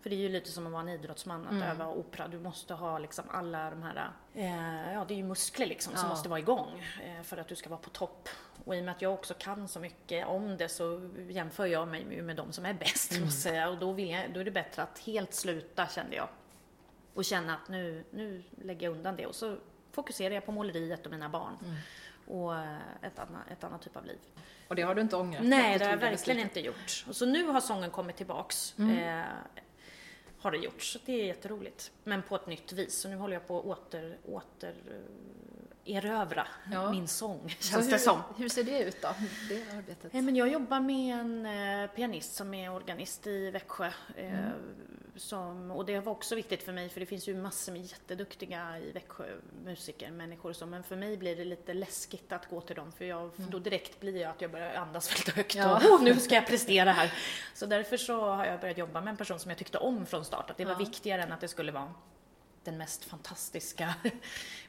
För 0.00 0.10
det 0.10 0.16
är 0.16 0.20
ju 0.20 0.28
lite 0.28 0.50
som 0.50 0.66
att 0.66 0.72
vara 0.72 0.82
en 0.82 0.88
idrottsman, 0.88 1.46
att 1.46 1.70
öva 1.70 1.88
opera. 1.88 2.28
Du 2.28 2.38
måste 2.38 2.74
ha 2.74 2.98
liksom 2.98 3.24
alla 3.30 3.70
de 3.70 3.82
här, 3.82 4.10
eh, 4.34 4.92
ja 4.92 5.04
det 5.08 5.14
är 5.14 5.16
ju 5.16 5.22
muskler 5.24 5.66
liksom 5.66 5.96
som 5.96 6.04
Ja. 6.04 6.08
måste 6.10 6.28
vara 6.28 6.40
igång 6.40 6.84
eh, 7.04 7.22
för 7.22 7.36
att 7.36 7.48
du 7.48 7.56
ska 7.56 7.68
vara 7.70 7.80
på 7.80 7.90
topp. 7.90 8.28
Och 8.64 8.76
i 8.76 8.80
och 8.80 8.84
med 8.84 8.92
att 8.94 9.02
jag 9.02 9.12
också 9.14 9.34
kan 9.38 9.68
så 9.68 9.80
mycket 9.80 10.26
om 10.26 10.56
det 10.56 10.68
så 10.68 11.10
jämför 11.28 11.66
jag 11.66 11.88
mig 11.88 12.22
med 12.22 12.36
de 12.36 12.52
som 12.52 12.66
är 12.66 12.74
bäst, 12.74 13.10
måste 13.10 13.24
jag 13.24 13.32
säga. 13.32 13.68
Och 13.68 13.78
då, 13.78 13.92
vill 13.92 14.10
jag, 14.10 14.32
då 14.34 14.40
är 14.40 14.44
det 14.44 14.50
bättre 14.50 14.82
att 14.82 14.98
helt 14.98 15.34
sluta, 15.34 15.86
kände 15.88 16.16
jag. 16.16 16.28
Och 17.14 17.24
känna 17.24 17.54
att 17.54 17.68
nu, 17.68 18.04
nu 18.10 18.42
lägger 18.62 18.86
jag 18.86 18.96
undan 18.96 19.16
det 19.16 19.26
och 19.26 19.34
så 19.34 19.56
fokuserar 19.92 20.34
jag 20.34 20.46
på 20.46 20.52
måleriet 20.52 21.06
och 21.06 21.12
mina 21.12 21.28
barn. 21.28 21.56
Och 22.26 22.54
eh, 22.54 22.76
ett 23.02 23.18
annat, 23.18 23.50
ett 23.50 23.64
annat 23.64 23.82
typ 23.82 23.96
av 23.96 24.04
liv. 24.04 24.18
Och 24.68 24.76
det 24.76 24.82
har 24.82 24.94
du 24.94 25.00
inte 25.00 25.16
ångrat? 25.16 25.42
Nej, 25.44 25.78
det 25.78 25.84
har 25.84 25.90
jag 25.90 25.98
verkligen 25.98 26.40
inte 26.40 26.60
gjort. 26.60 27.04
Och 27.08 27.16
så 27.16 27.26
nu 27.26 27.44
har 27.44 27.60
sången 27.60 27.90
kommit 27.90 28.16
tillbaks. 28.16 28.74
Eh, 28.78 29.24
har 30.38 30.50
det 30.50 30.58
gjort. 30.58 30.82
Så 30.82 30.98
det 31.04 31.12
är 31.12 31.26
jätteroligt. 31.26 31.92
Men 32.04 32.22
på 32.22 32.36
ett 32.36 32.46
nytt 32.46 32.72
vis. 32.72 33.00
Så 33.00 33.08
nu 33.08 33.16
håller 33.16 33.34
jag 33.34 33.46
på 33.46 33.58
att 33.58 33.64
åter, 33.64 34.18
åter 34.24 34.74
erövra 35.84 36.46
Ja. 36.72 36.90
min 36.90 37.08
sång, 37.08 37.56
Så 37.60 37.68
känns 37.72 37.86
hur, 37.86 37.90
det 37.92 37.98
som. 37.98 38.20
Hur 38.36 38.48
ser 38.48 38.64
det 38.64 38.82
ut 38.82 39.02
då, 39.02 39.08
det 39.48 39.76
arbetet? 39.78 40.12
Men 40.12 40.36
jag 40.36 40.48
jobbar 40.48 40.80
med 40.80 41.14
en 41.20 41.46
eh, 41.46 41.90
pianist 41.90 42.34
som 42.34 42.54
är 42.54 42.72
organist 42.72 43.26
i 43.26 43.50
Växjö. 43.50 43.86
Eh, 44.16 44.32
Mm. 44.38 44.52
som, 45.20 45.70
och 45.70 45.86
det 45.86 46.00
var 46.00 46.12
också 46.12 46.34
viktigt 46.34 46.62
för 46.62 46.72
mig 46.72 46.88
för 46.88 47.00
det 47.00 47.06
finns 47.06 47.28
ju 47.28 47.36
massor 47.36 47.72
med 47.72 47.82
jätteduktiga 47.82 48.78
i 48.78 48.92
Växjö 48.92 49.24
musiker, 49.64 50.10
människor 50.10 50.52
så. 50.52 50.66
Men 50.66 50.82
för 50.82 50.96
mig 50.96 51.16
blir 51.16 51.36
det 51.36 51.44
lite 51.44 51.74
läskigt 51.74 52.32
att 52.32 52.48
gå 52.50 52.60
till 52.60 52.76
dem 52.76 52.92
för 52.92 53.04
jag, 53.04 53.34
för 53.34 53.42
då 53.42 53.58
direkt 53.58 54.00
blir 54.00 54.16
jag 54.16 54.30
att 54.30 54.40
jag 54.40 54.50
börjar 54.50 54.74
andas 54.74 55.10
väldigt 55.12 55.34
högt 55.36 55.54
Mm. 55.54 55.68
Ja. 55.68 55.76
och 55.76 55.82
"Åh, 55.90 56.02
nu 56.02 56.16
ska 56.16 56.34
jag 56.34 56.46
prestera 56.46 56.92
här. 56.92 57.12
Så 57.54 57.66
därför 57.66 57.96
så 57.96 58.20
har 58.30 58.44
jag 58.46 58.60
börjat 58.60 58.78
jobba 58.78 59.00
med 59.00 59.10
en 59.10 59.16
person 59.16 59.38
som 59.38 59.50
jag 59.50 59.58
tyckte 59.58 59.78
om 59.78 60.06
från 60.06 60.24
start. 60.24 60.50
Att 60.50 60.56
det 60.56 60.64
var 60.64 60.72
Ja. 60.72 60.78
viktigare 60.78 61.22
än 61.22 61.32
att 61.32 61.40
det 61.40 61.48
skulle 61.48 61.72
vara 61.72 61.94
den 62.64 62.78
mest 62.78 63.04
fantastiska 63.04 63.94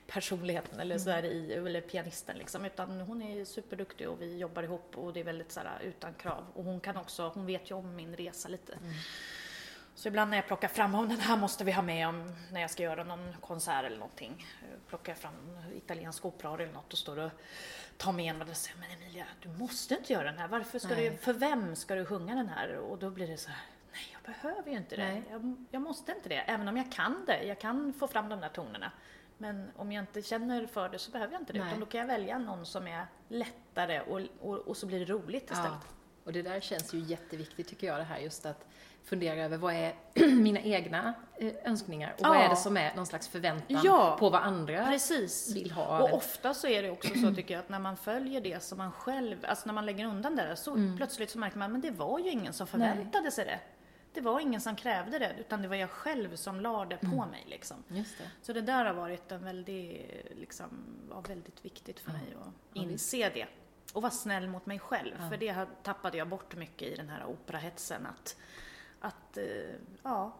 personligheten 0.07 0.79
eller, 0.79 0.95
Mm. 0.95 1.03
sådär 1.03 1.23
i, 1.25 1.53
eller 1.53 1.81
pianisten 1.81 2.37
liksom. 2.37 2.65
Utan 2.65 3.01
hon 3.01 3.21
är 3.21 3.45
superduktig 3.45 4.09
och 4.09 4.21
vi 4.21 4.37
jobbar 4.37 4.63
ihop 4.63 4.97
och 4.97 5.13
det 5.13 5.19
är 5.19 5.23
väldigt 5.23 5.51
sådär, 5.51 5.79
utan 5.83 6.13
krav. 6.13 6.45
Och 6.53 6.63
hon 6.63 6.79
kan 6.79 6.97
också, 6.97 7.31
hon 7.33 7.45
vet 7.45 7.71
ju 7.71 7.75
om 7.75 7.95
min 7.95 8.15
resa 8.15 8.49
lite. 8.49 8.73
Mm. 8.73 8.93
Så 9.95 10.07
ibland 10.07 10.29
när 10.31 10.37
jag 10.37 10.47
plockar 10.47 10.67
fram, 10.67 10.95
om 10.95 11.09
den 11.09 11.19
här 11.19 11.37
måste 11.37 11.63
vi 11.63 11.71
ha 11.71 11.81
med 11.81 12.07
om 12.07 12.35
när 12.51 12.61
jag 12.61 12.69
ska 12.69 12.83
göra 12.83 13.03
någon 13.03 13.33
konsert 13.41 13.85
eller 13.85 13.97
någonting. 13.97 14.45
Plockar 14.87 15.11
jag 15.11 15.17
fram 15.17 15.33
italiensk 15.75 16.25
opera 16.25 16.63
eller 16.63 16.73
något 16.73 16.93
och 16.93 16.99
står 16.99 17.19
och 17.19 17.31
tar 17.97 18.11
med 18.11 18.35
en 18.35 18.41
och 18.41 18.57
säger 18.57 18.79
men 18.79 18.91
Emilia, 18.91 19.25
du 19.41 19.49
måste 19.49 19.93
inte 19.95 20.13
göra 20.13 20.23
den 20.23 20.37
här. 20.37 20.47
Varför 20.47 20.79
ska 20.79 20.87
Nej. 20.95 21.09
du, 21.09 21.17
för 21.17 21.33
vem 21.33 21.75
ska 21.75 21.95
du 21.95 22.05
sjunga 22.05 22.35
den 22.35 22.49
här? 22.49 22.75
Och 22.77 22.97
då 22.97 23.09
blir 23.09 23.27
det 23.27 23.37
så 23.37 23.49
här, 23.49 23.59
nej 23.91 24.01
jag 24.13 24.33
behöver 24.33 24.71
ju 24.71 24.77
inte 24.77 24.95
det. 24.95 25.23
Jag, 25.29 25.55
jag 25.71 25.81
måste 25.81 26.11
inte 26.11 26.29
det, 26.29 26.35
även 26.39 26.67
om 26.67 26.77
jag 26.77 26.91
kan 26.91 27.25
det. 27.27 27.43
Jag 27.43 27.59
kan 27.59 27.93
få 27.93 28.07
fram 28.07 28.29
de 28.29 28.39
där 28.41 28.49
tonerna. 28.49 28.91
Men 29.43 29.71
om 29.75 29.91
jag 29.91 30.01
inte 30.03 30.21
känner 30.21 30.65
för 30.67 30.89
det 30.89 30.99
så 30.99 31.11
behöver 31.11 31.33
jag 31.33 31.41
inte 31.41 31.53
det. 31.53 31.59
Nej. 31.59 31.67
Utan 31.67 31.79
då 31.79 31.85
kan 31.85 31.99
jag 31.99 32.07
välja 32.07 32.37
någon 32.37 32.65
som 32.65 32.87
är 32.87 33.05
lättare 33.27 34.01
och, 34.01 34.21
och, 34.41 34.57
och 34.57 34.77
så 34.77 34.85
blir 34.85 34.99
det 34.99 35.05
roligt 35.13 35.43
istället. 35.51 35.71
Ja. 35.71 35.89
Och 36.23 36.33
det 36.33 36.41
där 36.41 36.59
känns 36.59 36.93
ju 36.93 36.99
jätteviktigt 36.99 37.67
tycker 37.67 37.87
jag 37.87 37.97
det 37.99 38.03
här 38.03 38.17
just 38.19 38.45
att 38.45 38.65
fundera 39.03 39.43
över 39.43 39.57
vad 39.57 39.73
är 39.73 39.93
mina 40.35 40.59
egna 40.59 41.13
eh, 41.39 41.53
önskningar 41.63 42.13
och 42.19 42.25
vad 42.27 42.37
Ja. 42.37 42.41
är 42.43 42.49
det 42.49 42.55
som 42.55 42.77
är 42.77 42.95
någon 42.95 43.05
slags 43.05 43.27
förväntan 43.27 43.81
Ja. 43.83 44.15
på 44.19 44.29
vad 44.29 44.41
andra 44.41 44.85
Precis. 44.85 45.55
vill 45.55 45.71
ha 45.71 46.03
Och 46.03 46.13
ofta 46.13 46.53
så 46.53 46.67
är 46.67 46.83
det 46.83 46.91
också 46.91 47.09
så 47.21 47.33
tycker 47.35 47.53
jag 47.53 47.59
att 47.59 47.69
när 47.69 47.79
man 47.79 47.97
följer 47.97 48.41
det 48.41 48.63
som 48.63 48.77
man 48.77 48.91
själv, 48.91 49.37
alltså 49.47 49.65
när 49.65 49.73
man 49.73 49.85
lägger 49.85 50.05
undan 50.05 50.35
det 50.35 50.43
där 50.43 50.55
så 50.55 50.71
Mm. 50.73 50.97
plötsligt 50.97 51.29
så 51.29 51.39
märker 51.39 51.57
man 51.57 51.71
men 51.71 51.81
det 51.81 51.91
var 51.91 52.19
ju 52.19 52.29
ingen 52.29 52.53
som 52.53 52.67
förväntade 52.67 53.31
sig 53.31 53.45
det. 53.45 53.59
Det 54.13 54.21
var 54.21 54.39
ingen 54.39 54.61
som 54.61 54.75
krävde 54.75 55.19
det 55.19 55.35
utan 55.39 55.61
det 55.61 55.67
var 55.67 55.75
jag 55.75 55.89
själv 55.89 56.35
som 56.35 56.59
la 56.59 56.85
det 56.85 57.03
Mm. 57.03 57.17
på 57.17 57.25
mig 57.25 57.43
liksom. 57.47 57.83
Just 57.87 58.17
det. 58.17 58.29
Så 58.41 58.53
det 58.53 58.61
där 58.61 58.85
har 58.85 58.93
varit 58.93 59.31
en 59.31 59.43
väldigt, 59.43 60.11
liksom, 60.35 60.67
var 61.09 61.21
väldigt 61.21 61.65
viktigt 61.65 61.99
för 61.99 62.11
mig 62.11 62.35
att 62.41 62.47
Ja, 62.73 62.81
inse 62.81 63.29
det. 63.29 63.47
Och 63.93 64.01
vara 64.01 64.11
snäll 64.11 64.47
mot 64.47 64.65
mig 64.65 64.79
själv, 64.79 65.15
Ja. 65.19 65.29
för 65.29 65.37
det 65.37 65.65
tappade 65.83 66.17
jag 66.17 66.27
bort 66.29 66.55
mycket 66.55 66.87
i 66.87 66.95
den 66.95 67.09
här 67.09 67.25
operahetsen. 67.25 68.05
Att, 68.05 68.37
att 68.99 69.37
eh, 69.37 69.43
ja, 70.03 70.33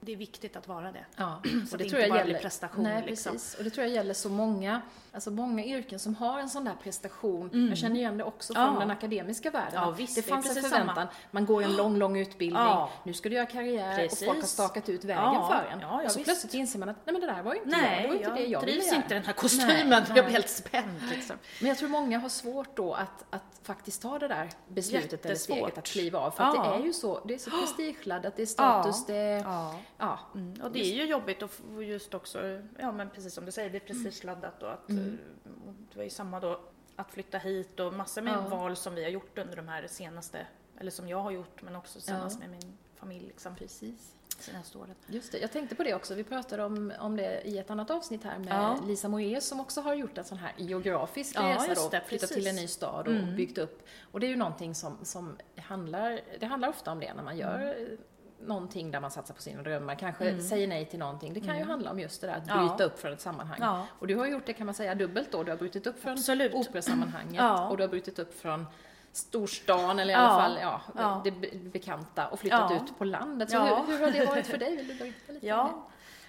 det 0.00 0.12
är 0.12 0.16
viktigt 0.16 0.56
att 0.56 0.68
vara 0.68 0.92
det. 0.92 1.04
Ja, 1.16 1.40
Så 1.68 1.74
att 1.74 1.78
det 1.78 1.84
inte 1.84 2.08
bara 2.10 2.24
blir 2.24 2.38
prestation, 2.38 2.84
Nej, 2.84 3.04
liksom. 3.06 3.32
precis. 3.32 3.54
Och 3.54 3.64
det 3.64 3.70
tror 3.70 3.86
jag 3.86 3.94
gäller 3.94 4.14
så 4.14 4.28
många, 4.28 4.80
alltså 5.12 5.30
många 5.30 5.64
yrken 5.64 5.98
som 5.98 6.14
har 6.14 6.40
en 6.40 6.48
sån 6.48 6.64
där 6.64 6.74
prestation. 6.82 7.50
Mm. 7.52 7.68
Jag 7.68 7.78
känner 7.78 7.96
igen 7.96 8.18
det 8.18 8.24
också 8.24 8.54
från 8.54 8.64
Ja. 8.74 8.80
den 8.80 8.90
akademiska 8.90 9.50
världen. 9.50 9.70
Ja, 9.74 9.90
visst, 9.90 10.14
det 10.14 10.20
det 10.20 10.26
fanns 10.28 10.56
en 10.56 10.62
förväntan. 10.62 10.94
samma. 10.96 11.08
Man 11.30 11.46
går 11.46 11.62
en 11.62 11.76
lång, 11.76 11.96
lång 11.96 12.18
utbildning. 12.18 12.62
Ja. 12.62 12.90
Nu 13.02 13.12
ska 13.14 13.28
du 13.28 13.34
göra 13.34 13.46
karriär 13.46 13.96
Precis. 13.96 14.20
och 14.20 14.26
folk 14.26 14.40
har 14.40 14.46
stakat 14.46 14.88
ut 14.88 15.04
vägen 15.04 15.22
Ja, 15.24 15.48
för 15.48 15.72
en. 15.72 15.80
ja, 15.80 15.88
ja, 16.00 16.04
och 16.04 16.10
så 16.12 16.18
visst. 16.18 16.24
plötsligt 16.26 16.54
inser 16.54 16.78
man 16.78 16.88
att 16.88 16.96
nej 17.04 17.12
men 17.12 17.20
det 17.20 17.26
där 17.26 17.42
var 17.42 17.54
ju 17.54 17.60
inte 17.60 17.70
jag. 17.76 17.80
Nej, 17.82 18.02
Det 18.02 18.08
var 18.08 18.14
inte 18.14 18.30
det 18.30 18.46
jag 18.46 18.60
ville 18.60 18.84
göra. 18.84 18.96
inte 18.96 19.14
den 19.14 19.24
här 19.24 19.32
kostymen, 19.32 19.88
Nej, 19.88 20.02
jag 20.16 20.24
blir 20.24 20.34
helt 20.34 20.48
spänd 20.50 21.02
liksom. 21.10 21.36
Men 21.60 21.68
jag 21.68 21.78
tror 21.78 21.88
många 21.88 22.18
har 22.18 22.28
svårt 22.28 22.76
då 22.76 22.94
att, 22.94 23.24
att 23.30 23.42
faktiskt 23.62 24.02
ta 24.02 24.18
det 24.18 24.28
där 24.28 24.50
beslutet 24.68 25.24
eller 25.26 25.34
steget 25.34 25.78
att 25.78 25.86
kliva 25.86 26.18
av. 26.18 26.30
För 26.30 26.44
att 26.44 26.54
det 26.54 26.70
är 26.70 26.84
ju 26.86 26.92
så, 26.92 27.20
det 27.24 27.34
är 27.34 27.38
så 27.38 27.50
prestigeladdat, 27.60 28.36
det 28.36 28.42
är 28.42 28.46
status, 28.46 29.06
det 29.06 29.14
är, 29.16 29.44
Ja. 29.98 30.18
ja. 30.34 30.40
Mm, 30.40 30.54
och 30.62 30.72
det 30.72 30.78
är 30.80 30.94
ju 30.94 31.04
jobbigt 31.04 31.42
få 31.50 31.82
just 31.82 32.14
också, 32.14 32.62
ja 32.78 32.92
men 32.92 33.10
precis 33.10 33.34
som 33.34 33.44
du 33.44 33.52
säger, 33.52 33.70
det 33.70 33.76
är 33.78 33.94
prestigeladdat 33.94 34.62
och 34.62 34.72
att 34.72 34.88
Mm. 34.90 35.18
det 35.92 35.96
var 35.96 36.04
ju 36.04 36.10
samma 36.10 36.40
då 36.40 36.60
att 36.96 37.10
flytta 37.10 37.38
hit 37.38 37.80
och 37.80 37.92
massor 37.94 38.22
med 38.22 38.32
Ja. 38.34 38.40
val 38.48 38.76
som 38.76 38.94
vi 38.94 39.02
har 39.02 39.10
gjort 39.10 39.38
under 39.38 39.56
de 39.56 39.68
här 39.68 39.86
senaste, 39.86 40.46
eller 40.78 40.90
som 40.90 41.08
jag 41.08 41.18
har 41.20 41.30
gjort 41.30 41.62
men 41.62 41.76
också 41.76 41.92
tillsammans 41.98 42.38
med 42.38 42.50
min 42.50 42.78
familj 42.94 43.26
liksom 43.26 43.54
Precis. 43.56 44.14
senaste 44.38 44.78
året. 44.78 44.96
Just 45.06 45.32
det, 45.32 45.38
jag 45.38 45.52
tänkte 45.52 45.74
på 45.74 45.82
det 45.82 45.94
också. 45.94 46.14
Vi 46.14 46.24
pratade 46.24 46.64
om, 46.64 46.92
om 47.00 47.16
det 47.16 47.42
i 47.44 47.58
ett 47.58 47.70
annat 47.70 47.90
avsnitt 47.90 48.24
här 48.24 48.38
med 48.38 48.54
Ja. 48.54 48.78
Lisa 48.86 49.08
Moraeus 49.08 49.44
som 49.48 49.60
också 49.60 49.80
har 49.80 49.94
gjort 49.94 50.18
en 50.18 50.24
sån 50.24 50.38
här 50.38 50.52
geografisk 50.56 51.36
Ja, 51.36 51.42
resa 51.54 51.66
just 51.68 51.82
då, 51.82 51.88
det, 51.88 52.00
flyttat 52.06 52.28
precis. 52.28 52.36
till 52.36 52.46
en 52.46 52.56
ny 52.56 52.66
stad 52.66 53.08
och 53.08 53.14
Mm. 53.14 53.36
byggt 53.36 53.58
upp. 53.58 53.82
Och 54.12 54.20
det 54.20 54.26
är 54.26 54.30
ju 54.30 54.36
någonting 54.36 54.74
som, 54.74 54.98
som 55.02 55.36
handlar, 55.56 56.20
det 56.40 56.46
handlar 56.46 56.68
ofta 56.68 56.92
om 56.92 57.00
det 57.00 57.14
när 57.14 57.22
man 57.22 57.36
gör 57.36 57.58
Mm. 57.76 57.98
Någonting 58.40 58.90
där 58.90 59.00
man 59.00 59.10
satsar 59.10 59.34
på 59.34 59.42
sina 59.42 59.62
drömmar, 59.62 59.94
kanske 59.94 60.40
säger 60.42 60.66
nej 60.68 60.86
till 60.86 60.98
någonting. 60.98 61.34
Det 61.34 61.40
kan 61.40 61.58
ju 61.58 61.64
handla 61.64 61.90
om 61.90 62.00
just 62.00 62.20
det 62.20 62.26
där 62.26 62.34
att 62.34 62.50
Mm. 62.50 62.62
Ja. 62.64 62.68
bryta 62.68 62.84
upp 62.84 62.98
från 63.00 63.12
ett 63.12 63.20
sammanhang. 63.20 63.58
Ja. 63.60 63.86
Och 63.98 64.06
du 64.06 64.16
har 64.16 64.26
gjort 64.26 64.46
det 64.46 64.52
kan 64.52 64.66
man 64.66 64.74
säga 64.74 64.94
dubbelt 64.94 65.32
då. 65.32 65.42
Du 65.42 65.50
har 65.52 65.58
brutit 65.58 65.86
upp 65.86 66.02
från 66.02 66.12
Absolut. 66.12 66.54
operasammanhanget 66.54 67.34
Ja. 67.36 67.68
och 67.68 67.76
du 67.76 67.82
har 67.82 67.88
brutit 67.88 68.18
upp 68.18 68.40
från 68.40 68.66
storstan 69.12 69.98
eller 69.98 70.12
i 70.12 70.16
alla 70.16 70.28
fall 70.42 70.58
ja, 70.96 71.20
det 71.24 71.30
be- 71.30 71.50
bekanta 71.54 72.28
och 72.28 72.40
flyttat 72.40 72.72
ut 72.72 72.98
på 72.98 73.04
landet. 73.04 73.50
Så 73.50 73.58
hur, 73.58 73.86
hur 73.98 74.04
har 74.04 74.10
det 74.12 74.26
varit 74.26 74.46
för 74.46 74.58
dig? 74.64 74.76
Vill 74.76 74.88
du 74.88 74.94
berätta 74.94 75.04
lite 75.04 75.32
om 75.32 75.38
det? 75.40 75.46
Ja, 75.46 75.88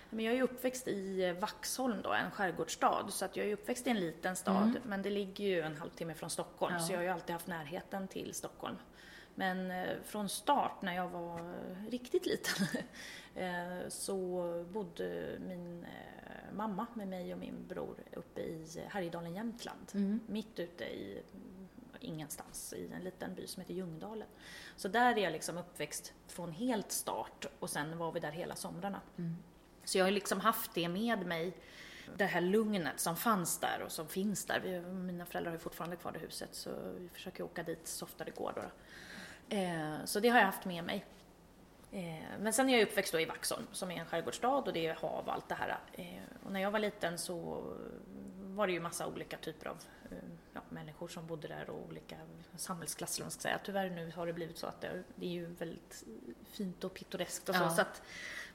men 0.09 0.25
jag 0.25 0.35
är 0.35 0.41
uppväxt 0.43 0.87
i 0.87 1.35
Vaxholm 1.39 2.01
då, 2.03 2.13
en 2.13 2.31
skärgårdsstad. 2.31 3.05
Så 3.09 3.25
att 3.25 3.37
jag 3.37 3.45
är 3.47 3.53
uppväxt 3.53 3.87
i 3.87 3.89
en 3.89 3.99
liten 3.99 4.35
stad, 4.35 4.77
men 4.85 5.01
det 5.01 5.09
ligger 5.09 5.45
ju 5.45 5.61
en 5.61 5.77
halvtimme 5.77 6.13
från 6.13 6.29
Stockholm. 6.29 6.75
Mm. 6.75 6.87
Så 6.87 6.93
jag 6.93 6.97
har 6.99 7.03
ju 7.03 7.09
alltid 7.09 7.33
haft 7.33 7.47
närheten 7.47 8.07
till 8.07 8.33
Stockholm. 8.33 8.75
Men 9.39 9.71
eh, 9.71 9.97
från 10.03 10.29
start, 10.29 10.81
när 10.81 10.95
jag 10.95 11.09
var 11.09 11.53
riktigt 11.89 12.25
liten, 12.25 12.67
eh, 13.35 13.89
så 13.89 14.65
bodde 14.71 15.37
min 15.47 15.83
eh, 15.83 16.53
mamma 16.53 16.87
med 16.93 17.07
mig 17.07 17.33
och 17.33 17.39
min 17.39 17.67
bror 17.67 17.95
uppe 18.13 18.41
i 18.41 18.65
Härjedalen, 18.89 19.33
Jämtland. 19.33 19.91
Mm. 19.93 20.19
Mitt 20.27 20.59
ute 20.59 20.83
i 20.83 21.21
ingenstans, 21.99 22.73
i 22.73 22.91
en 22.93 23.03
liten 23.03 23.35
by 23.35 23.47
som 23.47 23.61
heter 23.61 23.73
Ljungdalen. 23.73 24.27
Så 24.75 24.87
där 24.87 25.17
är 25.17 25.23
jag 25.23 25.31
liksom 25.31 25.57
uppväxt 25.57 26.13
från 26.27 26.51
helt 26.51 26.91
start 26.91 27.45
och 27.59 27.69
sen 27.69 27.97
var 27.97 28.11
vi 28.11 28.19
där 28.19 28.31
hela 28.31 28.55
somrarna. 28.55 29.01
Mm. 29.17 29.35
Så 29.83 29.97
jag 29.97 30.05
har 30.05 30.11
liksom 30.11 30.39
haft 30.39 30.73
det 30.73 30.89
med 30.89 31.25
mig, 31.25 31.53
det 32.17 32.25
här 32.25 32.41
lugnet 32.41 32.99
som 32.99 33.15
fanns 33.15 33.59
där 33.59 33.81
och 33.85 33.91
som 33.91 34.07
finns 34.07 34.45
där. 34.45 34.59
Vi, 34.59 34.81
mina 34.81 35.25
föräldrar 35.25 35.51
har 35.51 35.57
ju 35.57 35.63
fortfarande 35.63 35.95
kvar 35.95 36.11
det 36.11 36.19
huset 36.19 36.49
så 36.51 36.69
vi 36.97 37.09
försöker 37.09 37.43
åka 37.43 37.63
dit 37.63 37.87
så 37.87 38.05
ofta 38.05 38.23
det 38.23 38.35
går. 38.35 38.53
Då. 38.55 38.61
Eh, 39.49 40.05
så 40.05 40.19
det 40.19 40.29
har 40.29 40.39
jag 40.39 40.45
haft 40.45 40.65
med 40.65 40.83
mig. 40.83 41.05
Eh, 41.91 42.23
men 42.39 42.53
sen 42.53 42.69
är 42.69 42.77
jag 42.77 42.87
uppväxt 42.87 43.11
då 43.13 43.19
i 43.19 43.25
Vaxholm 43.25 43.67
som 43.71 43.91
är 43.91 43.95
en 43.99 44.05
skärgårdsstad 44.05 44.47
och 44.57 44.73
det 44.73 44.87
är 44.87 44.93
hav 44.93 45.25
och 45.27 45.33
allt 45.33 45.49
det 45.49 45.55
här. 45.55 45.79
Eh, 45.93 46.05
och 46.45 46.51
när 46.51 46.59
jag 46.59 46.71
var 46.71 46.79
liten 46.79 47.17
så 47.17 47.63
var 48.37 48.67
det 48.67 48.73
ju 48.73 48.79
massa 48.79 49.07
olika 49.07 49.37
typer 49.37 49.67
av 49.67 49.77
eh, 50.11 50.17
ja, 50.53 50.61
människor 50.69 51.07
som 51.07 51.27
bodde 51.27 51.47
där 51.47 51.69
och 51.69 51.85
olika 51.89 52.15
samhällsklasser 52.57 53.21
om 53.21 53.25
man 53.25 53.31
ska 53.31 53.41
säga. 53.41 53.59
Tyvärr 53.63 53.89
nu 53.89 54.11
har 54.15 54.27
det 54.27 54.33
blivit 54.33 54.57
så 54.57 54.67
att 54.67 54.81
det, 54.81 55.03
det 55.15 55.25
är 55.25 55.29
ju 55.29 55.45
väldigt 55.45 56.03
fint 56.51 56.83
och 56.83 56.93
pittoreskt 56.93 57.49
och 57.49 57.55
så, 57.55 57.61
Ja. 57.63 57.69
så 57.69 57.81
att 57.81 58.01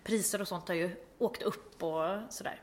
priser 0.03 0.41
och 0.41 0.49
sånt 0.49 0.69
har 0.69 0.75
ju 0.75 0.97
åkt 1.19 1.43
upp 1.43 1.83
och 1.83 2.21
sådär. 2.31 2.61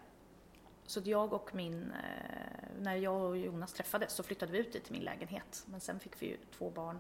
Så 0.85 0.99
att 0.99 1.05
jag 1.07 1.33
och 1.33 1.55
min, 1.55 1.91
eh, 1.91 2.67
när 2.79 2.95
jag 2.95 3.21
och 3.21 3.37
Jonas 3.37 3.73
träffades 3.73 4.13
så 4.13 4.23
flyttade 4.23 4.51
vi 4.51 4.57
ut 4.57 4.73
dit 4.73 4.83
till 4.83 4.93
min 4.93 5.03
lägenhet. 5.03 5.63
Men 5.65 5.79
sen 5.79 5.99
fick 5.99 6.21
vi 6.21 6.25
ju 6.25 6.37
två 6.57 6.69
barn 6.69 6.99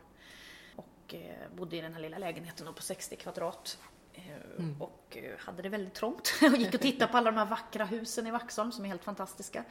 och 1.11 1.15
eh, 1.15 1.55
bodde 1.55 1.77
i 1.77 1.81
den 1.81 1.93
här 1.93 2.01
lilla 2.01 2.17
lägenheten 2.17 2.73
på 2.73 2.81
60 2.81 3.15
kvadrat. 3.15 3.79
Eh, 4.13 4.21
Mm. 4.57 4.81
Och 4.81 5.17
eh, 5.17 5.37
hade 5.37 5.61
det 5.61 5.69
väldigt 5.69 5.93
trångt 5.93 6.33
och 6.41 6.57
gick 6.57 6.73
och 6.73 6.81
tittade 6.81 7.11
på 7.11 7.17
alla 7.17 7.31
de 7.31 7.37
här 7.37 7.45
vackra 7.45 7.85
husen 7.85 8.27
i 8.27 8.31
Vaxholm 8.31 8.71
som 8.71 8.85
är 8.85 8.89
helt 8.89 9.03
fantastiska. 9.03 9.63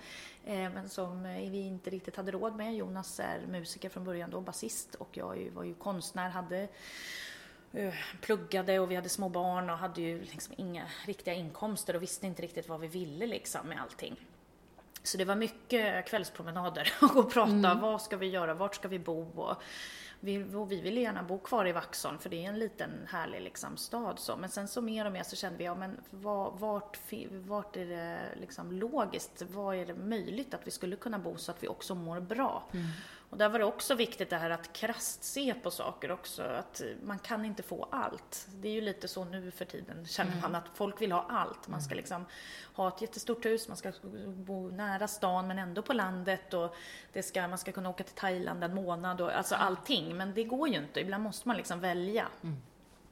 Men 0.45 0.89
som 0.89 1.23
vi 1.23 1.59
inte 1.59 1.91
riktigt 1.91 2.17
hade 2.17 2.33
råd 2.33 2.57
med. 2.57 2.77
Jonas 2.77 3.21
är 3.21 3.41
musiker 3.49 3.89
från 3.89 4.05
början 4.05 4.31
då, 4.31 4.41
basist 4.41 4.95
och 4.95 5.09
jag 5.13 5.51
var 5.55 5.65
ju 5.65 5.75
konstnär, 5.75 6.31
hade 6.31 6.69
pluggade 8.21 8.79
och 8.79 8.91
vi 8.91 8.95
hade 8.95 9.09
små 9.09 9.29
barn 9.29 9.71
och 9.71 9.79
hade 9.79 10.01
ju 10.01 10.21
liksom 10.21 10.55
inga 10.57 10.85
riktiga 11.07 11.35
inkomster 11.35 11.97
och 11.97 12.03
visste 12.03 12.27
inte 12.27 12.43
riktigt 12.43 12.69
vad 12.69 12.81
vi 12.81 12.87
ville 12.87 13.27
liksom 13.27 13.69
med 13.69 13.81
allting. 13.81 14.17
Så 15.03 15.19
det 15.19 15.25
var 15.25 15.37
mycket 15.37 16.07
kvällspromenader 16.07 16.93
och 17.17 17.33
prata, 17.33 17.75
vad 17.75 18.03
ska 18.03 18.17
vi 18.17 18.27
göra, 18.27 18.55
vart 18.55 18.75
ska 18.75 18.89
vi 18.89 18.99
bo? 18.99 19.43
Och 19.43 19.63
vi, 20.21 20.45
och 20.55 20.73
vi 20.73 20.81
ville 20.81 21.01
gärna 21.01 21.23
bo 21.23 21.39
kvar 21.39 21.67
i 21.67 21.73
Vaxholm 21.73 22.19
för 22.19 22.31
det 22.31 22.45
är 22.45 22.49
en 22.49 22.59
liten 22.59 22.91
härlig 23.09 23.41
liksom, 23.41 23.77
stad. 23.77 24.19
Så. 24.19 24.37
Men 24.37 24.49
sen 24.49 24.69
så 24.69 24.83
mer 24.83 25.05
och 25.05 25.13
mer 25.13 25.23
så 25.23 25.37
kände 25.37 25.59
vi, 25.59 25.65
ja 25.65 25.75
men 25.75 25.97
var, 26.11 26.51
vart, 26.59 26.99
vart 27.31 27.77
är 27.77 27.87
det 27.87 28.19
liksom 28.41 28.73
logiskt, 28.73 29.43
Var 29.43 29.75
är 29.75 29.87
det 29.87 29.95
möjligt 29.95 30.55
att 30.55 30.67
vi 30.67 30.71
skulle 30.71 30.97
kunna 30.97 31.19
bo 31.19 31.37
så 31.37 31.51
att 31.51 31.63
vi 31.63 31.69
också 31.69 31.95
mår 31.95 32.21
bra? 32.21 32.69
Mm. 32.73 32.87
Och 33.31 33.39
där 33.39 33.49
var 33.49 33.59
det 33.59 33.65
också 33.65 33.95
viktigt 33.95 34.31
det 34.31 34.37
här 34.37 34.51
att 34.51 34.73
krasst 34.73 35.25
se 35.25 35.55
på 35.55 35.71
saker 35.71 36.11
också, 36.11 36.43
att 36.43 36.83
man 37.03 37.19
kan 37.19 37.45
inte 37.45 37.63
få 37.63 37.89
allt. 37.91 38.47
Det 38.55 38.69
är 38.69 38.73
ju 38.73 38.81
lite 38.81 39.09
så 39.09 39.25
nu 39.25 39.51
för 39.51 39.65
tiden, 39.65 40.07
känner 40.07 40.41
man, 40.43 40.55
att 40.55 40.65
folk 40.75 41.01
vill 41.01 41.13
ha 41.13 41.27
allt. 41.29 41.69
Man 41.69 41.83
ska 41.83 41.95
liksom 41.95 42.27
ha 42.75 42.89
ett 42.89 43.03
jättestort 43.03 43.45
hus, 43.45 43.69
man 43.69 43.77
ska 43.77 43.93
bo 44.27 44.71
nära 44.71 45.09
stan 45.09 45.49
men 45.49 45.59
ändå 45.59 45.83
på 45.83 45.93
landet 45.93 46.55
och 46.55 46.75
det 47.13 47.23
ska, 47.23 47.49
man 47.49 47.59
ska 47.59 47.73
kunna 47.73 47.91
åka 47.91 48.05
till 48.05 48.15
Thailand 48.15 48.65
en 48.65 48.75
månad 48.75 49.21
och 49.21 49.37
alltså 49.37 49.55
allting. 49.55 50.17
Men 50.17 50.35
det 50.35 50.45
går 50.45 50.69
ju 50.69 50.77
inte, 50.77 51.01
ibland 51.01 51.23
måste 51.23 51.49
man 51.49 51.57
liksom 51.57 51.81
välja. 51.81 52.29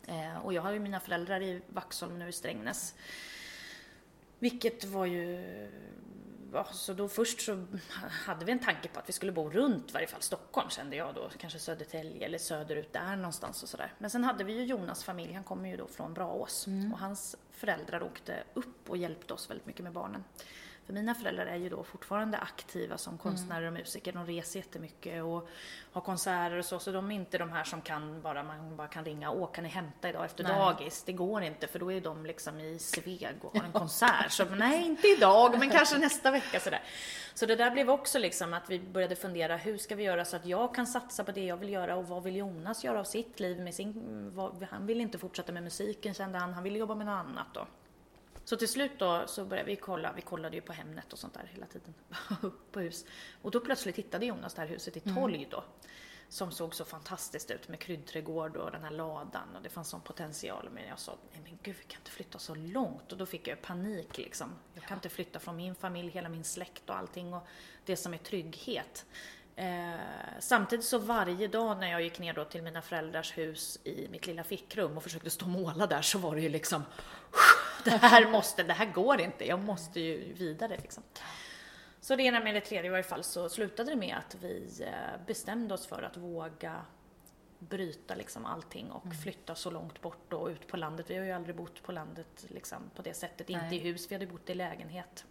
Eh, 0.06 0.36
och 0.44 0.52
jag 0.52 0.62
har 0.62 0.70
ju 0.70 0.78
mina 0.78 1.00
föräldrar 1.00 1.42
i 1.42 1.62
Vaxholm 1.66 2.18
nu 2.18 2.28
i 2.28 2.32
Strängnäs. 2.32 2.94
Vilket 4.38 4.84
var 4.84 5.06
ju 5.06 5.44
ja, 6.52 6.64
så 6.72 6.92
då 6.92 7.08
först 7.08 7.40
så 7.40 7.66
hade 8.26 8.44
vi 8.44 8.52
en 8.52 8.58
tanke 8.58 8.88
på 8.88 8.98
att 8.98 9.08
vi 9.08 9.12
skulle 9.12 9.32
bo 9.32 9.50
runt 9.50 9.90
i 9.90 9.92
varje 9.92 10.06
fall 10.06 10.22
Stockholm 10.22 10.70
kände 10.70 10.96
jag 10.96 11.14
då, 11.14 11.30
kanske 11.38 11.58
Södertälje 11.58 12.26
eller 12.26 12.38
söderut 12.38 12.92
där 12.92 13.16
någonstans 13.16 13.62
och 13.62 13.68
sådär. 13.68 13.92
Men 13.98 14.10
sen 14.10 14.24
hade 14.24 14.44
vi 14.44 14.52
ju 14.52 14.64
Jonas 14.64 15.04
familj, 15.04 15.32
han 15.32 15.44
kommer 15.44 15.68
ju 15.68 15.76
då 15.76 15.86
från 15.86 16.14
Braås 16.14 16.66
Mm. 16.66 16.92
och 16.92 16.98
hans 16.98 17.36
föräldrar 17.50 18.02
åkte 18.02 18.42
upp 18.54 18.90
och 18.90 18.96
hjälpte 18.96 19.34
oss 19.34 19.50
väldigt 19.50 19.66
mycket 19.66 19.82
med 19.84 19.92
barnen. 19.92 20.24
För 20.88 20.92
mina 20.92 21.14
föräldrar 21.14 21.46
är 21.46 21.56
ju 21.56 21.68
då 21.68 21.84
fortfarande 21.84 22.38
aktiva 22.38 22.98
som 22.98 23.18
konstnärer 23.18 23.66
och 23.66 23.72
musiker. 23.72 24.12
De 24.12 24.26
reser 24.26 24.60
jättemycket 24.60 25.22
och 25.22 25.48
har 25.92 26.00
konserter 26.00 26.58
och 26.58 26.64
så. 26.64 26.78
Så 26.78 26.92
de 26.92 27.10
är 27.10 27.14
inte 27.14 27.38
de 27.38 27.52
här 27.52 27.64
som 27.64 27.80
kan 27.80 28.22
bara, 28.22 28.42
man 28.42 28.76
bara 28.76 28.88
kan 28.88 29.04
ringa, 29.04 29.30
åh 29.30 29.52
kan 29.52 29.64
ni 29.64 29.70
hämta 29.70 30.08
idag 30.08 30.24
efter 30.24 30.44
Nej. 30.44 30.52
dagis? 30.52 31.02
Det 31.02 31.12
går 31.12 31.42
inte 31.42 31.66
för 31.66 31.78
då 31.78 31.92
är 31.92 32.00
de 32.00 32.26
liksom 32.26 32.60
i 32.60 32.78
Sveg 32.78 33.36
och 33.42 33.56
har 33.56 33.64
en 33.64 33.72
konsert. 33.72 34.32
Så 34.32 34.44
nej, 34.44 34.86
inte 34.86 35.08
idag, 35.08 35.58
men 35.58 35.70
kanske 35.70 35.98
nästa 35.98 36.30
vecka 36.30 36.60
sådär. 36.60 36.82
Så 37.34 37.46
det 37.46 37.56
där 37.56 37.70
blev 37.70 37.90
också 37.90 38.18
liksom 38.18 38.54
att 38.54 38.70
vi 38.70 38.78
började 38.78 39.16
fundera, 39.16 39.56
hur 39.56 39.78
ska 39.78 39.94
vi 39.94 40.02
göra 40.02 40.24
så 40.24 40.36
att 40.36 40.46
jag 40.46 40.74
kan 40.74 40.86
satsa 40.86 41.24
på 41.24 41.32
det 41.32 41.44
jag 41.44 41.56
vill 41.56 41.68
göra 41.70 41.96
och 41.96 42.08
vad 42.08 42.22
vill 42.22 42.36
Jonas 42.36 42.84
göra 42.84 43.00
av 43.00 43.04
sitt 43.04 43.40
liv 43.40 43.60
med 43.60 43.74
sin, 43.74 44.30
vad, 44.34 44.66
han 44.70 44.86
vill 44.86 45.00
inte 45.00 45.18
fortsätta 45.18 45.52
med 45.52 45.62
musiken 45.62 46.14
kände 46.14 46.38
han, 46.38 46.54
han 46.54 46.62
ville 46.62 46.78
jobba 46.78 46.94
med 46.94 47.06
något 47.06 47.26
annat 47.26 47.46
då. 47.54 47.66
Så 48.48 48.56
till 48.56 48.68
slut 48.68 48.98
då 48.98 49.26
så 49.26 49.44
började 49.44 49.66
vi 49.66 49.76
kolla, 49.76 50.12
vi 50.12 50.22
kollade 50.22 50.56
ju 50.56 50.62
på 50.62 50.72
Hemnet 50.72 51.12
och 51.12 51.18
sånt 51.18 51.34
där 51.34 51.50
hela 51.52 51.66
tiden, 51.66 51.94
på 52.72 52.80
hus. 52.80 53.04
Och 53.42 53.50
då 53.50 53.60
plötsligt 53.60 53.96
hittade 53.96 54.26
Jonas 54.26 54.54
det 54.54 54.60
här 54.60 54.68
huset 54.68 54.96
i 54.96 55.00
Tolg 55.00 55.48
då. 55.50 55.64
Som 56.28 56.52
såg 56.52 56.74
så 56.74 56.84
fantastiskt 56.84 57.50
ut 57.50 57.68
med 57.68 57.78
kryddträdgård 57.78 58.56
och 58.56 58.70
den 58.70 58.82
här 58.82 58.90
ladan 58.90 59.56
och 59.56 59.62
det 59.62 59.68
fanns 59.68 59.88
sån 59.88 60.00
potential. 60.00 60.68
Men 60.72 60.88
jag 60.88 60.98
sa, 60.98 61.16
nej 61.32 61.40
men 61.44 61.58
gud 61.62 61.76
vi 61.78 61.84
kan 61.84 62.00
inte 62.00 62.10
flytta 62.10 62.38
så 62.38 62.54
långt. 62.54 63.12
Och 63.12 63.18
då 63.18 63.26
fick 63.26 63.48
jag 63.48 63.62
panik 63.62 64.18
liksom. 64.18 64.54
Jag 64.74 64.84
kan 64.84 64.96
inte 64.96 65.08
flytta 65.08 65.38
från 65.38 65.56
min 65.56 65.74
familj, 65.74 66.10
hela 66.10 66.28
min 66.28 66.44
släkt 66.44 66.90
och 66.90 66.96
allting 66.96 67.34
och 67.34 67.46
det 67.84 67.96
som 67.96 68.14
är 68.14 68.18
trygghet. 68.18 69.06
Eh, 69.58 69.94
samtidigt 70.38 70.84
så 70.84 70.98
varje 70.98 71.48
dag 71.48 71.78
när 71.78 71.90
jag 71.90 72.02
gick 72.02 72.18
ner 72.18 72.32
då 72.32 72.44
till 72.44 72.62
mina 72.62 72.82
föräldrars 72.82 73.38
hus 73.38 73.78
i 73.84 74.08
mitt 74.10 74.26
lilla 74.26 74.44
fickrum 74.44 74.96
och 74.96 75.02
försökte 75.02 75.30
stå 75.30 75.44
och 75.44 75.50
måla 75.50 75.86
där 75.86 76.02
så 76.02 76.18
var 76.18 76.34
det 76.34 76.40
ju 76.40 76.48
liksom 76.48 76.82
det 77.84 77.90
här 77.90 78.30
måste, 78.30 78.62
det 78.62 78.72
här 78.72 78.92
går 78.92 79.20
inte, 79.20 79.48
jag 79.48 79.60
måste 79.60 80.00
ju 80.00 80.32
vidare 80.32 80.76
liksom. 80.76 81.02
Så 82.00 82.16
det 82.16 82.22
ena 82.22 82.40
med 82.40 82.54
det 82.54 82.60
tredje 82.60 82.86
i 82.86 82.90
varje 82.90 83.04
fall 83.04 83.24
så 83.24 83.48
slutade 83.48 83.90
det 83.90 83.96
med 83.96 84.16
att 84.16 84.36
vi 84.40 84.68
eh, 84.80 85.26
bestämde 85.26 85.74
oss 85.74 85.86
för 85.86 86.02
att 86.02 86.16
våga 86.16 86.76
bryta 87.58 88.14
liksom 88.14 88.46
allting 88.46 88.90
och 88.90 89.14
flytta 89.22 89.54
så 89.54 89.70
långt 89.70 90.00
bort 90.00 90.32
och 90.32 90.48
ut 90.48 90.66
på 90.66 90.76
landet. 90.76 91.10
Vi 91.10 91.16
har 91.16 91.24
ju 91.24 91.32
aldrig 91.32 91.56
bott 91.56 91.82
på 91.82 91.92
landet 91.92 92.46
liksom 92.48 92.90
på 92.94 93.02
det 93.02 93.14
sättet, 93.14 93.50
inte 93.50 93.64
Nej. 93.64 93.76
i 93.76 93.78
hus, 93.78 94.10
vi 94.10 94.14
hade 94.14 94.26
bott 94.26 94.50
i 94.50 94.54
lägenhet 94.54 95.24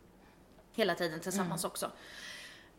hela 0.77 0.95
tiden 0.95 1.19
tillsammans 1.19 1.63
också. 1.63 1.91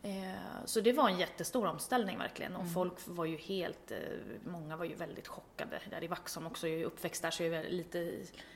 Eh, 0.02 0.64
Så 0.64 0.80
det 0.80 0.92
var 0.92 1.08
en 1.08 1.18
jättestor 1.18 1.66
omställning 1.66 2.18
verkligen 2.18 2.56
och 2.56 2.72
folk 2.72 2.92
var 3.04 3.24
ju 3.24 3.36
helt, 3.36 3.90
eh, 3.90 3.98
många 4.44 4.76
var 4.76 4.84
ju 4.84 4.94
väldigt 4.94 5.28
chockade. 5.28 5.80
Där 5.90 6.04
i 6.04 6.06
Vaxholm 6.06 6.46
också, 6.46 6.68
jag 6.68 6.80
är 6.80 6.84
uppväxt 6.84 7.22
där 7.22 7.30
så 7.30 7.42
jag 7.42 7.54
är 7.54 7.62
väl 7.62 7.72
lite 7.72 8.12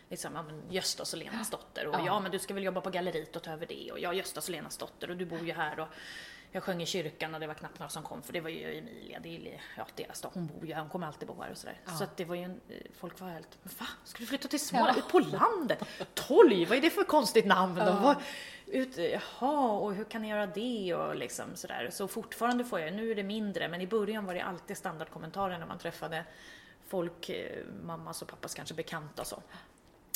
liksom, 0.09 0.35
ja 0.35 0.43
men 0.43 0.63
Göstas 0.71 1.13
och 1.13 1.19
Lenas 1.19 1.51
dotter 1.51 1.87
och 1.87 1.95
Ja. 1.95 2.03
ja. 2.07 2.21
men 2.21 2.31
du 2.33 2.39
ska 2.39 2.55
väl 2.55 2.63
jobba 2.65 2.81
på 2.81 2.91
galleriet 2.91 3.37
och 3.37 3.43
ta 3.43 3.53
över 3.53 3.67
det 3.67 3.93
och 3.93 3.99
jag 3.99 4.15
Göstas 4.15 4.45
och 4.49 4.53
Lenas 4.53 4.77
dotter 4.77 5.11
och 5.11 5.17
du 5.17 5.25
bor 5.25 5.39
ju 5.47 5.53
här 5.53 5.81
och 5.81 5.89
jag 6.53 6.63
sjöng 6.63 6.83
i 6.83 6.87
kyrkan 6.87 7.35
och 7.35 7.41
det 7.41 7.47
var 7.47 7.55
knappt 7.55 7.79
några 7.79 7.91
som 7.91 8.03
kom 8.03 8.23
för 8.23 8.33
det 8.33 8.41
var 8.41 8.51
ju 8.51 8.79
Emilia, 8.79 9.21
det 9.21 9.37
är 9.37 9.61
ja, 9.77 9.87
deras 9.97 10.21
då, 10.21 10.31
hon 10.35 10.47
bor 10.47 10.67
ju 10.67 10.75
hon 10.75 10.89
kommer 10.89 11.07
alltid 11.07 11.29
bo 11.29 11.43
här 11.43 11.51
och 11.51 11.57
sådär. 11.57 11.81
Ja. 11.85 11.93
Så 11.93 12.05
att 12.05 12.17
det 12.17 12.25
var 12.25 12.35
ju 12.35 12.43
en, 12.43 12.61
eh, 12.69 12.77
folk 12.99 13.21
var 13.21 13.29
helt, 13.29 13.59
men 13.63 13.75
va? 13.79 13.87
Ska 14.05 14.19
du 14.19 14.27
flytta 14.27 14.49
till 14.49 14.61
Småland? 14.61 14.99
Ut 14.99 15.09
på 15.09 15.19
landet? 15.19 15.85
Tolg, 16.15 16.65
vad 16.65 16.79
är 16.79 16.83
det 16.83 16.91
för 16.91 17.05
konstigt 17.05 17.47
namn? 17.47 17.77
Ja. 17.77 18.01
Var, 18.01 18.17
ut, 18.67 18.97
jaha, 18.97 19.73
och 19.73 19.95
hur 19.95 20.05
kan 20.05 20.23
ni 20.23 20.29
göra 20.29 20.47
det? 20.47 20.95
Och 20.95 21.17
liksom 21.17 21.45
sådär. 21.55 21.89
Så 21.93 22.09
fortfarande 22.09 22.65
får 22.65 22.81
jag, 22.81 22.93
nu 22.93 23.11
är 23.11 23.15
det 23.15 23.23
mindre, 23.23 23.69
men 23.69 23.81
i 23.81 23.87
början 23.87 24.25
var 24.25 24.35
det 24.35 24.41
alltid 24.41 24.77
standardkommentarer 24.77 25.59
när 25.59 25.67
man 25.67 25.79
träffade 25.79 26.25
folk, 26.87 27.29
eh, 27.29 27.65
mammas 27.83 28.23
och 28.23 28.29
pappas 28.29 28.55
kanske 28.55 28.75
bekanta 28.75 29.25
så. 29.25 29.43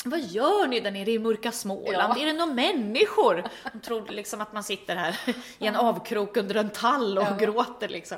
Vad 0.09 0.19
gör 0.19 0.67
ni 0.67 0.79
där 0.79 0.91
nere 0.91 1.11
i 1.11 1.19
mörka 1.19 1.51
Småland? 1.51 2.13
Ja. 2.17 2.21
Är 2.21 2.25
det 2.25 2.33
några 2.33 2.53
människor? 2.53 3.43
De 3.73 3.79
tror 3.79 4.07
liksom 4.07 4.41
att 4.41 4.53
man 4.53 4.63
sitter 4.63 4.95
här 4.95 5.19
i 5.59 5.67
en 5.67 5.75
avkrok 5.75 6.37
under 6.37 6.55
en 6.55 6.69
tall 6.69 7.17
och 7.17 7.23
Ja. 7.23 7.35
gråter 7.39 7.87
liksom. 7.87 8.17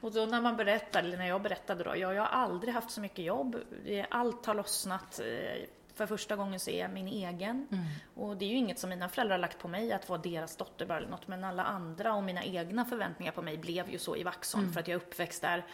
Och 0.00 0.12
då 0.12 0.26
när 0.26 0.40
man 0.40 0.56
berättar, 0.56 1.00
eller 1.00 1.16
när 1.16 1.28
jag 1.28 1.42
berättade 1.42 1.84
då, 1.84 1.90
ja, 1.96 2.14
jag 2.14 2.22
har 2.22 2.28
aldrig 2.42 2.74
haft 2.74 2.90
så 2.90 3.00
mycket 3.00 3.24
jobb, 3.24 3.56
Det- 3.84 4.06
allt 4.10 4.46
har 4.46 4.54
lossnat. 4.54 5.20
eh, 5.20 5.64
För 5.94 6.06
första 6.06 6.36
gången 6.36 6.60
så 6.60 6.70
är 6.70 6.80
jag 6.80 6.90
min 6.90 7.08
egen. 7.08 7.66
Och 8.14 8.36
det 8.36 8.44
är 8.44 8.48
ju 8.48 8.56
inget 8.56 8.78
som 8.78 8.90
mina 8.90 9.08
föräldrar 9.08 9.34
har 9.36 9.40
lagt 9.40 9.58
på 9.58 9.68
mig, 9.68 9.92
att 9.92 10.08
vara 10.08 10.20
deras 10.20 10.56
dotter 10.56 10.86
bara 10.86 10.98
eller 10.98 11.08
något, 11.08 11.28
men 11.28 11.44
alla 11.44 11.64
andra 11.64 12.14
och 12.14 12.22
mina 12.22 12.44
egna 12.44 12.84
förväntningar 12.84 13.32
på 13.32 13.42
mig 13.42 13.56
blev 13.58 13.90
ju 13.90 13.98
så 13.98 14.16
i 14.16 14.22
Vaxholm, 14.22 14.72
för 14.72 14.80
att 14.80 14.88
jag 14.88 14.92
är 14.94 15.04
uppväxt 15.06 15.42
där. 15.42 15.64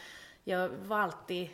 Jag 0.45 0.69
var 0.69 0.99
alltid, 0.99 1.49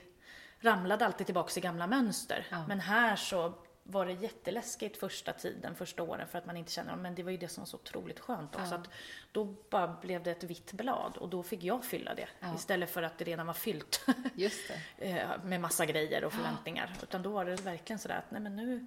ramlade 0.60 1.06
alltid 1.06 1.26
tillbaks 1.26 1.58
i 1.58 1.60
gamla 1.60 1.86
mönster. 1.86 2.46
Ja. 2.50 2.64
Men 2.68 2.80
här 2.80 3.16
så 3.16 3.52
var 3.90 4.06
det 4.06 4.12
jätteläskigt 4.12 4.96
första 4.96 5.32
tiden, 5.32 5.74
första 5.74 6.02
åren, 6.02 6.28
för 6.28 6.38
att 6.38 6.46
man 6.46 6.56
inte 6.56 6.72
känner, 6.72 6.96
men 6.96 7.14
det 7.14 7.22
var 7.22 7.30
ju 7.30 7.36
det 7.36 7.48
som 7.48 7.60
var 7.60 7.66
så 7.66 7.76
otroligt 7.76 8.20
skönt 8.20 8.54
också. 8.54 8.70
Ja. 8.70 8.74
Att 8.74 8.88
då 9.32 9.44
bara 9.70 9.96
blev 10.02 10.22
det 10.22 10.30
ett 10.30 10.44
vitt 10.44 10.72
blad 10.72 11.16
och 11.16 11.28
då 11.28 11.42
fick 11.42 11.62
jag 11.62 11.84
fylla 11.84 12.14
det. 12.14 12.28
Ja. 12.40 12.54
Istället 12.54 12.90
för 12.90 13.02
att 13.02 13.18
det 13.18 13.24
redan 13.24 13.46
var 13.46 13.54
fyllt 13.54 14.06
eh, 14.98 15.44
med 15.44 15.60
massa 15.60 15.86
grejer 15.86 16.24
och 16.24 16.32
förväntningar. 16.32 16.96
Utan 17.02 17.22
då 17.22 17.30
var 17.30 17.44
det 17.44 17.56
verkligen 17.56 17.98
sådär 17.98 18.18
att, 18.18 18.30
nej 18.30 18.40
men 18.40 18.56
nu, 18.56 18.86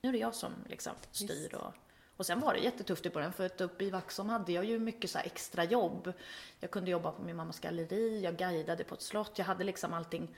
nu 0.00 0.08
är 0.08 0.12
det 0.12 0.18
jag 0.18 0.34
som 0.34 0.52
liksom 0.68 0.92
styr 1.12 1.54
och 1.54 1.74
och 2.18 2.26
sen 2.26 2.40
var 2.40 2.54
det 2.54 2.60
jättetufft 2.60 3.06
i 3.06 3.10
början 3.10 3.32
för 3.32 3.46
att 3.46 3.60
uppe 3.60 3.84
i 3.84 3.90
Vaxholm 3.90 4.28
hade 4.28 4.52
jag 4.52 4.64
ju 4.64 4.78
mycket 4.78 5.10
så 5.10 5.18
extra 5.18 5.64
jobb. 5.64 6.12
Jag 6.60 6.70
kunde 6.70 6.90
jobba 6.90 7.12
på 7.12 7.22
min 7.22 7.36
mammas 7.36 7.60
galleri, 7.60 8.20
jag 8.24 8.36
guidade 8.36 8.84
på 8.84 8.94
ett 8.94 9.02
slott, 9.02 9.38
jag 9.38 9.44
hade 9.44 9.64
liksom 9.64 9.94
allting 9.94 10.28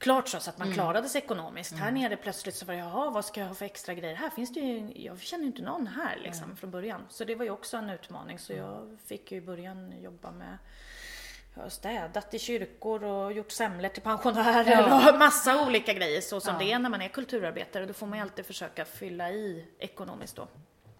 klart 0.00 0.28
så, 0.28 0.40
så 0.40 0.50
att 0.50 0.58
man 0.58 0.72
klarade 0.72 1.08
sig 1.08 1.22
ekonomiskt. 1.22 1.72
Här 1.74 1.90
nere 1.90 2.16
plötsligt 2.16 2.54
så 2.54 2.64
var 2.66 2.74
det, 2.74 2.80
jaha 2.80 3.10
vad 3.10 3.24
ska 3.24 3.40
jag 3.40 3.48
ha 3.48 3.54
för 3.54 3.64
extra 3.64 3.94
grejer? 3.94 4.14
Här 4.14 4.30
finns 4.30 4.52
det 4.54 4.60
ju, 4.60 4.92
jag 5.04 5.20
känner 5.20 5.44
ju 5.44 5.46
inte 5.50 5.62
någon 5.62 5.86
här 5.86 6.16
liksom 6.22 6.56
från 6.56 6.70
början. 6.70 7.02
Så 7.08 7.24
det 7.24 7.34
var 7.34 7.44
ju 7.44 7.50
också 7.50 7.76
en 7.76 7.90
utmaning. 7.90 8.38
Så 8.38 8.52
jag 8.52 8.98
fick 9.06 9.32
ju 9.32 9.38
i 9.38 9.40
början 9.40 10.02
jobba 10.02 10.30
med 10.30 10.58
jag 11.54 11.62
har 11.62 11.68
städat 11.70 12.34
i 12.34 12.38
kyrkor 12.38 13.04
och 13.04 13.32
gjort 13.32 13.50
semlor 13.52 13.88
till 13.88 14.02
pensionärer 14.02 14.70
Ja. 14.70 15.12
och 15.12 15.18
massa 15.18 15.66
olika 15.66 15.92
grejer 15.92 16.20
så 16.20 16.40
som 16.40 16.52
Ja. 16.54 16.58
det 16.58 16.72
är 16.72 16.78
när 16.78 16.90
man 16.90 17.02
är 17.02 17.08
kulturarbetare. 17.08 17.86
Då 17.86 17.92
får 17.92 18.06
man 18.06 18.18
ju 18.18 18.22
alltid 18.22 18.46
försöka 18.46 18.84
fylla 18.84 19.30
i 19.30 19.66
ekonomiskt 19.78 20.36
då. 20.36 20.48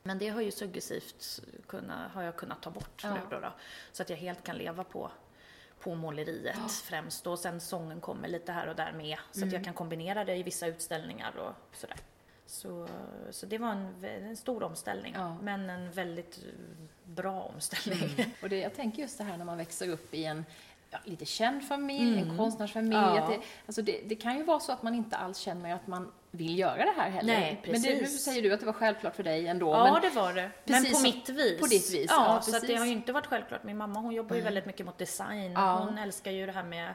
Men 0.03 0.19
det 0.19 0.29
har 0.29 0.41
ju 0.41 0.51
successivt 0.51 1.41
kunna, 1.67 2.11
har 2.15 2.23
jag 2.23 2.37
kunnat 2.37 2.63
ta 2.63 2.71
bort 2.71 3.01
Ja. 3.03 3.15
nu 3.15 3.21
då, 3.31 3.41
då. 3.41 3.53
Så 3.93 4.03
att 4.03 4.11
jag 4.11 4.17
helt 4.17 4.45
kan 4.45 4.57
leva 4.57 4.85
på, 4.85 5.11
på 5.81 5.95
måleriet 5.95 6.71
främst 6.85 7.27
och 7.27 7.39
sen 7.39 7.61
sången 7.61 8.01
kommer 8.01 8.29
lite 8.29 8.53
här 8.53 8.67
och 8.67 8.77
där 8.77 8.93
med. 8.93 9.19
Så 9.33 9.39
Mm. 9.39 9.49
att 9.49 9.53
jag 9.53 9.65
kan 9.65 9.75
kombinera 9.75 10.25
det 10.25 10.37
i 10.37 10.43
vissa 10.43 10.67
utställningar 10.67 11.37
och 11.37 11.77
sådär. 11.77 11.97
Så, 12.47 12.89
så 13.31 13.47
det 13.47 13.59
var 13.59 13.69
en, 13.71 14.05
en 14.05 14.37
stor 14.37 14.63
omställning, 14.63 15.13
Ja. 15.17 15.37
men 15.43 15.71
en 15.71 15.91
väldigt 15.93 16.39
eh, 16.39 16.45
bra 17.05 17.43
omställning. 17.43 18.35
Och 18.43 18.49
det, 18.49 18.59
jag 18.59 18.75
tänker 18.75 19.03
just 19.03 19.19
det 19.19 19.25
här 19.25 19.37
när 19.37 19.45
man 19.45 19.59
växer 19.59 19.89
upp 19.89 20.15
i 20.15 20.25
en 20.25 20.45
ja, 20.91 20.99
lite 21.05 21.25
känd 21.25 21.69
familj, 21.69 22.21
en 22.21 22.37
konstnärsfamilj. 22.37 22.95
Mm. 22.97 23.15
Ja. 23.17 23.29
Det, 23.29 23.41
alltså 23.67 23.83
det, 23.83 24.01
det 24.07 24.15
kan 24.15 24.37
ju 24.37 24.43
vara 24.45 24.61
så 24.61 24.73
att 24.73 24.83
man 24.83 24.95
inte 24.95 25.17
alls 25.17 25.39
känner 25.39 25.75
att 25.75 25.87
man 25.87 26.13
vill 26.31 26.59
göra 26.59 26.85
det 26.85 26.93
här 26.97 27.11
heller. 27.11 27.33
Nej, 27.41 27.61
Men 27.65 27.83
det, 27.83 27.93
nu 27.95 27.99
precis. 27.99 28.23
säger 28.25 28.43
du 28.43 28.53
att 28.55 28.61
det 28.61 28.67
var 28.67 28.73
självklart 28.73 29.17
för 29.17 29.23
dig 29.23 29.47
ändå. 29.47 29.71
Ja, 29.73 29.93
men, 29.93 30.03
det 30.03 30.11
var 30.11 30.33
det. 30.33 30.51
precis 30.65 30.83
Men 30.85 30.93
på 30.93 31.01
mitt 31.03 31.29
vis. 31.29 31.61
på 31.61 31.67
ditt 31.67 31.91
vis, 31.95 32.07
Ja, 32.09 32.35
ja, 32.35 32.41
så 32.43 32.51
det 32.51 32.61
precis. 32.61 32.79
har 32.79 32.87
ju 32.87 32.93
inte 32.93 33.13
varit 33.13 33.27
självklart. 33.27 33.65
Min 33.65 33.77
mamma 33.77 34.01
hon 34.01 34.13
jobbar 34.15 34.37
ju 34.37 34.43
väldigt 34.43 34.67
mycket 34.67 34.87
mot 34.87 34.99
design. 34.99 35.53
Ja. 35.53 35.79
Hon 35.79 35.99
älskar 35.99 36.31
ju 36.31 36.47
det 36.47 36.53
här 36.53 36.63
med 36.65 36.95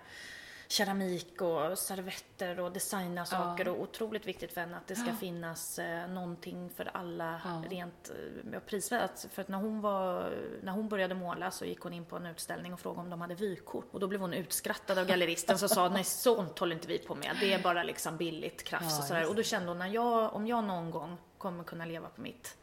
keramik 0.75 1.41
och 1.41 1.77
servetter 1.77 2.59
och 2.59 2.71
designa 2.71 3.25
saker 3.25 3.67
och 3.67 3.81
otroligt 3.81 4.25
viktigt 4.27 4.53
för 4.53 4.61
henne 4.61 4.77
att 4.77 4.88
det 4.88 4.95
ska 4.95 5.13
finnas 5.13 5.79
eh, 5.79 6.07
någonting 6.07 6.69
för 6.69 6.91
alla 6.93 7.41
Ja. 7.43 7.63
rent 7.69 8.11
eh, 8.53 8.59
prisvärt. 8.59 9.19
För 9.31 9.41
att 9.41 9.47
när 9.47 9.57
hon, 9.57 9.81
var, 9.81 10.33
när 10.63 10.71
hon 10.71 10.89
började 10.89 11.15
måla 11.15 11.51
så 11.51 11.65
gick 11.65 11.79
hon 11.79 11.93
in 11.93 12.05
på 12.05 12.15
en 12.15 12.25
utställning 12.25 12.73
och 12.73 12.79
frågade 12.79 13.01
om 13.01 13.09
de 13.09 13.21
hade 13.21 13.35
vykort 13.35 13.85
och 13.91 13.99
då 13.99 14.07
blev 14.07 14.21
hon 14.21 14.33
utskrattad 14.33 14.97
av 14.97 15.05
galleristen 15.05 15.57
som 15.57 15.69
sa 15.69 15.89
nej 15.93 16.03
sånt 16.03 16.59
håller 16.59 16.75
inte 16.75 16.88
vi 16.88 16.97
på 16.97 17.15
med, 17.15 17.38
det 17.39 17.53
är 17.53 17.63
bara 17.63 17.83
liksom 17.83 18.17
billigt 18.17 18.63
krafs 18.63 18.85
Ja, 18.91 18.97
och 18.99 19.03
sådär. 19.03 19.29
Och 19.29 19.35
då 19.35 19.43
kände 19.43 19.67
hon, 19.67 19.79
när 19.79 19.88
jag, 19.88 20.33
om 20.33 20.47
jag 20.47 20.63
någon 20.63 20.91
gång 20.91 21.17
kommer 21.38 21.63
kunna 21.63 21.85
leva 21.85 22.07
på 22.07 22.21
mitt 22.21 22.57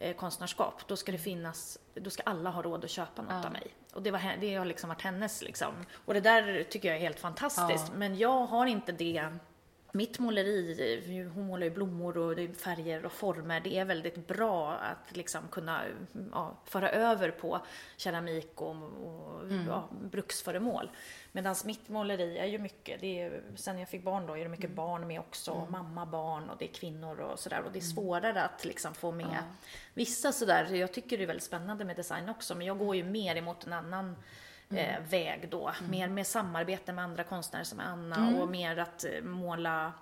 eh, 0.00 0.16
konstnärskap, 0.16 0.82
då 0.88 0.96
ska 0.96 1.12
det 1.12 1.18
finnas, 1.18 1.78
då 1.94 2.10
ska 2.10 2.22
alla 2.22 2.50
ha 2.50 2.62
råd 2.62 2.84
att 2.84 2.90
köpa 2.90 3.22
något 3.22 3.30
Ja. 3.32 3.46
av 3.46 3.52
mig. 3.52 3.74
Och 3.94 4.02
det, 4.02 4.10
var, 4.10 4.36
det 4.40 4.54
har 4.54 4.64
liksom 4.64 4.88
varit 4.88 5.02
hennes 5.02 5.42
liksom. 5.42 5.72
Och 6.04 6.14
det 6.14 6.20
där 6.20 6.66
tycker 6.70 6.88
jag 6.88 6.96
är 6.96 7.00
helt 7.00 7.20
fantastiskt. 7.20 7.86
Ja. 7.88 7.94
Men 7.98 8.18
jag 8.18 8.46
har 8.46 8.66
inte 8.66 8.92
det 8.92 9.28
mitt 9.92 10.18
måleri, 10.18 11.30
hon 11.34 11.46
målar 11.46 11.64
ju 11.64 11.70
blommor 11.70 12.18
och 12.18 12.56
färger 12.56 13.04
och 13.04 13.12
former, 13.12 13.60
det 13.60 13.78
är 13.78 13.84
väldigt 13.84 14.26
bra 14.26 14.72
att 14.72 15.16
liksom 15.16 15.48
kunna 15.50 15.82
ja, 16.32 16.56
föra 16.64 16.90
över 16.90 17.30
på 17.30 17.60
keramik 17.96 18.60
och, 18.60 18.76
och 18.76 19.52
ja, 19.68 19.88
bruksföremål. 20.02 20.90
Medan 21.32 21.56
mitt 21.64 21.88
måleri 21.88 22.38
är 22.38 22.46
ju 22.46 22.58
mycket, 22.58 23.00
det 23.00 23.20
är, 23.20 23.42
sen 23.56 23.78
jag 23.78 23.88
fick 23.88 24.04
barn 24.04 24.26
då 24.26 24.36
är 24.36 24.42
det 24.42 24.48
mycket 24.48 24.70
barn 24.70 25.06
med 25.06 25.20
också, 25.20 25.66
mamma, 25.70 26.06
barn 26.06 26.50
och 26.50 26.56
det 26.58 26.64
är 26.64 26.74
kvinnor 26.74 27.20
och 27.20 27.38
sådär. 27.38 27.62
Och 27.66 27.72
det 27.72 27.78
är 27.78 27.80
svårare 27.80 28.42
att 28.42 28.64
liksom 28.64 28.94
få 28.94 29.12
med 29.12 29.42
vissa 29.94 30.32
sådär, 30.32 30.74
jag 30.74 30.92
tycker 30.92 31.18
det 31.18 31.24
är 31.24 31.26
väldigt 31.26 31.44
spännande 31.44 31.84
med 31.84 31.96
design 31.96 32.28
också 32.28 32.54
men 32.54 32.66
jag 32.66 32.78
går 32.78 32.96
ju 32.96 33.04
mer 33.04 33.36
emot 33.36 33.66
en 33.66 33.72
annan 33.72 34.16
eh, 34.74 35.00
väg 35.10 35.48
då. 35.50 35.72
Mer 35.88 36.08
med 36.08 36.26
samarbete 36.26 36.92
med 36.92 37.04
andra 37.04 37.24
konstnärer 37.24 37.64
som 37.64 37.80
Anna 37.80 38.40
och 38.42 38.48
mer 38.48 38.76
att 38.78 39.04
eh, 39.04 39.22
måla 39.22 39.92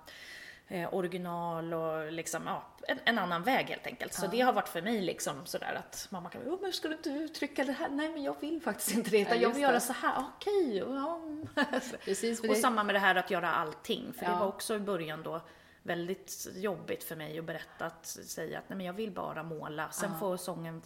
eh, 0.67 0.93
original 0.93 1.73
och 1.73 2.11
liksom, 2.11 2.43
ja, 2.45 2.63
en, 2.87 2.99
en 3.05 3.19
annan 3.19 3.43
väg 3.43 3.65
helt 3.67 3.87
enkelt. 3.87 4.13
Så 4.13 4.27
det 4.27 4.41
har 4.41 4.53
varit 4.53 4.67
för 4.69 4.81
mig 4.81 5.01
liksom 5.01 5.45
sådär 5.45 5.73
att 5.85 6.07
mamma 6.11 6.29
kan, 6.29 6.41
oh, 6.41 6.61
men 6.61 6.73
ska 6.73 6.87
du 6.87 6.93
inte 6.95 7.09
uttrycka 7.09 7.63
det 7.63 7.71
här? 7.71 7.89
Nej 7.89 8.09
men 8.09 8.23
jag 8.23 8.35
vill 8.41 8.61
faktiskt 8.61 8.91
inte 8.95 9.09
det, 9.09 9.19
utan 9.21 9.35
Ja, 9.37 9.41
jag 9.43 9.49
vill 9.53 9.61
göra 9.61 9.71
det. 9.73 9.79
så 9.81 9.93
här, 9.93 10.23
okej. 10.37 10.77
ja. 10.77 11.21
Precis, 12.05 12.41
för 12.41 12.47
och 12.49 12.55
det- 12.55 12.61
samma 12.61 12.83
med 12.83 12.95
det 12.95 12.99
här 12.99 13.15
att 13.15 13.31
göra 13.31 13.51
allting, 13.51 14.13
för 14.13 14.25
det 14.25 14.31
Ja. 14.31 14.39
var 14.39 14.47
också 14.47 14.75
i 14.75 14.79
början 14.79 15.23
då 15.23 15.41
väldigt 15.83 16.47
jobbigt 16.55 17.03
för 17.03 17.15
mig 17.15 17.39
att 17.39 17.45
berätta, 17.45 17.85
att 17.85 18.05
säga 18.05 18.59
att 18.59 18.69
nej 18.69 18.77
men 18.77 18.85
jag 18.85 18.93
vill 18.93 19.11
bara 19.11 19.43
måla, 19.43 19.91
sen 19.91 20.19
får 20.19 20.37
sången 20.37 20.81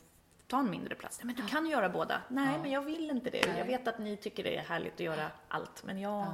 ta 0.54 0.60
en 0.60 0.70
mindre 0.70 0.96
plats. 0.96 1.20
Nej, 1.24 1.26
men 1.36 1.46
du 1.46 1.52
kan 1.52 1.66
göra 1.66 1.90
båda. 1.90 2.22
Nej, 2.28 2.60
men 2.62 2.72
jag 2.72 2.82
vill 2.82 3.10
inte 3.10 3.30
det. 3.30 3.58
Jag 3.58 3.66
vet 3.66 3.88
att 3.88 4.00
ni 4.00 4.18
tycker 4.18 4.44
det 4.44 4.56
är 4.58 4.62
härligt 4.62 4.94
att 4.94 5.00
göra 5.00 5.28
allt, 5.48 5.84
men 5.84 6.00
jag 6.00 6.26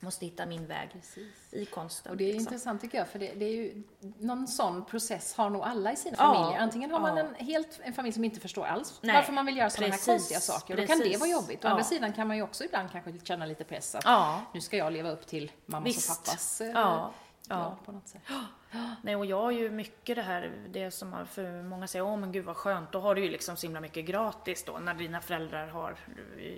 måste 0.00 0.24
hitta 0.24 0.46
min 0.46 0.66
väg 0.66 0.88
Precis. 0.92 1.26
i 1.54 1.64
konsten. 1.64 2.10
Och 2.12 2.16
det 2.16 2.24
är 2.24 2.26
liksom. 2.26 2.40
intressant 2.40 2.80
tycker 2.80 2.98
jag, 2.98 3.08
för 3.08 3.18
det, 3.18 3.34
det 3.34 3.44
är 3.44 3.50
ju, 3.52 3.82
någon 4.18 4.48
sån 4.48 4.84
process 4.84 5.34
har 5.34 5.50
nog 5.50 5.62
alla 5.62 5.92
i 5.92 5.96
sina 5.96 6.16
Ja, 6.18 6.34
familjer. 6.34 6.60
Antingen 6.60 6.90
har 6.90 7.00
man 7.00 7.16
ja. 7.16 7.24
en, 7.38 7.46
helt, 7.46 7.80
en 7.82 7.92
familj 7.94 8.14
som 8.14 8.24
inte 8.24 8.40
förstår 8.40 8.66
alls 8.66 8.98
Nej, 9.02 9.14
varför 9.14 9.32
man 9.32 9.46
vill 9.46 9.56
göra 9.56 9.70
sådana 9.70 9.94
här 9.94 10.04
konstiga 10.06 10.40
saker. 10.40 10.74
Och 10.74 10.80
då 10.80 10.86
kan 10.86 10.98
det 10.98 11.16
vara 11.16 11.30
jobbigt. 11.30 11.64
Å 11.64 11.68
Ja. 11.68 11.70
andra 11.70 11.84
sidan 11.84 12.12
kan 12.12 12.28
man 12.28 12.36
ju 12.36 12.42
också 12.42 12.64
ibland 12.64 12.90
kanske 12.92 13.12
känna 13.24 13.46
lite 13.46 13.64
press 13.64 13.94
att 13.94 14.40
nu 14.54 14.60
ska 14.60 14.76
jag 14.76 14.92
leva 14.92 15.10
upp 15.10 15.26
till 15.26 15.52
mammas 15.66 15.86
Visst. 15.88 16.10
och 16.10 16.24
pappas 16.24 16.60
eh, 16.60 16.70
Ja, 16.70 17.12
ja. 17.48 17.78
på 17.84 17.92
något 17.92 18.08
sätt. 18.08 18.22
Nej, 19.02 19.16
och 19.16 19.26
jag 19.26 19.42
har 19.42 19.50
ju 19.50 19.70
mycket 19.70 20.16
det 20.16 20.22
här, 20.22 20.52
det 20.68 20.90
som 20.90 21.26
för 21.26 21.62
många 21.62 21.86
säger, 21.86 22.04
åh 22.04 22.16
men 22.16 22.32
gud 22.32 22.44
vad 22.44 22.56
skönt, 22.56 22.92
då 22.92 23.00
har 23.00 23.14
du 23.14 23.24
ju 23.24 23.30
liksom 23.30 23.56
så 23.56 23.66
himla 23.66 23.80
mycket 23.80 24.04
gratis 24.04 24.64
då 24.64 24.78
när 24.78 24.94
dina 24.94 25.20
föräldrar 25.20 25.68
har 25.68 25.96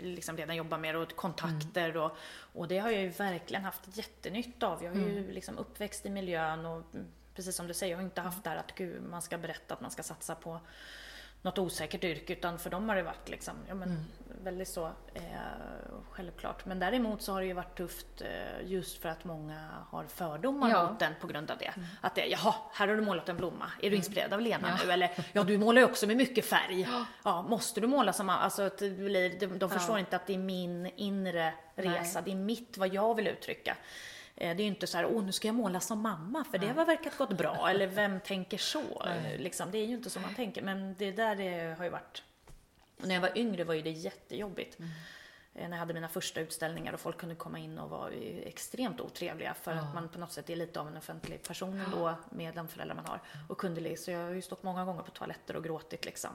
liksom 0.02 0.36
redan 0.36 0.56
jobbat 0.56 0.80
med 0.80 0.94
det 0.94 0.98
och 0.98 1.16
kontakter 1.16 1.96
och, 1.96 2.16
och 2.52 2.68
det 2.68 2.78
har 2.78 2.90
jag 2.90 3.02
ju 3.02 3.08
verkligen 3.08 3.64
haft 3.64 3.96
jättenytta 3.96 4.66
av. 4.66 4.84
Jag 4.84 4.90
har 4.90 4.98
ju 4.98 5.32
liksom 5.32 5.58
uppväxt 5.58 6.06
i 6.06 6.10
miljön 6.10 6.66
och 6.66 6.82
mm, 6.94 7.06
precis 7.34 7.56
som 7.56 7.66
du 7.66 7.74
säger, 7.74 7.92
jag 7.92 7.98
har 7.98 8.04
inte 8.04 8.20
haft 8.20 8.44
det 8.44 8.50
här 8.50 8.56
att 8.56 8.74
gud, 8.74 9.02
man 9.02 9.22
ska 9.22 9.38
berätta 9.38 9.74
att 9.74 9.80
man 9.80 9.90
ska 9.90 10.02
satsa 10.02 10.34
på 10.34 10.60
något 11.42 11.58
osäkert 11.58 12.04
yrke 12.04 12.32
utan 12.32 12.58
för 12.58 12.70
dem 12.70 12.88
har 12.88 12.96
det 12.96 13.02
varit 13.02 13.28
liksom, 13.28 13.54
ja, 13.68 13.74
men, 13.74 14.04
väldigt 14.42 14.68
så 14.68 14.86
eh, 15.14 15.22
självklart. 16.10 16.64
Men 16.66 16.78
däremot 16.78 17.22
så 17.22 17.32
har 17.32 17.40
det 17.40 17.46
ju 17.46 17.52
varit 17.52 17.76
tufft 17.76 18.20
eh, 18.20 18.66
just 18.70 19.02
för 19.02 19.08
att 19.08 19.24
många 19.24 19.68
har 19.90 20.04
fördomar 20.04 20.70
Ja. 20.70 20.90
mot 20.90 20.98
den 20.98 21.12
på 21.20 21.26
grund 21.26 21.50
av 21.50 21.58
det. 21.58 21.72
Att 22.00 22.14
det, 22.14 22.26
jaha, 22.26 22.54
här 22.72 22.88
har 22.88 22.94
du 22.96 23.02
målat 23.02 23.28
en 23.28 23.36
blomma. 23.36 23.70
Är 23.82 23.90
du 23.90 23.96
inspirerad 23.96 24.32
av 24.32 24.40
Lena 24.40 24.78
nu? 24.84 24.92
Eller, 24.92 25.10
ja 25.32 25.44
du 25.44 25.58
målar 25.58 25.82
ju 25.82 25.86
också 25.88 26.06
med 26.06 26.16
mycket 26.16 26.44
färg. 26.44 26.88
Ja, 27.24 27.42
måste 27.42 27.80
du 27.80 27.86
måla 27.86 28.12
som, 28.12 28.28
alltså 28.28 28.62
att 28.62 28.78
det 28.78 28.90
blir, 28.90 29.38
de, 29.40 29.46
de 29.58 29.70
förstår 29.70 29.98
inte 29.98 30.16
att 30.16 30.26
det 30.26 30.34
är 30.34 30.38
min 30.38 30.86
inre 30.96 31.52
resa, 31.74 32.20
det 32.20 32.30
är 32.30 32.34
mitt, 32.34 32.78
vad 32.78 32.88
jag 32.94 33.14
vill 33.14 33.26
uttrycka. 33.26 33.76
Eh, 34.36 34.56
Det 34.56 34.62
är 34.62 34.64
ju 34.64 34.68
inte 34.70 34.86
så 34.86 34.96
här, 34.98 35.06
åh 35.06 35.24
nu 35.24 35.32
ska 35.32 35.48
jag 35.48 35.54
måla 35.54 35.80
som 35.80 36.00
mamma 36.00 36.44
för 36.50 36.58
det 36.58 36.68
har 36.68 36.84
verkat 36.86 37.16
gått 37.18 37.32
bra, 37.32 37.68
eller 37.70 37.86
vem 37.86 38.20
tänker 38.20 38.58
så? 38.58 38.80
Eh, 39.06 39.38
Liksom, 39.38 39.70
det 39.70 39.78
är 39.78 39.86
ju 39.86 39.94
inte 39.94 40.10
så 40.10 40.20
man 40.20 40.34
tänker, 40.34 40.62
men 40.62 40.94
det 40.98 41.12
där 41.12 41.36
det 41.36 41.74
har 41.78 41.84
ju 41.84 41.90
varit... 41.90 42.22
Och 43.00 43.08
när 43.08 43.14
jag 43.14 43.22
var 43.22 43.38
yngre 43.38 43.64
var 43.64 43.74
ju 43.74 43.82
det 43.82 43.90
jättejobbigt. 43.90 44.76
Eh, 45.54 45.68
När 45.68 45.70
jag 45.70 45.78
hade 45.78 45.94
mina 45.94 46.08
första 46.08 46.40
utställningar 46.40 46.92
och 46.92 47.00
folk 47.00 47.18
kunde 47.18 47.34
komma 47.34 47.58
in 47.58 47.78
och 47.78 47.90
vara 47.90 48.10
extremt 48.44 49.00
otrevliga 49.00 49.54
för 49.54 49.72
att 49.72 49.94
man 49.94 50.08
på 50.08 50.18
något 50.18 50.32
sätt 50.32 50.50
är 50.50 50.56
lite 50.56 50.80
av 50.80 50.88
en 50.88 50.96
offentlig 50.96 51.42
person 51.42 51.82
då 51.92 52.14
med 52.30 52.54
de 52.54 52.68
föräldrar 52.68 52.96
man 52.96 53.06
har. 53.06 53.20
Och 53.48 53.58
kunde, 53.58 53.96
så 53.96 54.10
jag 54.10 54.24
har 54.24 54.30
ju 54.30 54.42
stått 54.42 54.62
många 54.62 54.84
gånger 54.84 55.02
på 55.02 55.10
toaletter 55.10 55.56
och 55.56 55.64
gråtit 55.64 56.04
liksom. 56.04 56.30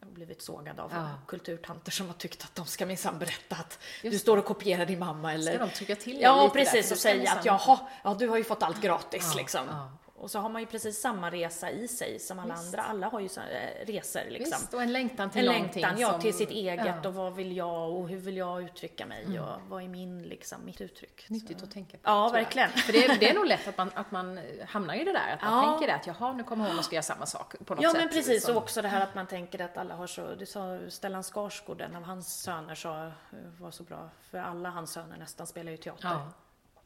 Har 0.00 0.10
blivit 0.10 0.42
sågad 0.42 0.80
av 0.80 0.90
Ja. 0.94 1.08
kulturtanter 1.26 1.90
som 1.92 2.06
har 2.06 2.14
tyckt 2.14 2.44
att 2.44 2.54
de 2.54 2.66
ska 2.66 2.86
minsann 2.86 3.18
berätta 3.18 3.56
att 3.56 3.78
du 4.02 4.08
Just 4.08 4.20
står 4.22 4.36
och 4.36 4.44
kopierar 4.44 4.86
din 4.86 4.98
mamma 4.98 5.32
eller... 5.34 5.52
Ska 5.54 5.64
de 5.66 5.70
trycka 5.70 5.96
till 5.96 6.20
Ja, 6.20 6.50
precis. 6.52 6.92
Och 6.92 6.98
säga 6.98 7.32
att 7.32 7.44
jaha, 7.44 7.78
ja, 8.04 8.14
du 8.18 8.28
har 8.28 8.36
ju 8.36 8.44
fått 8.44 8.62
allt 8.62 8.80
gratis 8.80 9.26
Ja, 9.32 9.38
liksom. 9.38 9.66
ja. 9.68 9.92
Och 10.24 10.30
så 10.30 10.38
har 10.38 10.48
man 10.48 10.62
ju 10.62 10.66
precis 10.66 11.00
samma 11.00 11.30
resa 11.30 11.70
i 11.70 11.88
sig 11.88 12.18
som 12.18 12.38
alla 12.38 12.54
Visst. 12.54 12.66
andra. 12.66 12.82
Alla 12.82 13.08
har 13.08 13.20
ju 13.20 13.28
så, 13.28 13.40
eh, 13.40 13.86
resor 13.86 14.20
liksom. 14.30 14.58
Visst, 14.60 14.74
och 14.74 14.82
en 14.82 14.92
längtan 14.92 15.30
till 15.30 15.48
En 15.48 15.54
någonting 15.54 15.82
längtan, 15.82 16.00
ja, 16.00 16.10
som, 16.12 16.20
till 16.20 16.34
sitt 16.34 16.50
eget 16.50 16.86
ja, 16.86 16.92
Mm. 16.92 17.06
och 17.06 17.14
vad 17.14 17.34
vill 17.34 17.56
jag 17.56 17.90
och 17.92 18.08
hur 18.08 18.16
vill 18.16 18.36
jag 18.36 18.62
uttrycka 18.62 19.06
mig 19.06 19.40
och 19.40 19.60
vad 19.68 19.82
är 19.82 19.88
min, 19.88 20.22
liksom, 20.22 20.64
mitt 20.64 20.80
uttryck. 20.80 21.26
Nyttigt 21.30 21.58
Så. 21.58 21.64
att 21.66 21.70
tänka 21.72 21.92
på. 21.96 22.02
Ja, 22.04 22.28
verkligen. 22.28 22.70
För 22.70 22.92
det 22.92 23.04
är, 23.04 23.18
det 23.18 23.30
är 23.30 23.34
nog 23.34 23.46
lätt 23.46 23.68
att 23.68 23.78
man, 23.78 23.90
att 23.94 24.10
man 24.10 24.40
hamnar 24.68 24.94
i 24.94 25.04
det 25.04 25.12
där, 25.12 25.32
att 25.34 25.42
man 25.42 25.64
Ja. 25.64 25.70
tänker 25.70 25.86
det, 25.86 25.94
att 25.94 26.06
jaha, 26.06 26.32
nu 26.32 26.44
kommer 26.44 26.68
hon 26.68 26.78
och 26.78 26.84
ska 26.84 26.94
göra 26.94 27.02
samma 27.02 27.26
sak 27.26 27.54
på 27.64 27.74
något 27.74 27.82
Ja 27.84 27.90
sätt. 27.90 28.00
men 28.00 28.08
precis, 28.08 28.44
som- 28.44 28.56
och 28.56 28.62
också 28.62 28.82
det 28.82 28.88
här 28.88 29.00
att 29.00 29.14
man 29.14 29.26
tänker 29.26 29.60
att 29.64 29.76
alla 29.76 29.94
har 29.94 30.06
så, 30.06 30.34
det 30.34 30.46
sa 30.46 30.78
Stellan 30.88 31.22
Skarsgård, 31.22 31.80
en 31.80 31.96
av 31.96 32.02
hans 32.02 32.42
söner 32.42 32.74
sa, 32.74 33.06
eh, 33.06 33.12
var 33.60 33.70
så 33.70 33.82
bra, 33.82 34.10
för 34.30 34.38
alla 34.38 34.70
hans 34.70 34.92
söner 34.92 35.16
nästan 35.18 35.46
spelar 35.46 35.70
ju 35.70 35.76
teater. 35.76 36.08
Ja. 36.08 36.28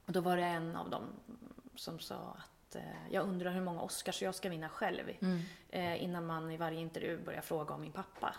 Och 0.06 0.12
då 0.12 0.20
var 0.20 0.36
det 0.36 0.44
en 0.44 0.76
av 0.76 0.90
dem 0.90 1.02
som 1.76 1.98
sa 1.98 2.14
att 2.14 2.57
eh, 2.76 2.82
jag 3.10 3.22
undrar 3.28 3.50
hur 3.50 3.60
många 3.60 3.80
Oscars 3.82 4.22
jag 4.22 4.34
ska 4.34 4.48
vinna 4.48 4.68
själv 4.68 5.10
Mm. 5.20 5.40
eh, 5.70 6.02
innan 6.02 6.26
man 6.26 6.50
i 6.50 6.56
varje 6.56 6.80
intervju 6.80 7.18
börjar 7.24 7.40
fråga 7.40 7.74
om 7.74 7.80
min 7.80 7.92
pappa. 7.92 8.34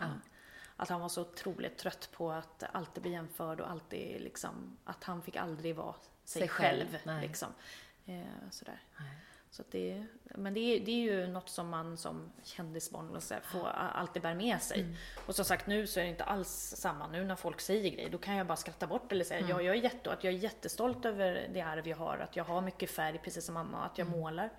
Att 0.75 0.89
han 0.89 1.01
var 1.01 1.09
så 1.09 1.21
otroligt 1.21 1.77
trött 1.77 2.09
på 2.11 2.31
att 2.31 2.63
alltid 2.71 3.03
bli 3.03 3.11
jämförd 3.11 3.59
och 3.61 3.69
alltid 3.71 4.21
liksom, 4.21 4.77
att 4.83 5.03
han 5.03 5.21
fick 5.21 5.35
aldrig 5.35 5.75
vara 5.75 5.93
sig, 6.23 6.39
Sig 6.41 6.47
själv, 6.47 6.79
själv. 6.91 6.99
nej. 7.03 7.27
liksom. 7.27 7.49
eh, 8.05 8.23
sådär. 8.51 8.79
Så 9.51 9.63
det, 9.71 10.05
men 10.23 10.53
det 10.53 10.59
är, 10.59 10.79
det 10.79 10.91
är 10.91 11.01
ju 11.01 11.27
något 11.27 11.49
som 11.49 11.69
man 11.69 11.97
som 11.97 12.31
kändisbarn 12.43 13.15
och 13.15 13.23
får, 13.23 13.67
alltid 13.67 14.21
bär 14.21 14.35
med 14.35 14.61
sig. 14.61 14.81
Mm. 14.81 14.95
Och 15.25 15.35
som 15.35 15.45
sagt 15.45 15.67
nu 15.67 15.87
så 15.87 15.99
är 15.99 16.03
det 16.03 16.09
inte 16.09 16.23
alls 16.23 16.73
samma. 16.77 17.07
Nu 17.07 17.23
när 17.25 17.35
folk 17.35 17.61
säger 17.61 17.89
grejer, 17.89 18.09
då 18.09 18.17
kan 18.17 18.35
jag 18.35 18.47
bara 18.47 18.57
skratta 18.57 18.87
bort 18.87 19.11
eller 19.11 19.25
säga 19.25 19.39
Mm. 19.39 19.49
ja, 19.51 19.61
jag, 19.61 19.75
är 19.75 19.81
jätte, 19.81 20.11
att 20.13 20.23
jag 20.23 20.33
är 20.33 20.37
jättestolt 20.37 21.05
över 21.05 21.49
det 21.53 21.61
arv 21.61 21.87
jag 21.87 21.97
har. 21.97 22.17
Att 22.17 22.35
jag 22.35 22.43
har 22.43 22.61
mycket 22.61 22.91
färg, 22.91 23.17
precis 23.23 23.45
som 23.45 23.53
mamma, 23.53 23.85
att 23.85 23.97
jag 23.97 24.07
Mm. 24.07 24.19
målar 24.19 24.49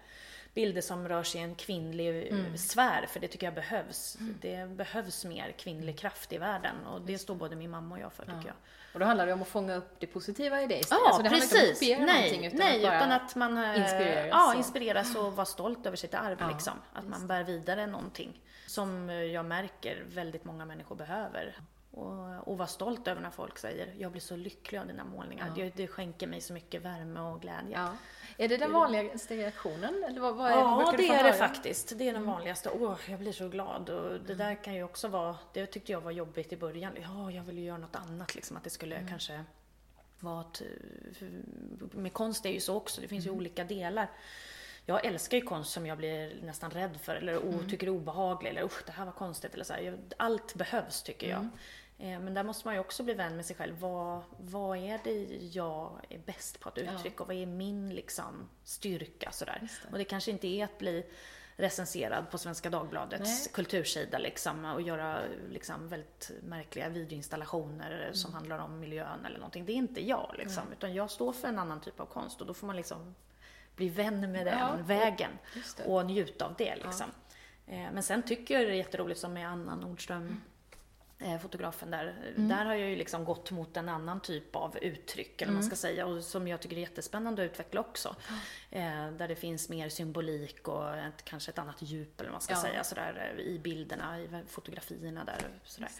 bilder 0.55 0.81
som 0.81 1.09
rör 1.09 1.23
sig 1.23 1.41
i 1.41 1.45
en 1.45 1.55
kvinnlig 1.55 2.29
mm. 2.29 2.59
sfär, 2.59 3.07
för 3.07 3.21
det 3.21 3.29
tycker 3.29 3.47
jag 3.47 3.55
behövs. 3.55 4.17
Mm. 4.21 4.39
Det 4.41 4.67
behövs 4.77 5.25
mer 5.25 5.53
kvinnlig 5.59 5.99
kraft 5.99 6.33
i 6.33 6.39
världen 6.39 6.87
och 6.87 7.01
det 7.01 7.19
står 7.19 7.35
både 7.35 7.57
min 7.57 7.71
mamma 7.71 7.95
och 7.95 8.01
jag 8.01 8.13
för, 8.13 8.25
tycker 8.25 8.47
jag. 8.47 8.55
Och 8.93 9.01
då 9.01 9.07
handlar 9.07 9.27
det 9.27 9.33
om 9.33 9.43
att 9.43 9.49
fånga 9.49 9.75
upp 9.75 10.01
det 10.01 10.07
positiva 10.07 10.63
i 10.63 10.67
det 10.67 10.79
istället. 10.79 11.01
Ja, 11.05 11.07
Alltså, 11.09 11.23
det 11.23 11.29
handlar 11.29 11.45
inte 11.45 11.57
om 11.57 11.63
att 11.63 11.69
precis. 11.69 11.79
kopiera 11.97 12.07
Nej, 12.07 12.47
utan 12.47 12.59
nej 12.59 12.87
att 12.87 12.95
utan 12.97 13.13
att 13.13 13.35
man 13.37 13.59
eh, 13.59 13.81
inspireras 13.83 14.29
Ja, 14.31 14.49
och- 14.53 14.59
inspireras 14.59 15.17
och 15.17 15.33
vara 15.37 15.45
stolt 15.47 15.87
över 15.87 15.97
sitt 15.97 16.15
arv. 16.15 16.37
Ja, 16.41 16.49
liksom. 16.51 16.73
Att 16.93 17.09
man 17.09 17.27
bär 17.27 17.45
vidare 17.45 17.87
någonting 17.87 18.41
som 18.67 19.11
eh, 19.11 19.15
jag 19.17 19.45
märker 19.45 20.05
väldigt 20.09 20.45
många 20.45 20.65
människor 20.65 20.97
behöver. 20.97 21.59
Och, 21.93 22.49
och 22.49 22.59
vara 22.59 22.69
stolt 22.69 23.09
över 23.09 23.21
när 23.21 23.31
folk 23.31 23.59
säger 23.59 23.95
jag 23.99 24.11
blir 24.13 24.21
så 24.23 24.37
lycklig 24.37 24.79
av 24.79 24.87
dina 24.87 25.05
målningar. 25.05 25.53
Det, 25.57 25.77
det 25.77 25.87
skänker 25.87 26.27
mig 26.27 26.41
så 26.41 26.53
mycket 26.53 26.83
värme 26.83 27.21
och 27.21 27.41
glädje. 27.41 27.73
Ja. 27.73 27.93
Är 28.41 28.49
det 28.49 28.57
den 28.57 28.73
vanligaste 28.73 29.37
reaktionen? 29.37 30.05
Eller 30.09 30.21
vad, 30.21 30.37
vad 30.37 30.47
är, 30.47 30.57
Ja, 30.57 30.95
det 30.97 31.09
är 31.09 31.25
det 31.25 31.33
faktiskt. 31.33 31.99
Det 31.99 32.09
är 32.09 32.13
den 32.13 32.27
vanligaste. 32.27 32.71
Åh, 32.71 32.97
jag 33.07 33.19
blir 33.19 33.33
så 33.33 33.49
glad. 33.49 33.91
Och 33.91 34.21
det 34.21 34.35
där 34.35 34.65
kan 34.65 34.75
ju 34.75 34.83
också 34.83 35.09
vara, 35.09 35.37
det 35.53 35.67
tyckte 35.67 35.93
jag 35.93 36.01
var 36.01 36.11
jobbigt 36.11 36.53
i 36.53 36.57
början. 36.57 36.93
Ja, 37.03 37.31
jag 37.31 37.43
vill 37.43 37.59
ju 37.59 37.65
göra 37.65 37.79
något 37.79 37.97
annat 37.97 38.35
liksom. 38.35 38.57
Att 38.57 38.65
det 38.65 38.71
skulle 38.71 39.07
kanske 39.09 39.45
vara 40.21 40.41
ett, 40.41 40.63
Med 41.93 42.13
konst 42.13 42.47
är 42.47 42.51
ju 42.51 42.61
så 42.61 42.77
också, 42.77 43.01
det 43.01 43.09
finns 43.09 43.27
ju 43.27 43.31
olika 43.31 43.65
delar. 43.65 44.11
Jag 44.87 45.05
älskar 45.05 45.37
ju 45.37 45.43
konst 45.43 45.73
som 45.73 45.87
jag 45.87 45.99
blir 45.99 46.43
nästan 46.43 46.71
rädd 46.71 47.01
för 47.03 47.15
eller 47.15 47.39
o, 47.39 47.55
tycker 47.71 47.87
är 47.87 47.91
obehaglig 47.91 48.51
eller 48.51 48.65
usch 48.65 48.83
det 48.87 48.93
här 48.93 49.05
var 49.05 49.13
konstigt 49.13 49.55
eller 49.55 49.65
så 49.65 49.73
här. 49.73 49.99
Allt 50.17 50.55
behövs 50.55 51.03
tycker 51.03 51.31
jag. 51.31 51.49
Eh, 52.01 52.21
Men 52.21 52.35
där 52.35 52.43
måste 52.43 52.67
man 52.69 52.75
ju 52.75 52.81
också 52.81 53.03
bli 53.03 53.15
vän 53.15 53.37
med 53.37 53.47
sig 53.47 53.57
själv. 53.57 53.79
Vad, 53.81 54.23
vad 54.39 54.79
är 54.79 55.01
det 55.05 55.25
jag 55.53 56.01
är 56.09 56.19
bäst 56.19 56.61
på 56.61 56.69
att 56.69 56.79
uttrycka 56.79 57.23
och 57.23 57.29
vad 57.29 57.37
är 57.37 57.47
min 57.47 57.95
liksom, 57.95 58.49
styrka? 58.65 59.33
Sådär. 59.33 59.59
Det. 59.61 59.93
Och 59.93 59.99
det 59.99 60.05
kanske 60.05 60.31
inte 60.31 60.47
är 60.47 60.65
att 60.65 60.79
bli 60.79 61.07
recenserad 61.57 62.31
på 62.31 62.39
Svenska 62.39 62.71
Dagbladets 62.71 63.45
Nej. 63.45 63.53
kultursida 63.53 64.19
liksom, 64.19 64.65
och 64.65 64.83
göra 64.83 65.21
liksom, 65.51 65.89
väldigt 65.89 66.31
märkliga 66.43 66.89
videoinstallationer 66.89 68.11
som 68.13 68.35
handlar 68.35 68.59
om 68.59 68.81
miljön 68.81 69.25
eller 69.27 69.39
någonting. 69.39 69.67
Det 69.67 69.73
är 69.73 69.77
inte 69.77 70.07
jag 70.09 70.35
liksom, 70.39 70.63
utan 70.73 70.95
jag 70.95 71.11
står 71.11 71.33
för 71.33 71.49
en 71.49 71.59
annan 71.59 71.81
typ 71.81 72.01
av 72.01 72.07
konst 72.07 72.41
och 72.41 72.47
då 72.47 72.55
får 72.55 72.67
man 72.67 72.77
liksom 72.77 73.15
bli 73.77 73.89
vän 73.89 74.33
med 74.33 74.47
den 74.47 74.59
Ja, 74.59 74.77
vägen 74.83 75.31
och 75.87 76.07
njuta 76.07 76.45
av 76.47 76.55
det 76.59 76.77
liksom. 76.77 77.07
Eh, 77.67 77.93
men 77.93 78.03
sen 78.03 78.23
tycker 78.23 78.55
jag 78.55 78.67
det 78.67 78.73
är 78.73 78.77
jätteroligt 78.77 79.21
som 79.21 79.33
med 79.33 79.49
Anna 79.49 79.75
Nordström 79.75 80.27
eh, 80.29 80.35
fotografen 81.43 81.91
där. 81.91 82.33
Mm. 82.37 82.49
Där 82.49 82.65
har 82.65 82.75
jag 82.75 82.91
ju 82.91 82.97
liksom 82.97 83.25
gått 83.25 83.51
mot 83.51 83.77
en 83.77 83.89
annan 83.89 84.21
typ 84.21 84.57
av 84.57 84.79
uttryck, 84.79 85.43
eller 85.43 85.53
mm. 85.53 85.55
man 85.55 85.65
ska 85.65 85.77
säga, 85.77 86.07
och 86.07 86.25
som 86.25 86.49
jag 86.49 86.61
tycker 86.61 86.77
är 86.77 86.81
jättespännande 86.81 87.45
att 87.45 87.51
utveckla 87.51 87.81
också. 87.81 88.17
Mm. 88.73 89.09
Eh, 89.09 89.19
där 89.19 89.29
det 89.29 89.37
finns 89.37 89.69
mer 89.69 89.89
symbolik 89.89 90.69
och 90.69 90.97
ett, 90.97 91.25
kanske 91.25 91.51
ett 91.51 91.59
annat 91.59 91.83
djup, 91.83 92.21
eller 92.21 92.31
man 92.31 92.41
ska 92.41 92.55
ja. 92.55 92.63
säga, 92.63 92.85
sådär, 92.85 93.41
i 93.41 93.59
bilderna, 93.59 94.21
i 94.21 94.29
fotografierna 94.47 95.25
där. 95.25 95.49
Sådär. 95.65 95.91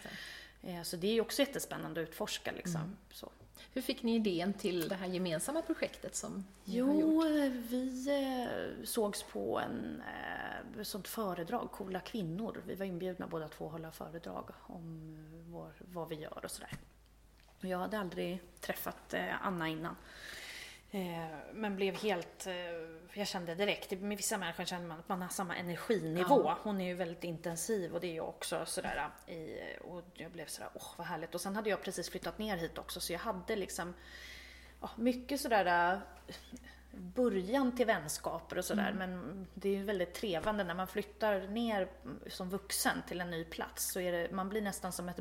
Eh, 0.63 0.81
så 0.81 0.97
det 0.97 1.07
är 1.07 1.13
ju 1.13 1.21
också 1.21 1.41
jättespännande 1.41 2.01
att 2.01 2.07
utforska 2.07 2.51
liksom. 2.51 2.81
Mm. 2.81 2.97
Så. 3.11 3.31
Hur 3.73 3.81
fick 3.81 4.03
ni 4.03 4.15
idén 4.15 4.53
till 4.53 4.89
det 4.89 4.95
här 4.95 5.07
gemensamma 5.07 5.61
projektet 5.61 6.15
som 6.15 6.45
ni 6.65 6.77
jo, 6.77 6.87
har 6.87 6.93
gjort? 6.93 7.53
vi 7.69 8.07
eh, 8.09 8.85
sågs 8.85 9.23
på 9.23 9.59
en 9.59 10.01
eh, 10.77 10.83
sånt 10.83 11.07
föredrag, 11.07 11.71
Coola 11.71 11.99
kvinnor. 11.99 12.61
Vi 12.67 12.75
var 12.75 12.85
inbjudna 12.85 13.27
båda 13.27 13.47
två 13.47 13.65
att 13.65 13.71
hålla 13.71 13.91
föredrag 13.91 14.49
om 14.61 15.15
vår, 15.47 15.73
vad 15.79 16.09
vi 16.09 16.15
gör 16.15 16.41
och 16.43 16.51
sådär. 16.51 16.77
Jag 17.59 17.77
hade 17.77 17.99
aldrig 17.99 18.41
träffat 18.59 19.13
eh, 19.13 19.45
Anna 19.45 19.67
innan. 19.67 19.95
Eh, 20.93 21.25
men 21.53 21.75
blev 21.75 21.95
helt, 21.95 22.47
eh, 22.47 22.53
jag 23.13 23.27
kände 23.27 23.55
direkt, 23.55 23.91
med 23.91 24.17
vissa 24.17 24.37
människor 24.37 24.65
känner 24.65 24.87
man 24.87 24.99
att 24.99 25.09
man 25.09 25.21
har 25.21 25.29
samma 25.29 25.55
energinivå. 25.55 26.43
Ja. 26.43 26.57
Hon 26.63 26.81
är 26.81 26.87
ju 26.87 26.93
väldigt 26.93 27.23
intensiv 27.23 27.93
och 27.93 28.01
det 28.01 28.07
är 28.07 28.15
jag 28.15 28.29
också 28.29 28.65
sådär. 28.65 29.09
I, 29.27 29.59
och 29.81 30.03
jag 30.13 30.31
blev 30.31 30.45
sådär, 30.45 30.69
åh 30.73 30.93
vad 30.97 31.07
härligt. 31.07 31.35
Och 31.35 31.41
sen 31.41 31.55
hade 31.55 31.69
jag 31.69 31.81
precis 31.81 32.09
flyttat 32.09 32.37
ner 32.37 32.57
hit 32.57 32.77
också 32.77 32.99
så 32.99 33.13
jag 33.13 33.19
hade 33.19 33.55
liksom 33.55 33.93
ja, 34.81 34.89
mycket 34.95 35.41
sådär 35.41 35.93
eh, 35.93 35.99
början 36.91 37.75
till 37.75 37.85
vänskaper 37.85 38.57
och 38.57 38.65
sådär. 38.65 38.91
Mm. 38.91 38.97
Men 38.97 39.47
det 39.53 39.69
är 39.69 39.75
ju 39.75 39.83
väldigt 39.83 40.13
trevande 40.13 40.63
när 40.63 40.75
man 40.75 40.87
flyttar 40.87 41.47
ner 41.47 41.89
som 42.27 42.49
vuxen 42.49 43.01
till 43.07 43.21
en 43.21 43.31
ny 43.31 43.43
plats 43.43 43.91
så 43.91 43.99
är 43.99 44.11
det, 44.11 44.31
man 44.31 44.49
blir 44.49 44.61
nästan 44.61 44.91
som 44.91 45.09
ett 45.09 45.19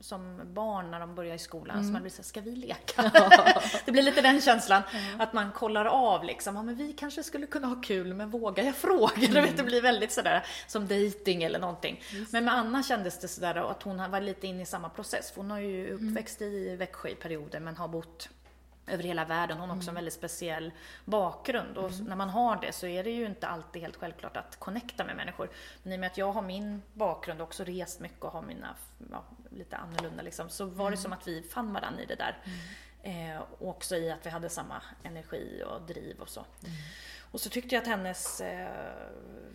som 0.00 0.40
barn 0.54 0.90
när 0.90 1.00
de 1.00 1.14
börjar 1.14 1.34
i 1.34 1.38
skolan, 1.38 1.76
mm. 1.76 1.86
så 1.86 1.92
man 1.92 2.02
blir 2.02 2.10
såhär, 2.10 2.24
ska 2.24 2.40
vi 2.40 2.56
leka? 2.56 3.02
det 3.84 3.92
blir 3.92 4.02
lite 4.02 4.20
den 4.20 4.40
känslan, 4.40 4.82
mm. 4.92 5.20
att 5.20 5.32
man 5.32 5.52
kollar 5.52 5.84
av 5.84 6.24
liksom, 6.24 6.56
ja 6.56 6.62
men 6.62 6.74
vi 6.74 6.92
kanske 6.92 7.22
skulle 7.22 7.46
kunna 7.46 7.66
ha 7.66 7.80
kul, 7.82 8.14
men 8.14 8.30
vågar 8.30 8.64
jag 8.64 8.76
fråga? 8.76 9.12
Mm. 9.36 9.44
vet, 9.44 9.56
det 9.56 9.62
blir 9.62 9.82
väldigt 9.82 10.12
sådär, 10.12 10.46
som 10.66 10.86
dating 10.86 11.42
eller 11.42 11.58
någonting. 11.58 12.02
Just. 12.10 12.32
Men 12.32 12.44
med 12.44 12.54
Anna 12.54 12.82
kändes 12.82 13.18
det 13.18 13.28
sådär 13.28 13.70
att 13.70 13.82
hon 13.82 14.10
var 14.10 14.20
lite 14.20 14.46
inne 14.46 14.62
i 14.62 14.66
samma 14.66 14.88
process, 14.88 15.30
för 15.30 15.40
hon 15.40 15.50
har 15.50 15.58
ju 15.58 15.90
mm. 15.90 16.08
uppväxt 16.08 16.42
i 16.42 16.76
Växjö 16.76 17.08
i 17.08 17.14
perioder, 17.14 17.60
men 17.60 17.76
har 17.76 17.88
bott 17.88 18.28
över 18.86 19.02
hela 19.04 19.24
världen. 19.24 19.58
Hon 19.58 19.68
har 19.68 19.76
också 19.76 19.88
en 19.88 19.92
mm. 19.92 19.94
väldigt 19.94 20.14
speciell 20.14 20.72
bakgrund 21.04 21.78
och 21.78 21.90
mm. 21.90 22.04
när 22.04 22.16
man 22.16 22.28
har 22.28 22.60
det 22.60 22.72
så 22.72 22.86
är 22.86 23.04
det 23.04 23.10
ju 23.10 23.26
inte 23.26 23.46
alltid 23.46 23.82
helt 23.82 23.96
självklart 23.96 24.36
att 24.36 24.56
connecta 24.58 25.04
med 25.04 25.16
människor. 25.16 25.50
Men 25.82 25.92
i 25.92 25.96
och 25.96 26.00
med 26.00 26.06
att 26.06 26.18
jag 26.18 26.32
har 26.32 26.42
min 26.42 26.82
bakgrund 26.92 27.40
och 27.40 27.46
också 27.46 27.64
rest 27.64 28.00
mycket 28.00 28.22
och 28.22 28.30
har 28.30 28.42
mina, 28.42 28.76
ja, 29.10 29.24
lite 29.50 29.76
annorlunda 29.76 30.22
liksom, 30.22 30.48
så 30.48 30.64
var 30.64 30.90
det 30.90 30.96
mm. 30.96 31.02
som 31.02 31.12
att 31.12 31.28
vi 31.28 31.42
fann 31.42 31.72
varandra 31.72 32.02
i 32.02 32.06
det 32.06 32.14
där. 32.14 32.38
Eh, 33.02 33.42
och 33.58 33.68
också 33.68 33.96
i 33.96 34.10
att 34.10 34.26
vi 34.26 34.30
hade 34.30 34.48
samma 34.48 34.82
energi 35.02 35.62
och 35.66 35.86
driv 35.86 36.20
och 36.20 36.28
så. 36.28 36.40
Mm. 36.40 36.76
Och 37.30 37.40
så 37.40 37.50
tyckte 37.50 37.74
jag 37.74 37.82
att 37.82 37.88
hennes 37.88 38.40
eh, 38.40 38.68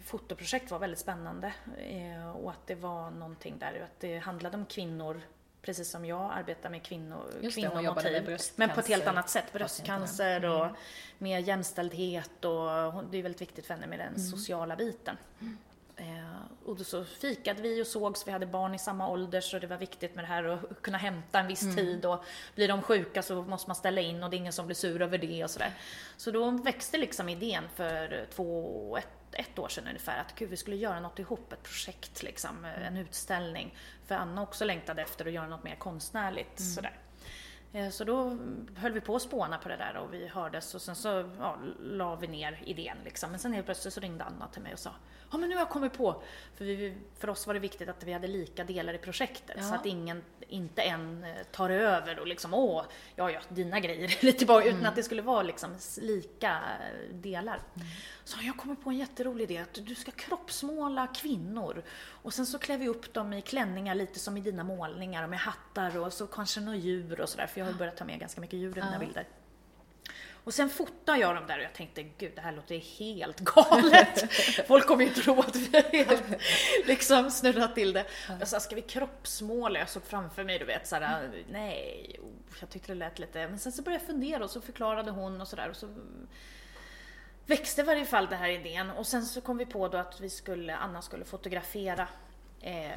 fotoprojekt 0.04 0.72
var 0.72 0.80
väldigt 0.80 1.00
spännande 1.00 1.54
eh, 1.78 2.32
och 2.36 2.52
att 2.52 2.68
det 2.68 2.76
var 2.76 3.12
någonting 3.12 3.60
där, 3.60 3.82
att 3.84 4.00
det 4.00 4.18
handlade 4.18 4.58
om 4.58 4.66
kvinnor 4.66 5.22
precis 5.62 5.90
som 5.90 6.06
jag 6.06 6.32
arbetar 6.34 6.70
med 6.70 6.84
kvinnor, 6.84 7.34
Just 7.42 7.56
kvinnomotiv. 7.56 8.24
Med 8.26 8.40
men 8.56 8.70
på 8.70 8.80
ett 8.80 8.88
helt 8.88 9.08
annat 9.08 9.30
sätt. 9.30 9.54
Bröstcancer 9.54 10.46
och 10.46 10.66
mm. 10.66 10.76
mer 11.18 11.40
jämställdhet 11.40 12.46
och 12.46 13.04
det 13.12 13.18
är 13.18 13.24
väldigt 13.24 13.42
viktigt 13.42 13.66
för 13.66 13.74
henne 13.74 13.88
med 13.88 14.00
den 14.00 14.08
mm. 14.08 14.20
sociala 14.20 14.76
biten. 14.76 15.18
Mm. 15.42 15.58
Eh, 15.98 16.66
och 16.66 16.78
då 16.78 16.84
så 16.84 17.06
fikade 17.06 17.62
vi 17.62 17.82
och 17.82 17.88
sågs, 17.88 18.28
vi 18.28 18.32
hade 18.32 18.46
barn 18.46 18.76
i 18.76 18.80
samma 18.80 19.08
ålder 19.08 19.42
så 19.42 19.60
det 19.60 19.68
var 19.68 19.78
viktigt 19.78 20.16
med 20.16 20.24
det 20.24 20.28
här 20.28 20.44
att 20.44 20.82
kunna 20.82 20.98
hämta 20.98 21.40
en 21.40 21.48
viss 21.48 21.64
mm. 21.64 21.76
tid 21.76 22.06
och 22.06 22.24
blir 22.56 22.68
de 22.68 22.82
sjuka 22.82 23.22
så 23.22 23.42
måste 23.42 23.70
man 23.70 23.76
ställa 23.76 24.02
in 24.02 24.24
och 24.24 24.30
det 24.30 24.36
är 24.36 24.38
ingen 24.38 24.54
som 24.54 24.66
blir 24.66 24.76
sur 24.76 25.02
över 25.02 25.18
det 25.18 25.44
och 25.44 25.50
sådär. 25.50 25.74
Så 26.18 26.32
då 26.32 26.52
växte 26.52 26.98
liksom 26.98 27.30
idén 27.30 27.64
för 27.76 28.28
två, 28.36 28.98
ett 28.98 29.08
ett 29.34 29.60
år 29.60 29.68
sedan 29.68 29.88
ungefär 29.88 30.20
att 30.20 30.36
gud, 30.36 30.50
vi 30.50 30.58
skulle 30.58 30.76
göra 30.76 31.00
något 31.00 31.20
ihop, 31.20 31.54
ett 31.54 31.64
projekt, 31.64 32.24
liksom, 32.24 32.66
en 32.66 32.98
utställning. 32.98 33.76
För 34.06 34.16
Anna 34.16 34.42
också 34.44 34.66
längtade 34.66 35.02
efter 35.02 35.26
att 35.26 35.32
göra 35.32 35.48
något 35.48 35.64
mer 35.64 35.76
konstnärligt. 35.76 36.60
Mm. 36.60 36.72
Sådär. 36.72 36.98
Eh, 37.74 37.90
så 37.90 38.04
då 38.04 38.38
höll 38.76 38.92
vi 38.92 39.02
på 39.02 39.16
att 39.16 39.22
spåna 39.22 39.58
på 39.58 39.70
det 39.70 39.78
där 39.78 39.98
och 39.98 40.14
vi 40.14 40.28
hördes 40.28 40.76
och 40.76 40.82
sen 40.82 40.96
så 40.96 41.30
ja, 41.40 41.58
la 41.80 42.16
vi 42.16 42.28
ner 42.28 42.64
idén 42.66 42.98
liksom. 43.04 43.30
Men 43.32 43.40
sen 43.40 43.54
helt 43.54 43.66
plötsligt 43.66 43.94
så 43.94 44.00
ringde 44.00 44.24
Anna 44.24 44.48
till 44.48 44.62
mig 44.62 44.74
och 44.74 44.80
sa 44.80 44.92
Ja 45.32 45.38
men 45.38 45.50
nu 45.50 45.56
har 45.56 45.62
jag 45.62 45.70
kommit 45.70 45.94
på, 45.94 46.24
för, 46.56 46.66
vi, 46.66 46.98
för 47.20 47.30
oss 47.30 47.48
var 47.48 47.54
det 47.54 47.60
viktigt 47.60 47.90
att 47.90 48.04
vi 48.04 48.14
hade 48.14 48.28
lika 48.28 48.64
delar 48.64 48.94
i 48.94 48.98
projektet 48.98 49.56
ja. 49.60 49.64
så 49.64 49.76
att 49.76 49.86
ingen, 49.86 50.24
inte 50.48 50.82
en 50.82 51.24
eh, 51.24 51.44
tar 51.52 51.70
över 51.70 52.20
och 52.20 52.28
liksom 52.28 52.54
åh, 52.54 52.84
ja 53.16 53.32
ja, 53.32 53.40
dina 53.50 53.80
grejer 53.80 54.18
lite 54.26 54.46
bara, 54.46 54.62
mm. 54.62 54.76
utan 54.76 54.88
att 54.88 54.96
det 54.96 55.04
skulle 55.04 55.22
vara 55.22 55.44
liksom 55.44 55.76
lika 56.02 56.50
eh, 56.50 57.16
delar. 57.16 57.60
Mm. 57.76 57.88
Så 58.24 58.38
jag 58.42 58.58
kommer 58.58 58.76
på 58.76 58.90
en 58.90 58.98
jätterolig 58.98 59.44
idé 59.44 59.58
att 59.58 59.74
du 59.74 59.96
ska 59.96 60.12
kroppsmåla 60.12 61.08
kvinnor 61.08 61.84
och 62.00 62.34
sen 62.34 62.46
så 62.46 62.60
klär 62.60 62.78
vi 62.78 62.88
upp 62.88 63.14
dem 63.14 63.34
i 63.34 63.42
klänningar 63.42 63.96
lite 63.96 64.20
som 64.20 64.38
i 64.38 64.42
dina 64.42 64.64
målningar 64.64 65.24
och 65.24 65.30
med 65.30 65.40
hattar 65.40 65.98
och 65.98 66.14
så 66.14 66.28
kanske 66.28 66.60
några 66.60 66.78
djur 66.78 67.22
och 67.22 67.30
sådär 67.30 67.48
för 67.48 67.60
jag 67.60 67.68
har 67.68 67.74
börjat 67.74 67.98
ta 67.98 68.06
med 68.06 68.20
ganska 68.20 68.42
mycket 68.42 68.60
djur 68.60 68.78
i 68.78 68.82
mina 68.82 69.00
bilder. 69.00 69.28
Och 70.44 70.54
sen 70.54 70.70
fotar 70.70 71.16
jag 71.16 71.36
dem 71.36 71.48
där 71.48 71.58
och 71.58 71.64
jag 71.64 71.74
tänkte, 71.74 72.04
gud 72.04 72.32
det 72.36 72.42
här 72.42 72.52
låter 72.52 72.78
helt 72.78 73.40
galet. 73.56 74.34
Folk 74.68 74.88
kommer 74.88 75.06
ju 75.06 75.10
tro 75.10 75.40
att 75.40 75.56
vi 75.56 75.78
har 75.78 76.06
helt 76.06 76.24
liksom 76.86 77.32
snurrat 77.32 77.76
till 77.76 77.94
det. 77.94 78.06
Jag 78.40 78.48
sa, 78.48 78.60
ska 78.60 78.76
vi 78.76 78.82
kroppsmåla? 78.82 79.80
Jag 79.80 79.90
såg 79.90 80.04
framför 80.04 80.44
mig, 80.44 80.60
du 80.60 80.66
vet, 80.66 80.88
såhär, 80.88 81.32
nej, 81.50 82.16
oh, 82.22 82.58
jag 82.60 82.70
tyckte 82.70 82.92
det 82.92 82.96
lät 83.00 83.20
lite, 83.20 83.48
men 83.48 83.60
sen 83.60 83.72
så 83.72 83.82
började 83.82 84.04
jag 84.04 84.08
fundera 84.08 84.44
och 84.44 84.50
så 84.50 84.62
förklarade 84.62 85.12
hon 85.12 85.42
och 85.42 85.48
sådär 85.48 85.70
och 85.70 85.76
så 85.76 85.88
växte 87.52 87.82
i 87.82 87.84
varje 87.84 88.06
fall 88.06 88.28
den 88.30 88.40
här 88.40 88.50
idén 88.50 88.92
och 88.92 89.08
sen 89.08 89.26
så 89.26 89.42
kom 89.42 89.58
vi 89.58 89.66
på 89.66 89.88
då 89.88 89.98
att 89.98 90.22
vi 90.22 90.30
skulle, 90.30 90.76
Anna 90.76 91.02
skulle 91.02 91.26
fotografera 91.26 92.08
eh, 92.62 92.92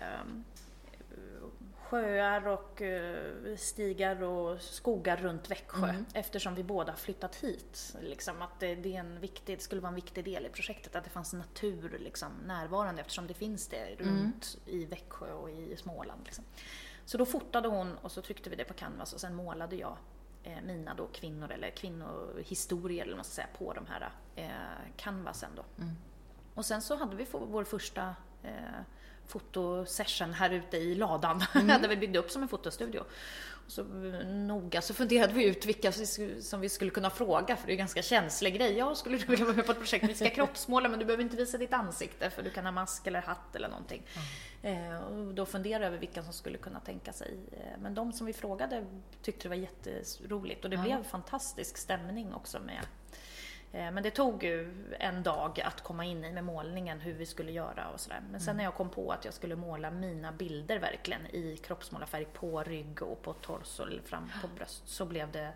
sjöar 1.94 2.48
och 2.48 2.82
eh, 2.82 3.56
stigar 3.56 4.22
och 4.22 4.60
skogar 4.60 5.16
runt 5.16 5.50
Växjö 5.50 5.88
mm. 5.88 6.04
eftersom 6.14 6.54
vi 6.54 6.62
båda 6.62 6.96
flyttat 6.96 7.36
hit. 7.36 7.96
Liksom 8.00 8.42
att 8.42 8.60
det, 8.60 8.74
det, 8.74 8.96
är 8.96 9.00
en 9.00 9.20
viktig, 9.20 9.58
det 9.58 9.62
skulle 9.62 9.80
vara 9.80 9.88
en 9.88 9.94
viktig 9.94 10.24
del 10.24 10.46
i 10.46 10.48
projektet 10.48 10.96
att 10.96 11.04
det 11.04 11.10
fanns 11.10 11.32
natur 11.32 11.98
liksom, 11.98 12.32
närvarande 12.46 13.00
eftersom 13.00 13.26
det 13.26 13.34
finns 13.34 13.68
det 13.68 13.94
runt 13.98 14.58
mm. 14.66 14.80
i 14.80 14.84
Växjö 14.84 15.32
och 15.32 15.50
i 15.50 15.76
Småland. 15.76 16.20
Liksom. 16.24 16.44
Så 17.04 17.18
då 17.18 17.26
fotade 17.26 17.68
hon 17.68 17.96
och 17.98 18.12
så 18.12 18.22
tryckte 18.22 18.50
vi 18.50 18.56
det 18.56 18.64
på 18.64 18.74
canvas 18.74 19.12
och 19.12 19.20
sen 19.20 19.34
målade 19.34 19.76
jag 19.76 19.96
eh, 20.42 20.62
mina 20.66 20.94
då 20.94 21.06
kvinnor 21.06 21.52
eller 21.52 21.70
kvinnohistorier 21.70 23.04
eller 23.04 23.16
man 23.16 23.24
ska 23.24 23.34
säga 23.34 23.48
på 23.58 23.72
de 23.72 23.86
här 23.86 24.10
eh, 24.36 24.48
canvasen 24.96 25.50
då. 25.56 25.64
Mm. 25.78 25.96
Och 26.54 26.66
sen 26.66 26.82
så 26.82 26.96
hade 26.96 27.16
vi 27.16 27.26
vår 27.30 27.64
första 27.64 28.14
eh, 28.42 28.50
fotosession 29.26 30.32
här 30.32 30.50
ute 30.50 30.76
i 30.76 30.94
ladan, 30.94 31.44
mm. 31.54 31.82
där 31.82 31.88
vi 31.88 31.96
byggde 31.96 32.18
upp 32.18 32.30
som 32.30 32.42
en 32.42 32.48
fotostudio. 32.48 33.00
Och 33.66 33.72
så 33.72 33.84
noga 34.24 34.82
så 34.82 34.94
funderade 34.94 35.32
vi 35.32 35.44
ut 35.44 35.66
vilka 35.66 35.92
som 36.40 36.60
vi 36.60 36.68
skulle 36.68 36.90
kunna 36.90 37.10
fråga, 37.10 37.56
för 37.56 37.66
det 37.66 37.70
är 37.70 37.74
en 37.74 37.78
ganska 37.78 38.02
känslig 38.02 38.54
grej. 38.54 38.78
Jag 38.78 38.96
skulle 38.96 39.18
du 39.18 39.26
vilja 39.26 39.44
vara 39.44 39.56
med 39.56 39.66
på 39.66 39.72
ett 39.72 39.78
projekt, 39.78 40.04
vi 40.04 40.14
ska 40.14 40.30
kroppsmåla, 40.30 40.88
men 40.88 40.98
du 40.98 41.04
behöver 41.04 41.24
inte 41.24 41.36
visa 41.36 41.58
ditt 41.58 41.72
ansikte, 41.72 42.30
för 42.30 42.42
du 42.42 42.50
kan 42.50 42.64
ha 42.64 42.72
mask 42.72 43.06
eller 43.06 43.20
hatt 43.20 43.56
eller 43.56 43.68
någonting. 43.68 44.02
Mm. 44.62 44.92
Eh, 44.92 44.98
och 44.98 45.34
då 45.34 45.46
funderade 45.46 45.86
över 45.86 45.98
vilka 45.98 46.22
som 46.22 46.32
skulle 46.32 46.58
kunna 46.58 46.80
tänka 46.80 47.12
sig. 47.12 47.38
Eh, 47.52 47.80
men 47.80 47.94
de 47.94 48.12
som 48.12 48.26
vi 48.26 48.32
frågade 48.32 48.86
tyckte 49.22 49.42
det 49.42 49.48
var 49.48 49.56
jätteroligt 49.56 50.64
och 50.64 50.70
det 50.70 50.76
mm. 50.76 50.86
blev 50.86 51.04
fantastisk 51.04 51.76
stämning 51.76 52.34
också 52.34 52.60
med 52.60 52.86
Eh, 53.03 53.03
men 53.74 54.02
det 54.02 54.10
tog 54.10 54.44
ju 54.44 54.86
en 55.00 55.22
dag 55.22 55.60
att 55.60 55.80
komma 55.80 56.04
in 56.04 56.24
i 56.24 56.32
med 56.32 56.44
målningen, 56.44 57.00
hur 57.00 57.12
vi 57.12 57.26
skulle 57.26 57.52
göra 57.52 57.88
och 57.88 58.00
sådär. 58.00 58.22
Men 58.30 58.40
sen 58.40 58.48
mm. 58.48 58.56
när 58.56 58.64
jag 58.64 58.74
kom 58.74 58.90
på 58.90 59.12
att 59.12 59.24
jag 59.24 59.34
skulle 59.34 59.56
måla 59.56 59.90
mina 59.90 60.32
bilder 60.32 60.78
verkligen 60.78 61.26
i 61.26 61.56
kroppsmålarfärg 61.56 62.24
på 62.24 62.62
rygg 62.62 63.02
och 63.02 63.22
på 63.22 63.32
torso 63.32 63.82
eller 63.82 64.02
fram 64.02 64.30
på 64.42 64.48
bröst 64.48 64.88
så 64.88 65.04
blev 65.04 65.32
det 65.32 65.52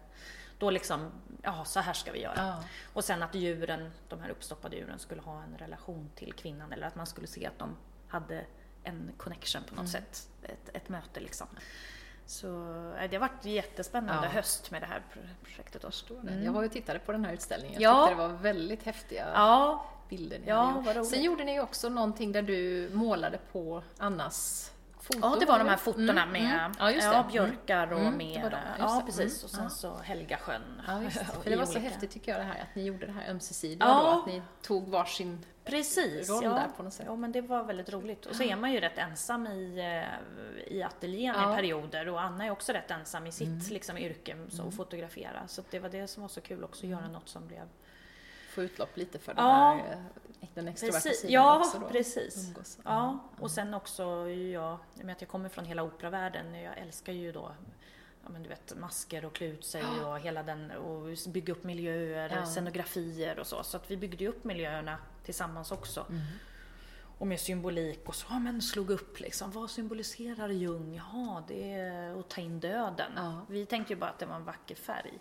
då 0.58 0.70
liksom, 0.70 1.10
ja 1.42 1.64
så 1.64 1.80
här 1.80 1.92
ska 1.92 2.12
vi 2.12 2.22
göra. 2.22 2.34
Ja. 2.36 2.64
Och 2.92 3.04
sen 3.04 3.22
att 3.22 3.34
djuren, 3.34 3.90
de 4.08 4.20
här 4.20 4.30
uppstoppade 4.30 4.76
djuren 4.76 4.98
skulle 4.98 5.20
ha 5.20 5.42
en 5.42 5.58
relation 5.58 6.10
till 6.14 6.32
kvinnan 6.32 6.72
eller 6.72 6.86
att 6.86 6.96
man 6.96 7.06
skulle 7.06 7.26
se 7.26 7.46
att 7.46 7.58
de 7.58 7.76
hade 8.08 8.44
en 8.82 9.10
connection 9.16 9.62
på 9.62 9.74
något 9.74 9.78
mm. 9.78 9.92
sätt, 9.92 10.28
ett, 10.42 10.76
ett 10.76 10.88
möte 10.88 11.20
liksom. 11.20 11.46
Så 12.28 12.46
det 13.10 13.16
har 13.16 13.18
varit 13.18 13.44
jättespännande 13.44 14.26
ja. 14.26 14.30
höst 14.30 14.70
med 14.70 14.82
det 14.82 14.86
här 14.86 15.02
projektet. 15.42 15.84
Också. 15.84 16.14
Mm. 16.14 16.44
Jag 16.44 16.52
var 16.52 16.64
och 16.64 16.72
tittade 16.72 16.98
på 16.98 17.12
den 17.12 17.24
här 17.24 17.32
utställningen. 17.32 17.80
Jag 17.80 17.92
ja. 17.92 18.06
tyckte 18.06 18.22
det 18.22 18.28
var 18.28 18.36
väldigt 18.36 18.82
häftiga 18.82 19.26
ja. 19.34 19.86
bilder. 20.08 20.40
Ja, 20.46 20.84
Sen 21.10 21.22
gjorde 21.22 21.44
ni 21.44 21.60
också 21.60 21.88
någonting 21.88 22.32
där 22.32 22.42
du 22.42 22.90
målade 22.92 23.38
på 23.52 23.82
Annas 23.98 24.72
foto? 25.12 25.18
Ja, 25.22 25.36
det 25.40 25.46
var 25.46 25.58
de 25.58 25.68
här 25.68 25.76
fotona 25.76 26.22
Mm, 26.22 26.30
med 26.32 26.54
mm. 26.60 26.72
Ja, 26.78 26.90
ja, 26.90 27.14
Mm. 27.14 27.28
björkar 27.32 27.92
och 27.92 28.00
Mm, 28.00 28.16
med... 28.16 28.50
de, 28.50 28.56
ja, 28.78 29.02
precis. 29.06 29.42
Mm, 29.42 29.44
Och 29.44 29.50
sen 29.50 29.70
så 29.70 29.96
Helgasjön. 29.96 30.62
Ja, 30.86 30.92
det. 30.92 31.10
För 31.42 31.50
det 31.50 31.56
var 31.56 31.66
så 31.66 31.78
häftigt 31.78 32.10
tycker 32.10 32.32
jag 32.32 32.40
det 32.40 32.44
här 32.44 32.60
att 32.62 32.74
ni 32.74 32.82
gjorde 32.84 33.06
det 33.06 33.12
här 33.12 33.30
ömsesidiga 33.30 33.86
Ja. 33.88 34.02
då, 34.02 34.20
att 34.20 34.26
ni 34.26 34.42
tog 34.62 34.88
varsin 34.88 35.44
Precis, 35.64 36.30
roll 36.30 36.44
ja. 36.44 36.50
där 36.50 36.68
på 36.76 36.82
något 36.82 36.92
sätt. 36.92 37.06
Ja, 37.08 37.16
men 37.16 37.32
det 37.32 37.40
var 37.40 37.64
väldigt 37.64 37.92
roligt. 37.92 38.26
Och 38.26 38.36
så 38.36 38.42
är 38.42 38.56
man 38.56 38.72
ju 38.72 38.80
rätt 38.80 38.98
ensam 38.98 39.46
i, 39.46 39.78
eh, 39.78 40.72
i 40.76 40.82
ateljén 40.82 41.34
Ja. 41.34 41.42
Mm. 41.42 41.52
i 41.52 41.56
perioder 41.56 42.08
och 42.08 42.20
Anna 42.22 42.44
är 42.44 42.50
också 42.50 42.72
rätt 42.72 42.90
ensam 42.90 43.26
i 43.26 43.32
sitt 43.32 43.70
liksom, 43.70 43.98
yrke 43.98 44.36
så, 44.50 44.68
att 44.68 44.74
fotografera. 44.74 45.48
Så 45.48 45.62
det 45.70 45.78
var 45.78 45.88
det 45.88 46.06
som 46.06 46.22
var 46.22 46.28
så 46.28 46.40
kul 46.40 46.64
också, 46.64 46.80
att 46.80 46.84
Mm. 46.84 46.98
göra 46.98 47.08
något 47.12 47.28
som 47.28 47.46
blev... 47.46 47.62
få 48.54 48.62
utlopp 48.62 48.96
lite 48.96 49.18
för 49.18 49.34
den 49.34 49.44
Ja. 49.44 49.52
här 49.54 49.92
eh, 49.92 49.98
den 50.54 50.68
extroverta 50.68 51.00
Precis, 51.00 51.20
sidan 51.20 51.32
ja, 51.32 51.58
också 51.58 51.78
då. 51.78 51.88
precis. 51.88 52.48
Umgås. 52.48 52.78
Ja, 52.84 53.18
och 53.40 53.50
sen 53.50 53.74
också 53.74 54.30
jag, 54.30 54.78
med 54.94 55.12
att 55.12 55.20
jag 55.20 55.30
kommer 55.30 55.48
från 55.48 55.64
hela 55.64 55.82
operavärlden, 55.82 56.54
jag 56.54 56.78
älskar 56.78 57.12
ju 57.12 57.32
då 57.32 57.52
ja, 58.24 58.28
men 58.32 58.42
du 58.42 58.48
vet, 58.48 58.76
masker 58.76 59.24
och 59.24 59.32
klä 59.34 59.46
ut 59.46 59.64
sig 59.64 59.84
och 60.04 60.18
hela 60.20 60.42
den, 60.42 60.70
och 60.70 61.08
bygga 61.28 61.52
upp 61.52 61.64
miljöer, 61.64 62.32
Ja. 62.36 62.46
scenografier 62.46 63.38
och 63.38 63.46
så. 63.46 63.62
Så 63.62 63.76
att 63.76 63.90
vi 63.90 63.96
byggde 63.96 64.24
ju 64.24 64.30
upp 64.30 64.44
miljöerna 64.44 64.98
tillsammans 65.24 65.72
också. 65.72 66.06
Mm. 66.08 66.22
Och 67.18 67.26
med 67.26 67.40
symbolik 67.40 68.08
och 68.08 68.14
så, 68.14 68.26
ja 68.30 68.38
men 68.38 68.62
slog 68.62 68.90
upp 68.90 69.20
liksom, 69.20 69.50
vad 69.50 69.70
symboliserar 69.70 70.48
Jung? 70.48 70.94
Jaha, 70.94 71.42
det 71.48 71.72
är 71.72 72.20
att 72.20 72.28
ta 72.28 72.40
in 72.40 72.60
döden. 72.60 73.12
Ja. 73.16 73.46
Vi 73.48 73.66
tänkte 73.66 73.92
ju 73.92 73.98
bara 73.98 74.10
att 74.10 74.18
det 74.18 74.26
var 74.26 74.36
en 74.36 74.44
vacker 74.44 74.74
färg. 74.74 75.18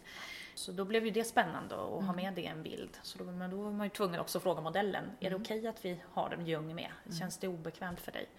Så 0.58 0.72
då 0.72 0.86
blev 0.86 1.06
ju 1.06 1.12
det 1.12 1.24
spännande 1.24 1.76
att 1.76 1.92
Mm. 1.92 2.06
ha 2.06 2.14
med 2.14 2.34
det 2.34 2.42
i 2.42 2.46
en 2.46 2.64
bild. 2.64 2.98
Så 3.04 3.18
då, 3.18 3.24
men 3.24 3.50
då 3.52 3.58
var 3.62 3.72
man 3.72 3.86
ju 3.86 3.90
tvungen 3.90 4.20
också 4.20 4.38
att 4.38 4.44
fråga 4.44 4.62
modellen, 4.62 5.06
är 5.20 5.30
det 5.30 5.36
Mm. 5.36 5.42
okej 5.42 5.68
att 5.68 5.86
vi 5.86 6.00
har 6.14 6.30
en 6.30 6.46
Jung 6.48 6.76
med? 6.76 6.92
Känns 7.20 7.38
det 7.38 7.48
obekvämt 7.48 8.00
för 8.00 8.12
dig? 8.12 8.30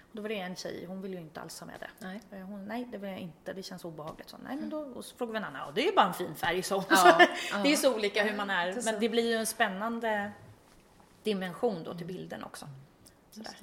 Och 0.00 0.16
då 0.16 0.22
var 0.22 0.28
det 0.28 0.38
en 0.38 0.56
tjej, 0.56 0.84
hon 0.86 1.02
ville 1.02 1.14
ju 1.16 1.20
inte 1.22 1.40
alls 1.40 1.60
ha 1.60 1.66
med 1.66 1.80
det. 1.80 1.88
Nej. 1.98 2.20
Eh, 2.30 2.38
Hon, 2.46 2.64
nej, 2.66 2.84
det 2.92 2.98
vill 2.98 3.10
jag 3.10 3.18
inte, 3.18 3.52
det 3.52 3.62
känns 3.62 3.84
obehagligt. 3.84 4.28
Så, 4.28 4.36
nej, 4.44 4.56
men 4.56 4.68
då, 4.70 4.78
och 4.78 5.04
så 5.04 5.16
frågade 5.16 5.32
vi 5.32 5.38
en 5.38 5.44
annan, 5.44 5.66
ja 5.66 5.72
det 5.74 5.88
är 5.88 5.92
bara 5.96 6.06
en 6.06 6.14
fin 6.14 6.34
färg. 6.34 6.62
Så. 6.70 6.84
Ja, 6.90 7.26
det 7.62 7.72
är 7.72 7.76
så 7.76 7.94
olika 7.94 8.24
hur 8.24 8.36
man 8.36 8.50
är, 8.50 8.82
men 8.84 9.00
det 9.00 9.08
blir 9.08 9.26
ju 9.30 9.34
en 9.34 9.46
spännande 9.46 10.32
dimension 11.22 11.84
då 11.84 11.94
till 11.94 12.06
bilden 12.06 12.44
också. 12.44 12.68
Sådär. 13.30 13.54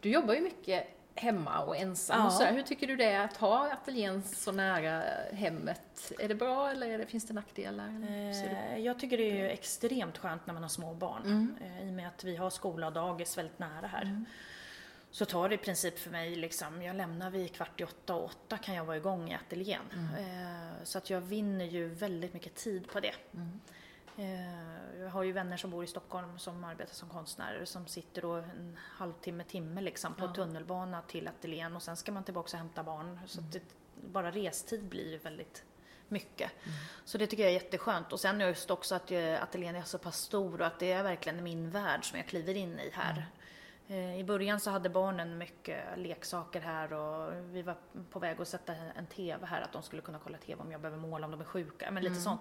Du 0.00 0.10
jobbar 0.10 0.34
ju 0.34 0.40
mycket 0.40 0.88
hemma 1.14 1.58
och 1.60 1.76
ensam 1.76 2.18
Ja. 2.20 2.26
och 2.26 2.32
sådär. 2.32 2.52
Hur 2.52 2.62
tycker 2.62 2.86
du 2.86 2.96
det 2.96 3.04
är 3.04 3.24
att 3.24 3.36
ha 3.36 3.72
ateljén 3.72 4.22
så 4.22 4.52
nära 4.52 5.02
hemmet? 5.32 6.12
Är 6.18 6.28
det 6.28 6.34
bra 6.34 6.70
eller 6.70 6.98
det, 6.98 7.06
finns 7.06 7.24
det 7.26 7.34
nackdelar? 7.34 7.88
Eh, 8.10 8.78
Jag 8.78 8.98
tycker 9.00 9.16
det 9.16 9.30
är 9.30 9.34
ju 9.36 9.48
extremt 9.50 10.18
skönt 10.18 10.46
när 10.46 10.54
man 10.54 10.62
har 10.62 10.70
små 10.70 10.94
barn. 10.94 11.22
Mm. 11.24 11.56
Eh, 11.64 11.86
I 11.86 11.90
och 11.90 11.94
med 11.94 12.08
att 12.08 12.24
vi 12.24 12.36
har 12.36 12.50
skola 12.50 12.86
och 12.86 12.92
dagis 12.92 13.38
väldigt 13.38 13.58
nära 13.58 13.86
här. 13.86 14.24
Så 15.12 15.24
tar 15.24 15.48
det 15.48 15.54
i 15.54 15.58
princip 15.58 15.98
för 15.98 16.10
mig, 16.10 16.36
liksom, 16.36 16.82
jag 16.82 16.96
lämnar 16.96 17.30
vid 17.30 17.52
kvart 17.54 17.80
i 17.80 17.84
åtta 17.84 18.14
och 18.14 18.24
åtta 18.24 18.58
kan 18.58 18.74
jag 18.74 18.84
vara 18.84 18.96
igång 18.96 19.30
i 19.30 19.34
ateljén. 19.34 19.80
Eh, 20.18 20.84
Så 20.84 20.98
att 20.98 21.10
jag 21.10 21.20
vinner 21.20 21.64
ju 21.64 21.88
väldigt 21.88 22.34
mycket 22.34 22.54
tid 22.54 22.88
på 22.92 23.00
det. 23.00 23.08
Eh, 23.08 23.40
Jag 25.00 25.10
har 25.10 25.22
ju 25.22 25.32
vänner 25.32 25.56
som 25.56 25.70
bor 25.70 25.84
i 25.84 25.86
Stockholm 25.86 26.38
som 26.38 26.64
arbetar 26.64 26.94
som 26.94 27.08
konstnärer 27.08 27.64
som 27.64 27.86
sitter 27.86 28.22
då 28.22 28.32
en 28.32 28.78
halvtimme, 28.80 29.44
timme 29.44 29.80
liksom 29.80 30.14
på 30.14 30.24
Ja. 30.24 30.34
tunnelbana 30.34 31.02
till 31.02 31.28
ateljén 31.28 31.76
och 31.76 31.82
sen 31.82 31.96
ska 31.96 32.12
man 32.12 32.24
tillbaka 32.24 32.56
och 32.56 32.58
hämta 32.58 32.82
barn. 32.82 33.20
Så 33.26 33.40
att 33.40 33.52
det, 33.52 33.62
bara 33.94 34.30
restid 34.30 34.84
blir 34.84 35.10
ju 35.10 35.18
väldigt 35.18 35.64
mycket. 36.08 36.50
Så 37.04 37.18
det 37.18 37.26
tycker 37.26 37.42
jag 37.42 37.50
är 37.50 37.54
jätteskönt. 37.54 38.12
Och 38.12 38.20
sen 38.20 38.40
just 38.40 38.70
också 38.70 38.94
att 38.94 39.10
eh, 39.10 39.42
ateljén 39.42 39.76
är 39.76 39.82
så 39.82 39.98
pass 39.98 40.18
stor 40.18 40.60
och 40.60 40.66
att 40.66 40.78
det 40.78 40.92
är 40.92 41.02
verkligen 41.02 41.42
min 41.44 41.70
värld 41.70 42.04
som 42.10 42.18
jag 42.18 42.26
kliver 42.28 42.54
in 42.54 42.78
i 42.78 42.90
här. 42.92 43.18
Eh, 43.18 43.22
I 43.90 44.24
början 44.24 44.60
så 44.60 44.70
hade 44.70 44.88
barnen 44.88 45.38
mycket 45.38 45.84
leksaker 45.96 46.60
här 46.60 46.92
och 46.92 47.32
vi 47.54 47.62
var 47.62 47.76
på 48.10 48.18
väg 48.18 48.40
att 48.40 48.48
sätta 48.48 48.74
en 48.96 49.06
TV 49.06 49.46
här, 49.46 49.60
att 49.60 49.72
de 49.72 49.82
skulle 49.82 50.02
kunna 50.02 50.18
kolla 50.18 50.38
TV 50.38 50.62
om 50.62 50.72
jag 50.72 50.80
behöver 50.80 50.98
måla, 50.98 51.24
om 51.24 51.30
de 51.30 51.40
är 51.40 51.44
sjuka, 51.44 51.90
men 51.90 52.02
lite 52.02 52.14
sånt. 52.20 52.40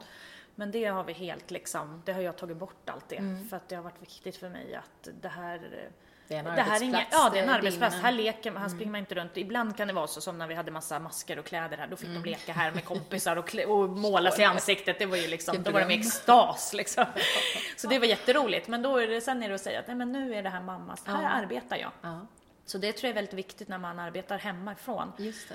Men 0.55 0.71
det 0.71 0.85
har 0.85 1.03
vi 1.03 1.13
helt 1.13 1.51
liksom, 1.51 2.01
det 2.05 2.13
har 2.13 2.21
jag 2.21 2.37
tagit 2.37 2.57
bort 2.57 2.89
allt 2.89 3.09
det. 3.09 3.47
För 3.49 3.57
att 3.57 3.69
det 3.69 3.75
har 3.75 3.83
varit 3.83 4.01
viktigt 4.01 4.35
för 4.35 4.49
mig 4.49 4.75
att 4.75 5.09
det 5.21 5.27
här 5.27 5.55
eh, 5.55 5.91
Det 6.29 6.35
är 6.35 6.39
en 6.39 6.45
det 6.45 6.51
här 6.51 6.57
är 6.57 6.61
arbetsplats. 6.61 6.83
inga, 6.83 7.05
ja, 7.11 7.29
det 7.33 7.39
är 7.39 7.43
en 7.43 7.49
arbetsplats. 7.49 7.95
Här 7.95 8.11
leker 8.11 8.51
man, 8.51 8.61
här 8.61 8.69
springer 8.69 8.91
man 8.91 8.99
inte 8.99 9.15
runt. 9.15 9.37
Ibland 9.37 9.77
kan 9.77 9.87
det 9.87 9.93
vara 9.93 10.07
så 10.07 10.21
som 10.21 10.37
när 10.37 10.47
vi 10.47 10.55
hade 10.55 10.71
massa 10.71 10.99
masker 10.99 11.39
och 11.39 11.45
kläder 11.45 11.77
här. 11.77 11.87
Då 11.87 11.95
fick 11.95 12.09
de 12.09 12.29
leka 12.29 12.53
här 12.53 12.71
med 12.71 12.85
kompisar 12.91 13.35
och, 13.35 13.47
klä, 13.47 13.65
och 13.65 13.89
måla 13.89 14.31
sig 14.31 14.41
i 14.41 14.45
ansiktet. 14.45 14.99
Det 14.99 15.05
var 15.05 15.17
ju 15.17 15.27
liksom, 15.27 15.51
Vilken 15.51 15.73
då 15.73 15.79
var 15.79 15.87
de 15.87 15.93
i 15.93 15.97
extas 15.99 16.73
liksom. 16.73 17.05
Så 17.77 17.87
det 17.87 17.99
var 17.99 18.05
jätteroligt. 18.05 18.67
Men 18.67 18.81
då 18.81 18.97
är 18.97 19.07
det, 19.07 19.21
sen 19.21 19.43
är 19.43 19.49
det 19.49 19.55
att 19.55 19.61
säga 19.61 19.79
att 19.79 19.87
nej, 19.87 19.95
men 19.95 20.11
nu 20.11 20.35
är 20.35 20.43
det 20.43 20.49
här 20.49 20.61
mammas, 20.61 21.03
här 21.05 21.23
Ja. 21.23 21.29
arbetar 21.29 21.77
jag. 21.77 21.91
Ja, 22.01 22.27
Så 22.65 22.77
det 22.77 22.91
tror 22.93 23.03
jag 23.07 23.09
är 23.09 23.15
väldigt 23.15 23.33
viktigt 23.33 23.67
när 23.67 23.77
man 23.77 23.99
arbetar 23.99 24.37
hemifrån. 24.37 25.11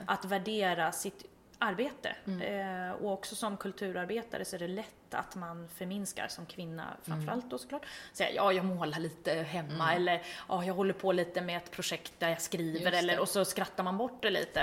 Att 0.07 0.25
värdera 0.25 0.93
sitt 0.93 1.25
arbete. 1.59 2.17
Eh, 2.43 2.93
och 2.93 3.13
också 3.13 3.35
som 3.35 3.57
kulturarbetare 3.57 4.45
så 4.45 4.57
är 4.57 4.61
det 4.61 4.69
lätt 4.69 5.15
att 5.15 5.37
man 5.37 5.69
förminskar 5.69 6.29
som 6.29 6.47
kvinna, 6.47 6.85
framförallt 7.03 7.51
då 7.51 7.59
såklart. 7.59 7.87
Säga 8.13 8.31
ja, 8.31 8.53
jag 8.53 8.65
målar 8.65 8.99
lite 8.99 9.33
hemma 9.35 9.95
eller 9.95 10.23
ja, 10.49 10.65
jag 10.65 10.75
håller 10.75 10.95
på 10.95 11.13
lite 11.13 11.41
med 11.41 11.57
ett 11.57 11.71
projekt 11.71 12.13
där 12.19 12.29
jag 12.29 12.41
skriver 12.41 12.93
eller 12.93 13.19
och 13.21 13.29
så 13.29 13.45
skrattar 13.45 13.85
man 13.85 13.97
bort 13.99 14.23
det 14.23 14.31
lite. 14.31 14.61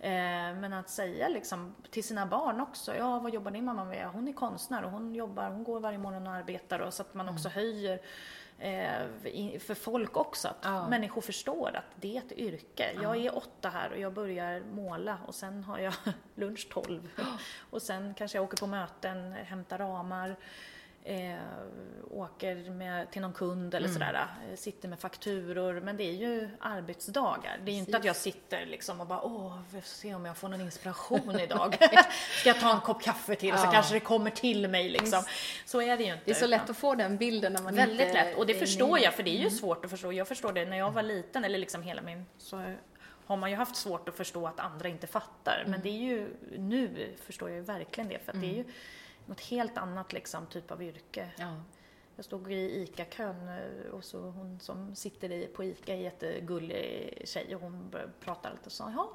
Eh, 0.00 0.10
men 0.60 0.72
att 0.72 0.90
säga 0.90 1.28
liksom 1.28 1.74
till 1.90 2.04
sina 2.04 2.26
barn 2.26 2.60
också, 2.60 2.94
ja 2.96 3.18
vad 3.18 3.34
jobbar 3.34 3.50
din 3.50 3.64
mamma 3.64 3.84
med? 3.84 4.06
Hon 4.08 4.28
är 4.28 4.32
konstnär 4.32 4.82
och 4.84 4.90
hon 4.90 5.14
jobbar, 5.14 5.50
hon 5.50 5.64
går 5.64 5.80
varje 5.80 5.98
morgon 5.98 6.26
och 6.26 6.32
arbetar 6.32 6.78
och 6.78 6.94
så 6.94 7.02
att 7.02 7.14
man 7.14 7.28
också 7.28 7.48
höjer 7.48 7.92
eh, 7.92 7.98
i- 7.98 8.00
för 9.58 9.74
folk 9.74 10.16
också, 10.16 10.48
att 10.48 10.56
Ja. 10.62 10.88
människor 10.88 11.20
förstår 11.20 11.76
att 11.76 11.84
det 12.00 12.16
är 12.16 12.20
ett 12.20 12.32
yrke. 12.32 12.90
Jag 13.02 13.16
är 13.16 13.36
åtta 13.36 13.68
här 13.68 13.90
och 13.92 13.98
jag 13.98 14.12
börjar 14.12 14.60
måla 14.72 15.18
och 15.26 15.34
sen 15.34 15.64
har 15.64 15.78
jag 15.78 15.94
lunch 16.34 16.68
tolv. 16.70 17.10
Och 17.70 17.82
sen 17.82 18.14
kanske 18.14 18.38
jag 18.38 18.44
åker 18.44 18.56
på 18.56 18.66
möten, 18.66 19.32
hämtar 19.32 19.78
ramar, 19.78 20.36
eh, 21.04 21.34
åker 22.10 22.70
med, 22.70 23.10
till 23.10 23.22
någon 23.22 23.32
kund 23.32 23.74
eller 23.74 23.88
sådär, 23.88 24.26
eh, 24.50 24.56
sitter 24.56 24.88
med 24.88 24.98
fakturor. 25.00 25.80
Men 25.80 25.96
det 25.96 26.04
är 26.04 26.12
ju 26.12 26.48
arbetsdagar. 26.60 27.58
Det 27.64 27.70
är 27.70 27.72
ju 27.72 27.78
inte 27.78 27.96
att 27.96 28.04
jag 28.04 28.16
sitter 28.16 28.66
liksom 28.66 29.00
och 29.00 29.06
bara 29.06 29.22
åh, 29.22 29.58
vi 29.72 29.80
får 29.80 29.88
se 29.88 30.14
om 30.14 30.24
jag 30.24 30.36
får 30.36 30.48
någon 30.48 30.60
inspiration 30.60 31.40
idag. 31.40 31.76
Ska 32.40 32.48
jag 32.48 32.60
ta 32.60 32.74
en 32.74 32.80
kopp 32.80 33.02
kaffe 33.02 33.34
till 33.34 33.58
så 33.58 33.64
Ja. 33.66 33.72
kanske 33.72 33.94
det 33.94 34.00
kommer 34.00 34.30
till 34.30 34.68
mig 34.68 34.88
liksom. 34.88 35.22
Så 35.64 35.82
är 35.82 35.96
det 35.96 36.04
ju 36.04 36.12
inte. 36.12 36.22
Det 36.24 36.30
är 36.30 36.34
så 36.34 36.38
utan- 36.38 36.50
lätt 36.50 36.70
att 36.70 36.76
få 36.76 36.94
den 36.94 37.16
bilden 37.16 37.52
när 37.52 37.62
man 37.62 37.74
Väldigt 37.74 38.00
inte 38.08 38.24
lätt, 38.24 38.36
och 38.36 38.46
det 38.46 38.54
förstår 38.54 38.98
jag 38.98 39.14
för 39.14 39.22
det 39.22 39.30
är 39.30 39.40
ju 39.42 39.50
svårt 39.50 39.84
att 39.84 39.90
förstå. 39.90 40.12
Jag 40.12 40.28
förstår 40.28 40.52
det 40.52 40.64
när 40.64 40.76
jag 40.78 40.90
var 40.90 41.02
liten, 41.02 41.44
eller 41.44 41.58
liksom 41.58 41.82
hela 41.82 42.02
min, 42.02 42.26
så 42.38 42.74
har 43.26 43.36
man 43.36 43.50
ju 43.50 43.56
haft 43.56 43.76
svårt 43.76 44.08
att 44.08 44.16
förstå 44.16 44.46
att 44.46 44.60
andra 44.60 44.88
inte 44.88 45.06
fattar. 45.06 45.64
Men 45.66 45.80
det 45.80 45.88
är 45.88 46.02
ju, 46.02 46.28
nu 46.58 47.14
förstår 47.26 47.48
jag 47.48 47.56
ju 47.56 47.62
verkligen 47.64 48.08
det, 48.08 48.18
för 48.24 48.32
att 48.32 48.40
det 48.40 48.46
är 48.46 48.54
ju 48.54 48.64
något 49.26 49.40
helt 49.40 49.78
annat 49.78 50.12
liksom, 50.12 50.46
typ 50.46 50.70
av 50.70 50.82
yrke. 50.82 51.28
Ja. 51.36 51.54
Jag 52.16 52.24
stod 52.24 52.52
i 52.52 52.82
ICA-kön 52.82 53.48
eh, 53.48 53.90
och 53.92 54.04
så 54.04 54.20
hon 54.20 54.60
som 54.60 54.94
sitter 54.94 55.32
i, 55.32 55.46
på 55.46 55.64
ICA 55.64 55.92
är 55.92 55.96
jättegullig 55.96 57.22
tjej 57.24 57.54
och 57.54 57.60
hon 57.60 57.90
började 57.90 58.12
prata 58.20 58.50
lite 58.50 58.66
och 58.66 58.72
sa 58.72 58.90
jaha, 58.90 59.06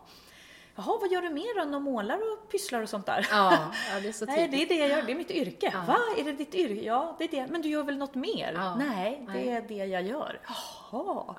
jaha 0.75 0.97
vad 1.01 1.11
gör 1.11 1.21
du 1.21 1.29
mer 1.29 1.57
än 1.59 1.73
att 1.73 1.81
målar 1.81 2.17
och 2.17 2.51
pysslar 2.51 2.81
och 2.81 2.89
sånt 2.89 3.05
där? 3.05 3.27
Ja, 3.31 3.71
ja, 3.93 3.99
det 4.01 4.07
är 4.07 4.11
så 4.11 4.25
Nej, 4.25 4.47
det 4.47 4.61
är 4.61 4.67
det 4.67 4.75
jag 4.75 4.89
gör. 4.89 5.01
Det 5.01 5.11
är 5.11 5.15
mitt 5.15 5.31
yrke. 5.31 5.69
Ja. 5.73 5.83
Va? 5.87 5.97
Är 6.17 6.23
det 6.23 6.31
ditt 6.31 6.55
yrke? 6.55 6.85
Ja, 6.85 7.15
det 7.17 7.23
är 7.23 7.27
det. 7.31 7.47
Men 7.51 7.61
du 7.61 7.69
gör 7.69 7.83
väl 7.83 7.97
något 7.97 8.15
mer? 8.15 8.53
Ja. 8.55 8.75
Nej, 8.75 9.23
det 9.27 9.33
Nej. 9.33 9.49
är 9.49 9.61
det 9.61 9.85
jag 9.85 10.03
gör. 10.03 10.39
Jaha. 10.47 11.35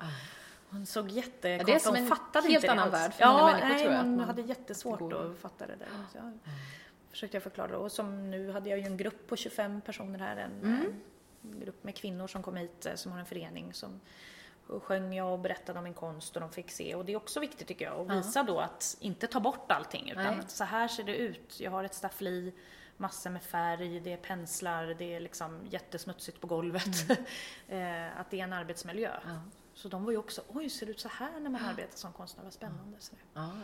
Hon 0.69 0.85
såg 0.85 1.09
Ja, 1.09 1.15
jättekonstig 1.15 1.65
det 1.65 1.75
är 1.75 1.79
som 1.79 1.95
en 1.95 2.07
fattade 2.07 2.47
helt 2.47 2.69
annan 2.69 2.83
alls. 2.83 2.93
värld 2.93 3.13
för 3.13 3.21
ja, 3.23 3.31
många 3.31 3.45
människor, 3.51 3.69
nej, 3.69 3.83
tror 3.83 3.93
jag, 3.93 4.03
hon 4.03 4.19
hade 4.19 4.41
jättesvårt 4.41 5.13
att 5.13 5.37
fatta 5.41 5.67
det 5.67 5.75
där. 5.75 5.87
Jag 6.13 6.39
försökte 7.11 7.35
jag 7.35 7.43
förklara. 7.43 7.77
Och 7.77 7.91
som 7.91 8.31
nu 8.31 8.51
hade 8.51 8.69
jag 8.69 8.79
ju 8.79 8.85
en 8.85 8.97
grupp 8.97 9.27
på 9.27 9.35
25 9.35 9.81
personer 9.81 10.19
här. 10.19 10.37
En, 10.37 10.51
Mm. 10.63 10.93
en 11.43 11.59
grupp 11.59 11.83
med 11.83 11.95
kvinnor 11.95 12.27
som 12.27 12.43
kom 12.43 12.55
hit 12.55 12.85
eh, 12.85 12.95
som 12.95 13.11
har 13.11 13.19
en 13.19 13.25
förening 13.25 13.73
som 13.73 14.01
och 14.67 14.83
sjöng 14.83 15.13
jag 15.13 15.33
och 15.33 15.39
berättade 15.39 15.79
om 15.79 15.83
min 15.83 15.93
konst 15.93 16.35
och 16.35 16.41
de 16.41 16.51
fick 16.51 16.71
se. 16.71 16.95
Och 16.95 17.05
det 17.05 17.11
är 17.11 17.15
också 17.17 17.39
viktigt 17.39 17.67
tycker 17.67 17.85
jag, 17.85 18.11
att 18.11 18.17
visa 18.17 18.43
då 18.43 18.59
att 18.59 18.97
inte 18.99 19.27
ta 19.27 19.39
bort 19.39 19.71
allting 19.71 20.09
utan 20.11 20.23
Nej. 20.37 20.43
så 20.47 20.63
här 20.63 20.87
ser 20.87 21.03
det 21.03 21.15
ut. 21.15 21.59
Jag 21.59 21.71
har 21.71 21.83
ett 21.83 21.93
staffli, 21.93 22.53
massor 22.97 23.29
med 23.29 23.43
färg, 23.43 23.99
det 23.99 24.13
är 24.13 24.17
penslar, 24.17 24.85
det 24.85 25.13
är 25.15 25.19
liksom 25.19 25.59
jättesmutsigt 25.69 26.41
på 26.41 26.47
golvet. 26.47 26.83
Eh, 27.67 28.19
att 28.19 28.29
det 28.29 28.39
är 28.39 28.43
en 28.43 28.53
arbetsmiljö. 28.53 29.11
Mm. 29.23 29.35
Ja. 29.35 29.41
Så 29.81 29.87
de 29.87 30.05
var 30.05 30.11
ju 30.11 30.17
också, 30.17 30.41
oj 30.53 30.69
ser 30.69 30.85
det 30.85 30.91
ut 30.91 30.99
så 30.99 31.07
här 31.07 31.39
när 31.39 31.49
man 31.49 31.61
arbetar 31.65 31.97
som 31.97 32.13
konstnär, 32.13 32.43
vad 32.43 32.53
spännande. 32.53 32.97
Så 32.99 33.13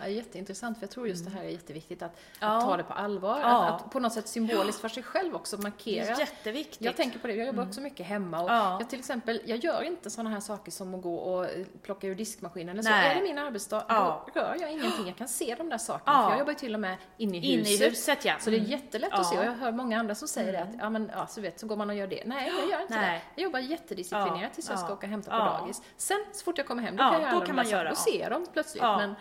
Ja, 0.01 0.07
jätteintressant 0.07 0.77
för 0.77 0.83
jag 0.83 0.89
tror 0.91 1.07
just 1.07 1.25
det 1.25 1.31
här 1.31 1.43
är 1.43 1.49
jättevviktigt 1.49 2.01
att, 2.01 2.11
Ja. 2.39 2.57
att 2.57 2.63
ta 2.63 2.77
det 2.77 2.83
på 2.83 2.93
allvar. 2.93 3.39
Ja. 3.39 3.65
Att, 3.67 3.85
att 3.85 3.91
på 3.91 3.99
något 3.99 4.13
sätt 4.13 4.27
symboliskt 4.27 4.81
för 4.81 4.89
sig 4.89 5.03
själv 5.03 5.35
också 5.35 5.57
Det 5.57 5.63
markera. 5.63 6.05
är 6.05 6.19
jätteviktigt. 6.19 6.81
Jag 6.81 6.95
tänker 6.95 7.19
på 7.19 7.27
det, 7.27 7.33
jag 7.33 7.47
jobbar 7.47 7.63
också 7.67 7.81
mycket 7.81 8.05
hemma 8.05 8.41
och 8.43 8.49
Ja. 8.49 8.77
jag 8.79 8.89
till 8.89 8.99
exempel, 8.99 9.41
jag 9.45 9.57
gör 9.57 9.81
inte 9.81 10.09
sådana 10.09 10.29
här 10.29 10.39
saker 10.39 10.71
som 10.71 10.95
att 10.95 11.01
gå 11.01 11.15
och 11.15 11.45
eh, 11.45 11.65
plocka 11.81 12.07
ur 12.07 12.15
diskmaskinen 12.15 12.69
eller 12.69 12.83
så. 12.83 12.89
Är 12.89 13.15
det 13.15 13.21
min 13.21 13.37
arbetsdag, 13.37 13.85
Ja. 13.89 14.27
då 14.33 14.39
rör 14.41 14.57
jag 14.61 14.71
ingenting. 14.71 15.05
Jag 15.07 15.15
kan 15.17 15.27
se 15.27 15.55
de 15.57 15.69
där 15.69 15.77
sakerna, 15.77 16.17
Ja. 16.17 16.23
för 16.23 16.31
jag 16.31 16.39
jobbar 16.39 16.51
ju 16.51 16.57
till 16.59 16.73
och 16.73 16.79
med 16.79 16.97
inne 17.17 17.37
i 17.37 17.57
huset. 17.57 17.81
i 17.81 17.89
huset 17.89 18.25
ja. 18.25 18.33
Så 18.39 18.49
det 18.49 18.55
är 18.57 18.59
jättelätt 18.61 19.13
att 19.13 19.19
Ja. 19.19 19.23
se 19.23 19.39
och 19.39 19.45
jag 19.45 19.51
hör 19.53 19.71
många 19.71 19.99
andra 19.99 20.15
som 20.15 20.27
säger 20.27 20.51
det 20.53 20.61
att, 20.61 20.69
ja 20.79 20.89
men 20.89 21.11
ja, 21.15 21.27
så 21.27 21.41
vet, 21.41 21.59
så 21.59 21.67
går 21.67 21.75
man 21.75 21.89
och 21.89 21.95
gör 21.95 22.07
det. 22.07 22.23
Nej, 22.25 22.47
jag 22.61 22.69
gör 22.69 22.81
inte 22.81 22.95
Nej. 22.95 23.23
det. 23.35 23.41
Jag 23.41 23.43
jobbar 23.43 23.59
jättedisciplinerat 23.59 24.53
tills 24.53 24.69
jag 24.69 24.79
ska 24.79 24.87
Ja. 24.87 24.93
åka 24.93 25.05
och 25.05 25.09
hämta 25.11 25.31
på 25.31 25.37
Ja. 25.37 25.59
dagis. 25.59 25.81
Sen 26.07 26.25
så 26.33 26.43
fort 26.43 26.57
jag 26.57 26.67
kommer 26.67 26.83
hem, 26.83 26.95
då 26.95 27.03
Ja, 27.03 27.11
kan 27.11 27.21
jag 27.21 27.33
då 27.33 27.45
kan 27.45 27.55
man 27.55 27.69
göra, 27.69 27.95
sakerna. 27.95 28.17
Då 28.19 28.21
ja. 28.21 28.25
ser 28.25 28.29
de 28.29 28.53
plötsligt. 28.53 28.83
Ja. 28.83 28.97
Men 28.97 29.15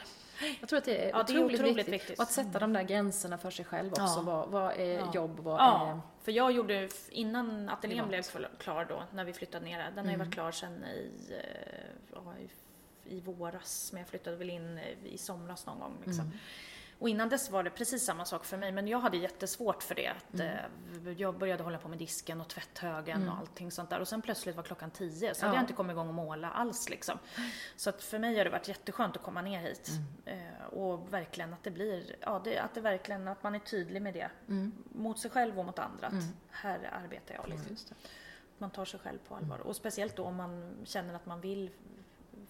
jag 0.60 0.68
tror 0.68 0.78
att 0.78 0.84
det 0.84 1.04
är, 1.04 1.10
Ja, 1.10 1.22
det 1.26 1.32
är 1.32 1.36
otroligt, 1.38 1.60
otroligt 1.60 1.76
viktigt. 1.78 1.94
viktigt. 1.94 2.18
Och 2.18 2.22
att 2.22 2.32
sätta 2.32 2.58
de 2.58 2.72
där 2.72 2.82
gränserna 2.82 3.38
för 3.38 3.50
sig 3.50 3.64
själv 3.64 3.92
också. 3.92 4.20
Vad, 4.20 4.48
vad 4.48 4.72
är 4.72 5.14
jobb, 5.14 5.38
vad 5.40 5.60
är... 5.60 6.00
För 6.22 6.32
jag 6.32 6.52
gjorde, 6.52 6.88
innan 7.08 7.68
ateljén 7.68 8.08
blev 8.08 8.22
klar 8.58 8.84
då, 8.84 9.02
när 9.12 9.24
vi 9.24 9.32
flyttade 9.32 9.64
ner 9.64 9.78
där, 9.78 9.92
den 9.94 10.04
har 10.04 10.12
ju 10.12 10.18
varit 10.18 10.32
klar 10.32 10.52
sedan 10.52 10.84
i, 10.84 11.10
eh, 11.30 12.42
i, 12.42 13.16
i 13.16 13.20
våras, 13.20 13.92
men 13.92 14.00
jag 14.00 14.08
flyttade 14.08 14.36
väl 14.36 14.50
in 14.50 14.78
eh, 14.78 15.12
i 15.12 15.18
somras 15.18 15.66
någon 15.66 15.78
gång. 15.80 15.96
Liksom. 16.04 16.32
Och 16.98 17.08
innan 17.08 17.28
dess 17.28 17.50
var 17.50 17.62
det 17.62 17.70
precis 17.70 18.04
samma 18.04 18.24
sak 18.24 18.44
för 18.44 18.56
mig, 18.56 18.72
men 18.72 18.88
jag 18.88 18.98
hade 19.00 19.16
jättesvårt 19.16 19.82
för 19.82 19.94
det. 19.94 20.08
Att, 20.08 20.40
eh, 20.40 21.12
jag 21.16 21.38
började 21.38 21.62
hålla 21.62 21.78
på 21.78 21.88
med 21.88 21.98
disken 21.98 22.40
och 22.40 22.48
tvätthögen 22.48 23.28
och 23.28 23.38
allting 23.38 23.70
sånt 23.70 23.90
där. 23.90 24.00
Och 24.00 24.08
sen 24.08 24.22
plötsligt 24.22 24.56
var 24.56 24.62
klockan 24.62 24.90
tio, 24.90 25.34
så 25.34 25.40
hade 25.46 25.54
Ja. 25.56 25.58
jag 25.58 25.62
inte 25.62 25.72
kommit 25.72 25.94
igång 25.94 26.08
och 26.08 26.14
måla 26.14 26.50
alls. 26.50 26.88
Liksom. 26.88 27.18
Så 27.76 27.90
att 27.90 28.02
för 28.02 28.18
mig 28.18 28.36
har 28.38 28.44
det 28.44 28.50
varit 28.50 28.68
jätteskönt 28.68 29.16
att 29.16 29.22
komma 29.22 29.42
ner 29.42 29.60
hit. 29.60 29.90
Eh, 30.24 30.64
och 30.72 31.12
verkligen 31.12 31.52
att 31.52 31.62
det 31.62 31.70
blir, 31.70 32.16
ja, 32.20 32.40
det, 32.44 32.58
att 32.58 32.74
det 32.74 32.80
verkligen, 32.80 33.28
att 33.28 33.42
man 33.42 33.54
är 33.54 33.58
tydlig 33.58 34.02
med 34.02 34.14
det. 34.14 34.30
Mot 34.92 35.18
sig 35.18 35.30
själv 35.30 35.58
och 35.58 35.64
mot 35.64 35.78
andra. 35.78 36.06
Att 36.06 36.14
här 36.50 36.90
arbetar 37.04 37.34
jag. 37.34 37.48
Liksom. 37.48 37.96
Man 38.58 38.70
tar 38.70 38.84
sig 38.84 39.00
själv 39.00 39.18
på 39.28 39.34
allvar. 39.34 39.58
Och 39.58 39.76
speciellt 39.76 40.16
då 40.16 40.24
om 40.24 40.36
man 40.36 40.76
känner 40.84 41.14
att 41.14 41.26
man 41.26 41.40
vill 41.40 41.70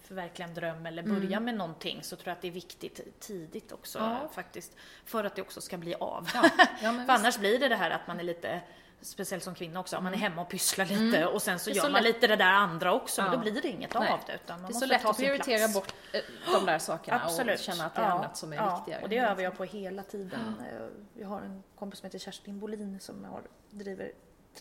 förverkliga 0.03 0.47
en 0.47 0.53
dröm 0.53 0.85
eller 0.85 1.03
börja 1.03 1.39
med 1.39 1.55
någonting 1.55 2.03
så 2.03 2.15
tror 2.15 2.27
jag 2.27 2.35
att 2.35 2.41
det 2.41 2.47
är 2.47 2.51
viktigt 2.51 3.19
tidigt 3.19 3.71
också 3.71 3.99
Ja. 3.99 4.29
faktiskt. 4.33 4.75
För 5.05 5.23
att 5.23 5.35
det 5.35 5.41
också 5.41 5.61
ska 5.61 5.77
bli 5.77 5.95
av. 5.95 6.29
Ja, 6.33 6.49
ja, 6.81 6.93
För 7.05 7.13
annars 7.13 7.37
blir 7.37 7.59
det 7.59 7.67
det 7.67 7.75
här 7.75 7.89
att 7.91 8.07
man 8.07 8.19
är 8.19 8.23
lite 8.23 8.61
Speciellt 9.01 9.43
som 9.43 9.55
kvinna 9.55 9.79
också, 9.79 10.01
man 10.01 10.13
är 10.13 10.17
hemma 10.17 10.41
och 10.41 10.49
pysslar 10.49 10.85
lite 10.85 11.25
och 11.25 11.41
sen 11.41 11.59
så 11.59 11.69
gör 11.69 11.83
så 11.83 11.89
man 11.89 12.03
lätt- 12.03 12.13
lite 12.15 12.27
det 12.27 12.35
där 12.35 12.51
andra 12.51 12.93
också, 12.93 13.21
men 13.21 13.31
då 13.31 13.37
blir 13.37 13.51
det 13.51 13.67
inget 13.67 13.93
Nej. 13.93 14.09
av 14.11 14.19
det. 14.27 14.33
Utan 14.33 14.61
man 14.61 14.71
Det 14.71 14.77
är 14.77 14.79
så 14.79 14.85
lätt 14.85 15.01
ta 15.01 15.09
att 15.09 15.17
prioritera 15.17 15.57
plats. 15.57 15.73
bort 15.73 15.93
eh, 16.13 16.19
de 16.59 16.65
där 16.65 16.79
sakerna 16.79 17.21
Absolut. 17.25 17.55
och 17.59 17.65
känna 17.65 17.85
att 17.85 17.95
det 17.95 18.01
är 18.01 18.05
annat 18.05 18.37
som 18.37 18.53
är 18.53 18.75
viktigare. 18.75 19.03
och 19.03 19.09
det 19.09 19.17
övar 19.17 19.41
jag 19.43 19.57
på 19.57 19.63
hela 19.63 20.03
tiden. 20.03 20.53
Eh, 20.71 21.21
Jag 21.21 21.27
har 21.27 21.41
en 21.41 21.63
kompis 21.75 21.99
som 21.99 22.05
heter 22.07 22.19
Kerstin 22.19 22.59
Bolin 22.59 22.99
som 22.99 23.23
har, 23.25 23.41
driver 23.69 24.11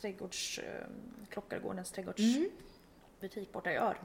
trädgårds, 0.00 0.58
eh, 0.58 0.86
Klockargårdens 1.30 1.90
trädgårdsbutik 3.28 3.52
borta 3.52 3.72
i 3.72 3.76
Ör. 3.76 3.98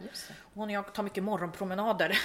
Hon 0.54 0.64
och 0.64 0.72
jag 0.72 0.94
tar 0.94 1.04
mycket 1.04 1.24
morgonpromenader. 1.24 2.20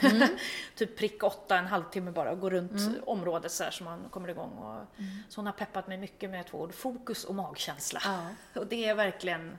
typ 0.75 0.97
prick 0.99 1.23
åtta, 1.23 1.59
en 1.59 1.67
halvtimme 1.67 2.11
bara 2.11 2.31
och 2.31 2.41
går 2.41 2.51
runt 2.51 2.73
området 3.07 3.53
så 3.53 3.65
här 3.65 3.71
så 3.71 3.85
man 3.85 4.09
kommer 4.11 4.29
igång. 4.29 4.51
Och, 4.51 4.87
Så 5.29 5.39
hon 5.41 5.47
har 5.47 5.53
peppat 5.53 5.89
mig 5.89 5.99
mycket 5.99 6.31
med 6.31 6.47
två 6.47 6.59
ord, 6.59 6.75
fokus 6.75 7.25
och 7.25 7.35
magkänsla. 7.35 8.01
Ja. 8.05 8.29
Och 8.61 8.67
det 8.67 8.85
är 8.85 8.95
verkligen 8.95 9.59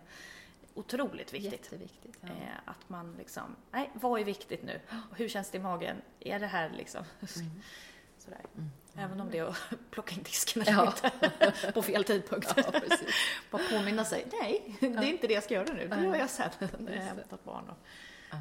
otroligt 0.73 1.33
viktigt. 1.33 1.69
Ja. 2.21 2.27
Eh, 2.27 2.33
att 2.65 2.89
man 2.89 3.15
liksom, 3.17 3.55
nej, 3.71 3.89
vad 3.93 4.21
är 4.21 4.25
viktigt 4.25 4.63
nu? 4.63 4.79
Hur 5.15 5.29
känns 5.29 5.49
det 5.49 5.57
i 5.57 5.61
magen? 5.61 6.01
Är 6.19 6.39
det 6.39 6.47
här 6.47 6.69
liksom? 6.69 7.03
Sådär. 8.17 8.41
Även 8.99 9.21
om 9.21 9.29
det 9.31 9.37
är 9.37 9.43
att 9.43 9.57
plocka 9.91 10.15
in 10.15 10.23
disken 10.23 10.61
eller 10.61 10.71
Ja. 10.71 10.93
inte 11.51 11.71
på 11.73 11.81
fel 11.81 12.03
tidpunkt. 12.03 12.53
Ja. 12.57 12.63
Bara 13.51 13.61
påminna 13.71 14.05
sig, 14.05 14.25
nej, 14.41 14.75
det 14.79 14.87
är 14.87 15.03
inte 15.03 15.27
det 15.27 15.33
jag 15.33 15.43
ska 15.43 15.53
göra 15.53 15.73
nu, 15.73 15.87
det 15.87 16.03
gör 16.03 16.15
jag 16.15 16.29
sen 16.29 16.49
när 16.79 16.95
jag 16.95 17.01
hämtat 17.01 17.43
barn. 17.43 17.69
Och, 17.69 17.77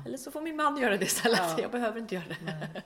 Eller 0.07 0.19
så 0.19 0.31
får 0.31 0.41
min 0.41 0.57
man 0.57 0.77
göra 0.77 0.97
det 0.97 1.05
istället, 1.05 1.39
Ja. 1.43 1.57
jag 1.63 1.71
behöver 1.71 2.01
inte 2.01 2.15
göra 2.15 2.25
det. 2.29 2.37
Nej. 2.45 2.85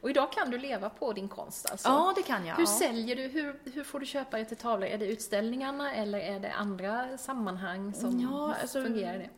Och 0.00 0.10
idag 0.10 0.32
kan 0.32 0.50
du 0.50 0.58
leva 0.58 0.90
på 0.90 1.12
din 1.12 1.28
konst 1.28 1.70
alltså? 1.70 1.88
Ja, 1.88 2.12
det 2.16 2.22
kan 2.22 2.46
jag. 2.46 2.54
Hur 2.56 2.62
ja. 2.62 2.66
säljer 2.78 3.16
du? 3.16 3.22
Hur, 3.22 3.60
hur 3.74 3.84
får 3.84 4.00
du 4.00 4.06
köpa 4.06 4.38
det 4.38 4.44
till 4.44 4.56
tavlor? 4.56 4.88
Är 4.88 4.98
det 4.98 5.06
utställningarna 5.06 5.94
eller 5.94 6.18
är 6.18 6.40
det 6.40 6.52
andra 6.52 7.18
sammanhang 7.18 7.94
som 7.94 8.20
Ja, 8.20 8.54
alltså- 8.62 8.82
fungerar 8.82 9.18
det? 9.18 9.30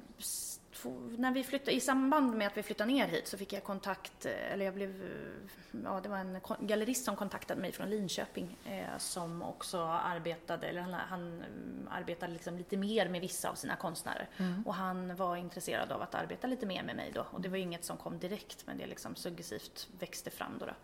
När 1.19 1.33
vi 1.33 1.45
flyttade, 1.45 1.73
I 1.73 1.81
samband 1.81 2.37
med 2.37 2.47
att 2.47 2.57
vi 2.57 2.63
flyttade 2.63 2.93
ner 2.93 3.07
hit 3.07 3.27
så 3.27 3.39
fick 3.39 3.53
jag 3.53 3.65
kontakt, 3.65 4.27
eh, 4.27 4.53
eller 4.53 4.65
jag 4.65 4.75
blev, 4.75 4.91
eh, 4.91 5.81
ja 5.85 6.01
det 6.03 6.09
var 6.09 6.17
en 6.17 6.41
gallerist 6.61 7.05
som 7.05 7.17
kontaktade 7.17 7.61
mig 7.61 7.73
från 7.73 7.91
Linköping 7.91 8.57
eh, 8.65 8.99
som 8.99 9.43
också 9.43 9.83
arbetade, 9.83 10.67
eller 10.67 10.81
han, 10.81 10.95
han 10.95 11.21
mm, 11.21 11.89
arbetade 11.91 12.33
liksom 12.33 12.59
lite 12.59 12.77
mer 12.77 13.09
med 13.09 13.21
vissa 13.21 13.51
av 13.51 13.55
sina 13.55 13.77
konstnärer. 13.77 14.29
Och 14.65 14.75
han 14.75 15.17
var 15.17 15.37
intresserad 15.37 15.93
av 15.93 16.03
att 16.03 16.15
arbeta 16.15 16.47
lite 16.47 16.67
mer 16.67 16.83
med 16.83 16.97
mig 16.97 17.11
då. 17.15 17.27
Och 17.31 17.41
det 17.41 17.49
var 17.49 17.57
ju 17.57 17.63
inget 17.63 17.85
som 17.85 17.97
kom 17.97 18.19
direkt 18.19 18.67
men 18.67 18.79
det 18.79 18.87
liksom 18.87 19.17
successivt 19.17 19.89
växte 19.99 20.31
fram 20.31 20.59
då. 20.59 20.67
då. 20.67 20.75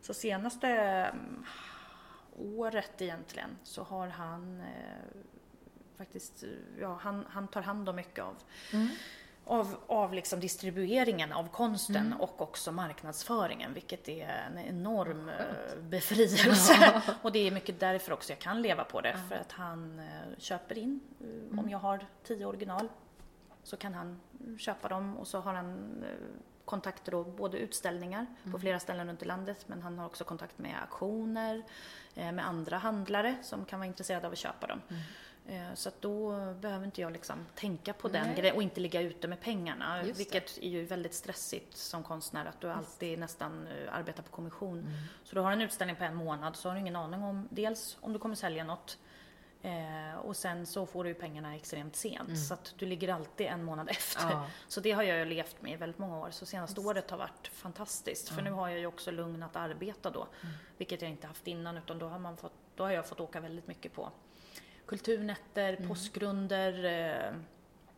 Så 0.00 0.14
senaste 0.14 0.68
mm, 0.68 1.44
året 2.38 3.02
egentligen 3.02 3.50
så 3.62 3.82
har 3.82 4.08
han 4.08 4.60
eh, 4.60 5.20
faktiskt, 5.98 6.44
ja 6.80 6.98
han, 7.02 7.26
han 7.28 7.48
tar 7.48 7.62
hand 7.62 7.88
om 7.88 7.96
mycket 7.96 8.24
av 8.24 8.36
av, 9.48 9.76
av 9.86 10.14
liksom 10.14 10.40
distribueringen 10.40 11.32
av 11.32 11.48
konsten 11.48 12.12
och 12.12 12.40
också 12.40 12.72
marknadsföringen, 12.72 13.74
vilket 13.74 14.08
är 14.08 14.28
en 14.28 14.58
enorm 14.58 15.28
eh, 15.28 15.78
befrielse. 15.80 17.02
och 17.22 17.32
det 17.32 17.46
är 17.46 17.50
mycket 17.50 17.80
därför 17.80 18.12
också 18.12 18.32
jag 18.32 18.38
kan 18.38 18.62
leva 18.62 18.84
på 18.84 19.00
det, 19.00 19.16
för 19.28 19.34
att 19.34 19.52
han 19.52 19.98
eh, 19.98 20.38
köper 20.38 20.78
in, 20.78 21.00
eh, 21.20 21.58
om 21.58 21.70
jag 21.70 21.78
har 21.78 22.06
tio 22.24 22.46
original, 22.46 22.88
så 23.62 23.76
kan 23.76 23.94
han 23.94 24.20
mm, 24.40 24.58
köpa 24.58 24.88
dem. 24.88 25.16
Och 25.16 25.26
så 25.26 25.40
har 25.40 25.54
han 25.54 26.04
kontakter 26.64 27.12
då, 27.12 27.24
både 27.24 27.58
utställningar 27.58 28.26
på 28.52 28.58
flera 28.58 28.80
ställen 28.80 29.08
runt 29.08 29.22
i 29.22 29.24
landet, 29.24 29.64
men 29.68 29.82
han 29.82 29.98
har 29.98 30.06
också 30.06 30.24
kontakt 30.24 30.58
med 30.58 30.74
auktioner, 30.82 31.62
med 32.14 32.46
andra 32.46 32.78
handlare 32.78 33.36
som 33.42 33.64
kan 33.64 33.78
vara 33.78 33.86
intresserade 33.86 34.26
av 34.26 34.32
att 34.32 34.38
köpa 34.38 34.66
dem. 34.66 34.80
Eh, 35.48 35.74
Så 35.74 35.88
att 35.88 36.02
då 36.02 36.30
behöver 36.60 36.84
inte 36.84 37.00
jag 37.00 37.12
liksom 37.12 37.46
tänka 37.54 37.92
på 37.92 38.08
den 38.08 38.34
grejen 38.34 38.56
och 38.56 38.62
inte 38.62 38.80
ligga 38.80 39.00
ute 39.00 39.28
med 39.28 39.40
pengarna. 39.40 39.98
Just 39.98 40.12
det. 40.12 40.18
vilket 40.18 40.58
är 40.58 40.68
ju 40.68 40.84
väldigt 40.84 41.14
stressigt 41.14 41.76
som 41.76 42.02
konstnär 42.02 42.46
att 42.46 42.60
du 42.60 42.70
alltid 42.70 43.18
nästan 43.18 43.66
eh, 43.66 43.94
arbetar 43.94 44.22
på 44.22 44.30
kommission. 44.30 44.78
Mm. 44.78 44.92
Så 45.24 45.34
du 45.34 45.40
har 45.40 45.52
en 45.52 45.60
utställning 45.60 45.96
på 45.96 46.04
en 46.04 46.14
månad 46.14 46.56
så 46.56 46.68
har 46.68 46.74
du 46.74 46.80
ingen 46.80 46.96
aning 46.96 47.22
om 47.22 47.48
dels 47.50 47.96
om 48.00 48.12
du 48.12 48.18
kommer 48.18 48.34
sälja 48.34 48.64
något 48.64 48.98
eh, 49.62 50.14
och 50.18 50.36
sen 50.36 50.66
så 50.66 50.86
får 50.86 51.04
du 51.04 51.14
pengarna 51.14 51.56
extremt 51.56 51.96
sent. 51.96 52.38
Så 52.48 52.54
att 52.54 52.74
du 52.78 52.86
ligger 52.86 53.08
alltid 53.08 53.46
en 53.46 53.64
månad 53.64 53.88
efter. 53.90 54.22
Mm. 54.24 54.36
Ja. 54.38 54.46
Så 54.68 54.80
det 54.80 54.92
har 54.92 55.02
jag 55.02 55.18
ju 55.18 55.24
levt 55.24 55.62
med 55.62 55.72
i 55.72 55.76
väldigt 55.76 55.98
många 55.98 56.18
år. 56.18 56.30
Så 56.30 56.46
senaste 56.46 56.80
året 56.80 57.10
har 57.10 57.18
varit 57.18 57.48
fantastiskt. 57.52 58.28
För 58.28 58.42
nu 58.42 58.50
har 58.50 58.68
jag 58.68 58.78
ju 58.78 58.86
också 58.86 59.10
lugn 59.10 59.42
att 59.42 59.56
arbeta 59.56 60.10
då. 60.10 60.20
Mm. 60.42 60.54
Vilket 60.78 61.02
jag 61.02 61.10
inte 61.10 61.26
haft 61.26 61.46
innan 61.46 61.76
utan 61.78 61.98
då 61.98 62.08
har, 62.08 62.18
man 62.18 62.36
fått, 62.36 62.52
då 62.76 62.84
har 62.84 62.90
jag 62.90 63.06
fått 63.06 63.20
åka 63.20 63.40
väldigt 63.40 63.66
mycket 63.66 63.92
på 63.94 64.10
kulturnätter, 64.88 65.72
Mm. 65.76 65.88
påskgrunder, 65.88 66.84
eh, 66.84 67.34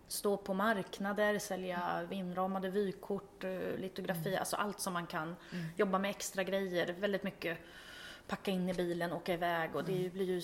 stå 0.08 0.36
på 0.36 0.54
marknader, 0.54 1.38
sälja 1.38 2.06
inramade 2.10 2.70
vykort, 2.70 3.44
eh, 3.44 3.50
litografi, 3.78 4.28
Mm. 4.28 4.38
alltså 4.40 4.56
allt 4.56 4.80
som 4.80 4.92
man 4.92 5.06
kan. 5.06 5.36
Jobba 5.76 5.98
med 5.98 6.10
extra 6.10 6.44
grejer, 6.44 6.92
väldigt 6.92 7.22
mycket 7.22 7.58
packa 8.26 8.50
in 8.50 8.68
i 8.68 8.74
bilen, 8.74 9.12
åka 9.12 9.34
iväg 9.34 9.76
och 9.76 9.84
det 9.84 10.12
blir 10.12 10.24
ju 10.26 10.42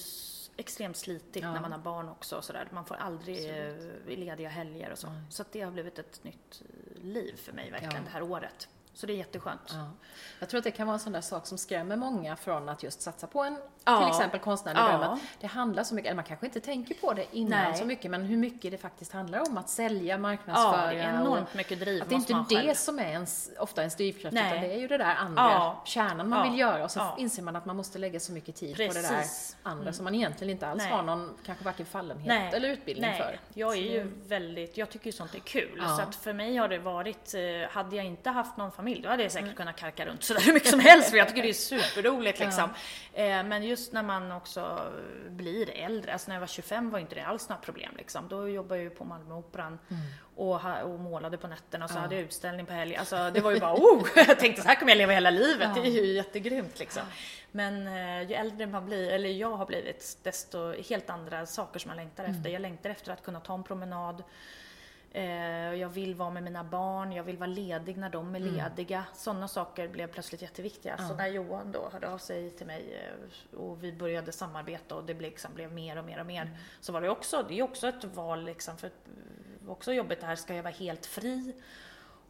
extremt 0.57 0.97
slitigt 0.97 1.37
Mm. 1.37 1.49
Ja. 1.49 1.53
när 1.55 1.61
man 1.61 1.73
har 1.73 1.79
barn 1.79 2.09
också 2.09 2.37
och 2.37 2.45
sådär. 2.45 2.69
Man 2.73 2.85
får 2.85 2.95
aldrig 2.95 3.37
Absolut. 3.39 4.09
eh, 4.09 4.19
lediga 4.19 4.49
helger 4.49 4.91
och 4.93 4.99
så. 4.99 5.07
Nej. 5.11 5.23
Så 5.31 5.45
det 5.53 5.61
har 5.61 5.71
blivit 5.73 5.99
ett 5.99 6.25
nytt 6.25 6.63
liv 7.03 7.37
för 7.37 7.53
mig 7.53 7.71
verkligen 7.71 7.95
Ja. 7.97 8.01
det 8.05 8.11
här 8.11 8.23
året. 8.23 8.69
Så 8.97 9.07
det 9.07 9.13
är 9.13 9.17
jätteskönt. 9.17 9.61
Ja. 9.75 9.91
Jag 10.39 10.49
tror 10.49 10.59
att 10.59 10.65
det 10.65 10.71
kan 10.71 10.87
vara 10.87 10.95
en 10.95 11.01
sån 11.01 11.13
där 11.13 11.21
sak 11.21 11.47
som 11.47 11.59
skrämmer 11.59 11.97
många 11.97 12.37
från 12.37 12.69
att 12.69 12.83
just 12.83 13.03
satsa 13.03 13.27
på 13.27 13.43
en, 13.43 13.59
Ja. 13.85 13.99
till 14.01 14.09
exempel 14.09 14.41
konstnärlig 14.41 14.81
Ja. 14.81 14.99
dröm. 14.99 15.19
Det 15.41 15.47
handlar 15.47 15.85
så 15.85 15.95
mycket, 15.95 16.07
eller 16.09 16.17
man 16.17 16.25
kanske 16.25 16.47
inte 16.47 16.61
tänker 16.61 16.95
på 16.95 17.13
det 17.13 17.27
innan 17.33 17.59
Nej. 17.65 17.75
så 17.79 17.85
mycket, 17.85 18.11
men 18.11 18.23
hur 18.23 18.37
mycket 18.37 18.71
det 18.71 18.79
faktiskt 18.79 19.13
handlar 19.13 19.41
om 19.51 19.59
att 19.59 19.69
sälja, 19.69 20.15
Ja, 20.15 20.19
marknadsföra. 20.19 20.93
det 20.93 21.01
är 21.01 21.21
och 21.21 21.27
enormt 21.27 21.55
mycket 21.55 21.81
driv 21.81 22.03
att 22.03 22.09
det 22.09 22.15
är 22.15 22.17
inte 22.17 22.33
det 22.55 22.63
själv. 22.63 22.75
som 22.75 22.99
är 22.99 23.09
ens, 23.09 23.51
ofta 23.59 23.81
ens 23.81 23.97
drivkraft, 23.97 24.35
Nej. 24.35 24.51
utan 24.53 24.63
det 24.69 24.75
är 24.75 24.79
ju 24.79 24.89
det 24.89 24.99
där 24.99 25.15
andra, 25.15 25.43
Ja. 25.43 25.83
kärnan 25.85 26.29
man 26.29 26.39
Ja. 26.45 26.51
vill 26.51 26.61
göra 26.61 26.85
och 26.85 26.91
så 26.91 26.99
Ja. 26.99 27.15
inser 27.19 27.43
man 27.43 27.57
att 27.57 27.67
man 27.67 27.77
måste 27.77 27.99
lägga 27.99 28.21
så 28.21 28.33
mycket 28.33 28.57
tid 28.57 28.77
på 28.77 28.83
det 28.83 28.89
där 29.03 29.09
Precis. 29.09 29.57
andra 29.63 29.93
som 29.93 30.05
man 30.05 30.15
egentligen 30.15 30.51
inte 30.51 30.67
alls 30.69 30.83
Nej. 30.83 30.93
har 30.93 31.03
någon, 31.03 31.37
kanske 31.47 31.65
varken 31.65 31.87
fallenhet 31.87 32.27
Nej. 32.29 32.51
eller 32.55 32.69
utbildning 32.69 33.11
Nej, 33.11 33.19
för. 33.21 33.41
jag 33.55 33.73
är 33.73 33.81
ju 33.93 34.13
väldigt, 34.27 34.77
jag 34.77 34.91
tycker 34.91 35.07
ju 35.07 35.13
sånt 35.13 35.35
är 35.35 35.39
kul. 35.39 35.79
Ja. 35.83 35.97
Så 35.97 36.03
att 36.03 36.15
för 36.15 36.33
mig 36.33 36.57
har 36.57 36.69
det 36.69 36.79
varit, 36.79 37.35
eh, 37.35 37.71
hade 37.71 37.97
jag 37.97 38.05
inte 38.05 38.31
haft 38.31 38.57
någon 38.57 38.73
familj, 38.73 38.86
då 38.95 39.09
hade 39.09 39.23
jag 39.23 39.31
Mm. 39.33 39.43
säkert 39.45 39.57
kunnat 39.57 39.77
karka 39.77 40.07
runt 40.07 40.23
sådär 40.25 40.41
hur 40.41 40.53
mycket 40.53 40.69
som 40.71 40.81
helst 40.81 41.11
för 41.11 41.17
jag 41.17 41.29
tycker 41.29 41.43
det 41.43 41.49
är 41.49 41.53
superroligt 41.53 42.39
liksom. 42.41 42.71
Eh, 43.13 43.43
Men 43.43 43.63
just 43.63 43.93
när 43.93 44.03
man 44.03 44.33
också 44.33 44.93
blir 45.29 45.71
äldre, 45.71 46.13
alltså 46.13 46.29
när 46.29 46.35
jag 46.37 46.41
var 46.41 46.47
25 46.47 46.91
var 46.91 46.99
inte 46.99 47.15
det 47.15 47.21
alls 47.27 47.49
några 47.49 47.63
problem 47.63 47.93
liksom. 47.97 48.29
Då 48.29 48.49
jobbade 48.49 48.77
jag 48.81 48.85
ju 48.85 48.91
på 48.91 49.05
Malmöoperan 49.05 49.79
och, 50.37 50.61
ha- 50.61 50.83
och 50.83 51.01
målade 51.01 51.37
på 51.39 51.47
nätterna 51.49 51.85
och 51.85 51.91
så 51.91 51.95
Mm. 51.97 52.03
Ja. 52.03 52.07
hade 52.07 52.15
jag 52.17 52.25
utställning 52.25 52.67
på 52.67 52.73
helgen. 52.73 53.01
Alltså 53.01 53.31
det 53.35 53.41
var 53.41 53.51
ju 53.51 53.61
bara 53.61 53.75
oh! 53.75 54.07
Jag 54.29 54.39
tänkte 54.39 54.63
så 54.63 54.69
här 54.69 54.75
kommer 54.75 54.91
jag 54.93 54.99
leva 54.99 55.13
hela 55.13 55.31
livet, 55.31 55.75
det 55.75 55.81
är 55.81 55.91
ju 55.91 56.07
jättegrymt 56.13 56.79
liksom. 56.79 57.03
Men 57.53 57.87
eh, 57.87 58.23
ju 58.31 58.35
äldre 58.35 58.67
man 58.67 58.87
blir, 58.87 59.11
eller 59.11 59.29
jag 59.29 59.51
har 59.57 59.67
blivit, 59.67 60.19
desto 60.23 60.83
helt 60.89 61.11
andra 61.11 61.47
saker 61.47 61.79
som 61.81 61.89
jag 61.91 61.97
längtar 61.97 62.25
Mm. 62.25 62.37
efter. 62.37 62.51
Jag 62.51 62.63
längtar 62.63 62.91
efter 62.91 63.13
att 63.13 63.23
kunna 63.23 63.41
ta 63.41 63.55
en 63.55 63.63
promenad. 63.65 64.23
Eh, 65.17 65.75
jag 65.75 65.89
vill 65.89 66.15
vara 66.15 66.31
med 66.31 66.43
mina 66.43 66.65
barn, 66.65 67.13
jag 67.13 67.25
vill 67.25 67.37
vara 67.37 67.47
ledig 67.51 67.97
när 67.97 68.11
de 68.11 68.35
är 68.35 68.41
Mm. 68.41 68.55
lediga. 68.55 69.05
Sådana 69.15 69.49
saker 69.49 69.89
blev 69.89 70.07
plötsligt 70.07 70.43
jätteviktiga. 70.43 70.97
Så 71.09 71.15
när 71.15 71.27
Johan 71.27 71.73
då 71.73 71.89
hörde 71.93 72.09
av 72.09 72.19
sig 72.19 72.51
till 72.51 72.67
mig 72.67 72.99
eh, 73.53 73.59
och 73.59 73.85
vi 73.85 73.93
började 73.93 74.33
samarbeta 74.33 74.95
och 74.95 75.05
det 75.05 75.15
liksom, 75.15 75.55
blev 75.55 75.73
mer 75.73 75.99
och 75.99 76.05
mer 76.05 76.21
och 76.21 76.27
mer. 76.27 76.43
Mm. 76.43 76.55
Så 76.81 76.93
var 76.93 77.01
det 77.01 77.09
också, 77.09 77.45
det 77.49 77.59
är 77.59 77.63
också 77.63 77.89
ett 77.89 78.05
val 78.05 78.45
liksom, 78.45 78.77
för 78.77 78.91
var 79.61 79.73
också 79.73 79.93
jobbigt 79.93 80.21
det 80.21 80.27
här, 80.27 80.37
ska 80.37 80.55
jag 80.55 80.63
vara 80.63 80.75
helt 80.75 81.07
fri? 81.07 81.53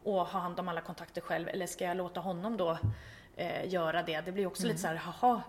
och 0.03 0.13
ha 0.13 0.39
hand 0.39 0.59
om 0.59 0.67
alla 0.67 0.81
kontakter 0.81 1.21
själv 1.21 1.47
eller 1.49 1.67
ska 1.67 1.85
jag 1.85 1.97
låta 1.97 2.19
honom 2.19 2.57
då 2.57 2.77
eh, 3.35 3.67
göra 3.73 4.03
det? 4.03 4.21
Det 4.21 4.31
blir 4.31 4.47
också 4.47 4.63
Mm. 4.63 4.69
lite 4.71 4.81
så 4.81 4.87
här, 4.87 4.95
haha. 4.95 5.41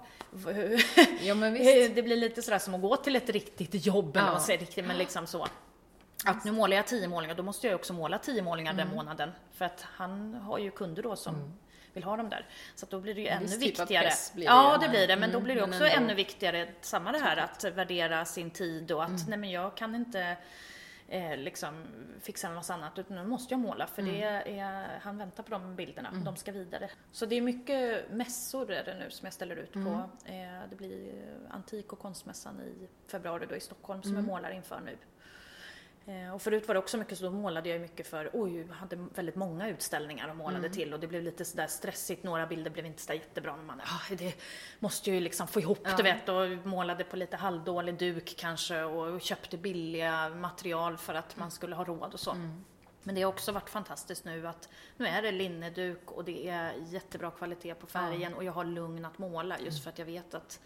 Ja, 1.20 1.34
det 1.94 2.02
blir 2.02 2.16
lite 2.16 2.42
sådär 2.42 2.58
som 2.58 2.74
att 2.74 2.80
gå 2.80 2.96
till 2.96 3.16
ett 3.16 3.28
riktigt 3.30 3.86
jobb 3.86 4.16
eller 4.16 4.20
Ja. 4.20 4.24
vad 4.24 4.32
man 4.34 4.40
säger, 4.42 4.58
riktigt, 4.58 4.86
men 4.86 4.98
liksom 4.98 5.26
så. 5.26 5.46
Att 6.24 6.44
nu 6.44 6.52
målar 6.52 6.76
jag 6.76 6.86
tio 6.86 7.08
målningar, 7.08 7.34
då 7.36 7.42
måste 7.42 7.66
jag 7.66 7.74
också 7.76 7.92
måla 7.92 8.18
tio 8.18 8.42
målningar 8.42 8.72
Mm. 8.72 8.86
den 8.86 8.96
månaden. 8.96 9.32
För 9.52 9.64
att 9.64 9.82
han 9.82 10.34
har 10.34 10.58
ju 10.58 10.70
kunder 10.70 11.02
då 11.02 11.16
som 11.16 11.58
vill 11.92 12.04
ha 12.04 12.16
dem 12.16 12.28
där. 12.28 12.46
Så 12.74 12.84
att 12.86 12.90
då 12.90 13.00
blir 13.00 13.14
det 13.14 13.20
ju 13.20 13.26
ännu 13.26 13.46
typ 13.48 13.60
viktigare. 13.62 14.10
blir 14.34 14.44
det 14.44 14.50
ja, 14.52 14.78
det 14.80 14.88
blir 14.88 15.06
det. 15.06 15.16
Men 15.16 15.30
då 15.30 15.38
mm, 15.38 15.44
blir 15.44 15.54
det 15.54 15.62
också 15.62 15.84
ännu 15.86 16.14
viktigare, 16.14 16.68
samma 16.80 17.12
det 17.12 17.18
här 17.18 17.36
att 17.36 17.64
värdera 17.64 18.24
sin 18.24 18.50
tid 18.50 18.92
och 18.92 19.02
att 19.04 19.08
Mm. 19.08 19.20
nej 19.28 19.38
men 19.38 19.50
jag 19.50 19.76
kan 19.76 19.94
inte 19.94 20.36
eh, 21.10 21.36
liksom 21.36 21.84
fixa 22.22 22.50
massa 22.50 22.74
annat 22.74 22.98
utan 22.98 23.16
nu 23.16 23.24
måste 23.24 23.54
jag 23.54 23.60
måla 23.60 23.86
för 23.86 24.02
det 24.02 24.22
Mm. 24.22 24.58
är, 24.60 24.98
han 25.02 25.18
väntar 25.18 25.42
på 25.42 25.50
de 25.50 25.76
bilderna, 25.76 26.10
de 26.24 26.36
ska 26.36 26.52
vidare. 26.52 26.90
Så 27.12 27.26
det 27.26 27.34
är 27.36 27.40
mycket 27.42 28.10
mässor 28.10 28.70
är 28.70 28.84
det 28.84 28.94
nu 28.94 29.10
som 29.10 29.26
jag 29.26 29.32
ställer 29.34 29.56
ut 29.56 29.72
på. 29.72 29.78
Mm. 29.78 30.02
Eh, 30.24 30.62
det 30.70 30.76
blir 30.76 31.12
antik 31.50 31.92
och 31.92 31.98
konstmässan 31.98 32.60
i 32.60 32.88
februari 33.10 33.46
då 33.48 33.56
i 33.56 33.60
Stockholm 33.60 34.02
som 34.02 34.10
Mm. 34.12 34.24
jag 34.24 34.28
målar 34.34 34.50
inför 34.50 34.80
nu. 34.80 34.96
Eh, 36.08 36.34
Och 36.34 36.42
förut 36.42 36.68
var 36.68 36.74
det 36.74 36.78
också 36.78 36.96
mycket 36.96 37.18
så 37.18 37.24
då 37.24 37.30
målade 37.30 37.68
jag 37.68 37.80
mycket 37.80 38.06
för, 38.06 38.30
oj, 38.32 38.56
jag 38.68 38.74
hade 38.74 38.96
väldigt 39.14 39.34
många 39.36 39.68
utställningar 39.68 40.28
och 40.28 40.36
målade 40.36 40.58
Mm. 40.66 40.72
till 40.72 40.94
och 40.94 41.00
det 41.00 41.06
blev 41.06 41.22
lite 41.22 41.44
sådär 41.44 41.66
stressigt, 41.66 42.22
några 42.22 42.46
bilder 42.46 42.70
blev 42.70 42.86
inte 42.86 43.02
så 43.02 43.12
jättebra 43.12 43.56
men 43.56 43.66
man, 43.66 43.80
ah, 43.84 44.14
det 44.14 44.34
måste 44.78 45.10
ju 45.10 45.20
liksom 45.20 45.46
få 45.48 45.60
ihop 45.60 45.80
Ja. 45.84 45.96
du 45.96 46.02
vet 46.02 46.28
och 46.28 46.66
målade 46.66 47.04
på 47.04 47.16
lite 47.16 47.36
halvdålig 47.36 47.98
duk 47.98 48.34
kanske 48.38 48.82
och 48.82 49.20
köpte 49.20 49.56
billiga 49.56 50.28
material 50.28 50.96
för 50.96 51.14
att 51.14 51.36
man 51.36 51.50
skulle 51.50 51.74
ha 51.76 51.84
råd 51.84 52.14
och 52.14 52.20
så. 52.20 52.30
Mm. 52.30 52.64
Men 53.02 53.14
det 53.14 53.22
har 53.22 53.28
också 53.28 53.52
varit 53.52 53.70
fantastiskt 53.70 54.24
nu 54.24 54.48
att 54.48 54.68
nu 54.96 55.06
är 55.06 55.22
det 55.22 55.32
linneduk 55.32 56.10
och 56.10 56.24
det 56.24 56.48
är 56.48 56.72
jättebra 56.86 57.30
kvalitet 57.30 57.74
på 57.74 57.86
färgen 57.86 58.34
och 58.34 58.44
jag 58.44 58.52
har 58.52 58.64
lugn 58.64 59.04
att 59.04 59.18
måla 59.18 59.54
Mm. 59.54 59.64
just 59.66 59.82
för 59.82 59.90
att 59.90 59.98
jag 59.98 60.06
vet 60.06 60.34
att 60.34 60.60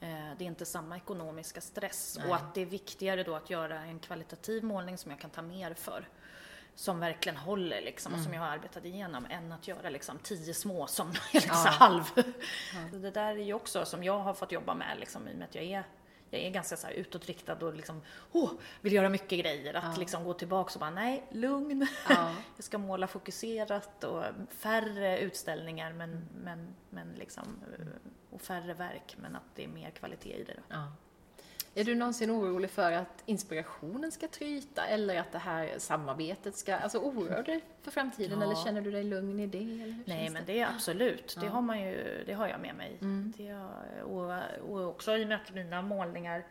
det 0.00 0.44
är 0.44 0.46
inte 0.46 0.66
samma 0.66 0.96
ekonomiska 0.96 1.60
stress 1.60 2.16
Nej. 2.20 2.28
och 2.28 2.36
att 2.36 2.54
det 2.54 2.60
är 2.62 2.66
viktigare 2.66 3.22
då 3.22 3.34
att 3.34 3.50
göra 3.50 3.80
en 3.80 3.98
kvalitativ 3.98 4.64
målning 4.64 4.98
som 4.98 5.10
jag 5.10 5.20
kan 5.20 5.30
ta 5.30 5.42
mer 5.42 5.74
för. 5.74 6.08
Som 6.74 7.00
verkligen 7.00 7.36
håller 7.36 7.80
liksom 7.80 8.12
och 8.12 8.18
som 8.18 8.26
Mm. 8.26 8.40
jag 8.40 8.46
har 8.48 8.52
arbetat 8.56 8.84
igenom 8.84 9.26
än 9.30 9.52
att 9.52 9.68
göra 9.68 9.90
liksom 9.90 10.18
tio 10.18 10.54
små 10.54 10.86
som 10.86 11.08
är 11.32 11.34
liksom 11.34 11.56
Ja. 11.64 11.70
halv. 11.70 12.02
Så 12.92 12.96
Det 12.98 13.10
där 13.10 13.30
är 13.36 13.42
ju 13.44 13.54
också 13.54 13.84
som 13.84 14.04
jag 14.04 14.18
har 14.18 14.34
fått 14.34 14.52
jobba 14.52 14.74
med 14.74 14.96
liksom, 15.00 15.28
i 15.28 15.32
och 15.32 15.36
med 15.38 15.44
att 15.48 15.54
jag 15.54 15.64
är 15.64 15.84
jag 16.30 16.40
är 16.42 16.50
ganska 16.50 16.76
så 16.76 16.86
här 16.86 16.94
utåtriktad 16.94 17.54
och 17.66 17.74
liksom, 17.74 18.02
oh, 18.32 18.50
vill 18.80 18.92
göra 18.92 19.08
mycket 19.08 19.38
grejer. 19.40 19.74
Att 19.74 19.84
Ja. 19.84 19.94
liksom 19.98 20.24
gå 20.24 20.34
tillbaka 20.34 20.74
och 20.74 20.80
bara, 20.80 20.90
nej, 20.90 21.24
lugn. 21.30 21.86
Ja. 22.08 22.34
Jag 22.56 22.64
ska 22.64 22.78
måla 22.78 23.06
fokuserat 23.06 24.04
och 24.04 24.24
färre 24.50 25.18
utställningar 25.20 25.92
men, 25.92 26.28
men, 26.44 26.74
men 26.90 27.12
liksom, 27.12 27.60
och 28.30 28.40
färre 28.40 28.74
verk 28.74 29.16
men 29.18 29.36
att 29.36 29.42
det 29.54 29.64
är 29.64 29.68
mer 29.68 29.90
kvalitet 29.90 30.34
i 30.36 30.44
det. 30.44 30.54
Då. 30.54 30.62
Ja. 30.68 30.92
Är 31.74 31.84
du 31.84 31.94
någonsin 31.94 32.30
orolig 32.30 32.70
för 32.70 32.92
att 32.92 33.22
inspirationen 33.26 34.12
ska 34.12 34.28
tryta 34.28 34.86
eller 34.86 35.20
att 35.20 35.32
det 35.32 35.38
här 35.38 35.74
samarbetet 35.78 36.56
ska, 36.56 36.76
alltså 36.76 36.98
oroar 36.98 37.42
dig 37.42 37.60
för 37.82 37.90
framtiden 37.90 38.38
Ja. 38.40 38.44
eller 38.44 38.64
känner 38.64 38.80
du 38.80 38.90
dig 38.90 39.04
lugn 39.04 39.40
i 39.40 39.46
det? 39.46 39.58
Eller 39.58 39.96
Nej 40.06 40.30
men 40.30 40.42
det 40.46 40.60
är 40.60 40.66
absolut, 40.74 41.36
det 41.40 41.46
Ja. 41.46 41.52
har 41.52 41.62
man 41.62 41.80
ju, 41.80 42.22
det 42.26 42.32
har 42.32 42.48
jag 42.48 42.60
med 42.60 42.74
mig. 42.74 42.96
Mm. 43.00 43.32
Det 43.36 43.54
och, 44.02 44.32
och 44.70 44.88
också 44.88 45.16
i 45.16 45.24
och 45.24 45.28
med 45.28 45.36
att 45.46 45.54
mina 45.54 45.82
målningar 45.82 46.44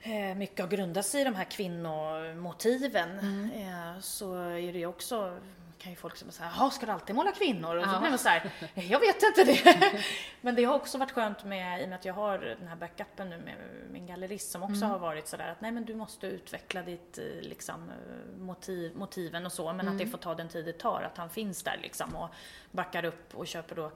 eh, 0.00 0.34
mycket 0.36 0.60
har 0.60 0.68
grundat 0.68 1.06
sig 1.06 1.20
i 1.20 1.24
de 1.24 1.34
här 1.34 1.44
kvinnomotiven 1.44 3.18
Mm. 3.18 3.50
eh, 3.50 4.00
så 4.00 4.34
är 4.34 4.72
det 4.72 4.78
ju 4.78 4.86
också 4.86 5.36
kan 5.78 5.92
ju 5.92 5.96
folk 5.96 6.16
som 6.16 6.30
säga, 6.30 6.50
jaha 6.56 6.70
ska 6.70 6.86
du 6.86 6.92
alltid 6.92 7.16
måla 7.16 7.32
kvinnor? 7.32 7.76
Och 7.76 7.84
så 7.84 7.90
Ja. 7.90 7.98
blir 8.00 8.10
man 8.10 8.18
så 8.18 8.28
här, 8.28 8.50
jag 8.74 9.00
vet 9.00 9.22
inte 9.22 9.44
det. 9.44 10.00
Men 10.40 10.54
det 10.54 10.64
har 10.64 10.74
också 10.74 10.98
varit 10.98 11.10
skönt 11.12 11.44
med, 11.44 11.80
i 11.80 11.84
och 11.84 11.88
med 11.88 11.96
att 11.98 12.04
jag 12.04 12.14
har 12.14 12.38
den 12.38 12.68
här 12.68 12.76
backupen 12.76 13.30
nu 13.30 13.36
med 13.38 13.54
min 13.90 14.06
gallerist 14.06 14.50
som 14.50 14.62
också 14.62 14.74
Mm. 14.76 14.90
har 14.90 14.98
varit 14.98 15.28
sådär 15.28 15.48
att 15.48 15.60
nej 15.60 15.72
men 15.72 15.84
du 15.84 15.94
måste 15.94 16.26
utveckla 16.26 16.82
ditt 16.82 17.18
eh, 17.18 17.24
liksom 17.40 17.88
eh, 17.90 18.38
motiv, 18.38 18.96
motiven 18.96 19.46
och 19.46 19.52
så 19.52 19.66
men 19.66 19.80
Mm. 19.80 19.92
att 19.92 19.98
det 19.98 20.06
får 20.06 20.18
ta 20.18 20.34
den 20.34 20.48
tid 20.48 20.64
det 20.64 20.72
tar, 20.78 21.02
att 21.02 21.16
han 21.16 21.30
finns 21.30 21.62
där 21.62 21.78
liksom 21.82 22.16
och 22.16 22.28
backar 22.70 23.04
upp 23.04 23.34
och 23.34 23.46
köper 23.46 23.74
då 23.76 23.90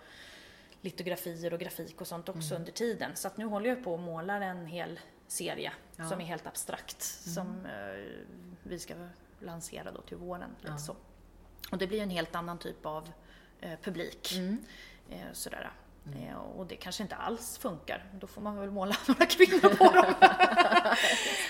litografier 0.80 1.52
och 1.52 1.60
grafik 1.60 2.00
och 2.00 2.06
sånt 2.06 2.28
också 2.28 2.48
Mm. 2.54 2.56
under 2.62 2.72
tiden. 2.72 3.16
Så 3.16 3.28
att 3.28 3.36
nu 3.36 3.44
håller 3.44 3.70
jag 3.70 3.84
på 3.84 3.92
och 3.92 3.98
målar 3.98 4.40
en 4.40 4.66
hel 4.66 5.00
serie 5.26 5.72
Ja. 5.90 5.96
Mm. 5.98 6.10
som 6.10 6.20
är 6.20 6.24
helt 6.24 6.46
abstrakt 6.46 7.02
som 7.02 7.66
eh, 7.66 8.04
vi 8.62 8.78
ska 8.78 8.94
lansera 9.40 9.92
då 9.92 10.00
till 10.00 10.16
våren. 10.16 10.50
Ja. 10.66 10.78
så. 10.78 10.96
Och 11.70 11.78
det 11.78 11.86
blir 11.86 12.02
en 12.02 12.10
helt 12.10 12.34
annan 12.34 12.58
typ 12.58 12.86
av 12.86 13.10
eh, 13.60 13.78
publik. 13.82 14.32
Mm. 14.36 14.64
Eh, 15.10 15.32
sådär. 15.32 15.70
Eh, 16.14 16.36
och 16.36 16.66
det 16.66 16.76
kanske 16.76 17.02
inte 17.02 17.16
alls 17.16 17.58
funkar. 17.58 18.04
Då 18.14 18.26
får 18.26 18.42
man 18.42 18.56
väl 18.56 18.70
måla 18.70 18.96
några 19.08 19.26
kvinnor 19.26 19.74
på 19.74 19.84
dem. 19.84 20.14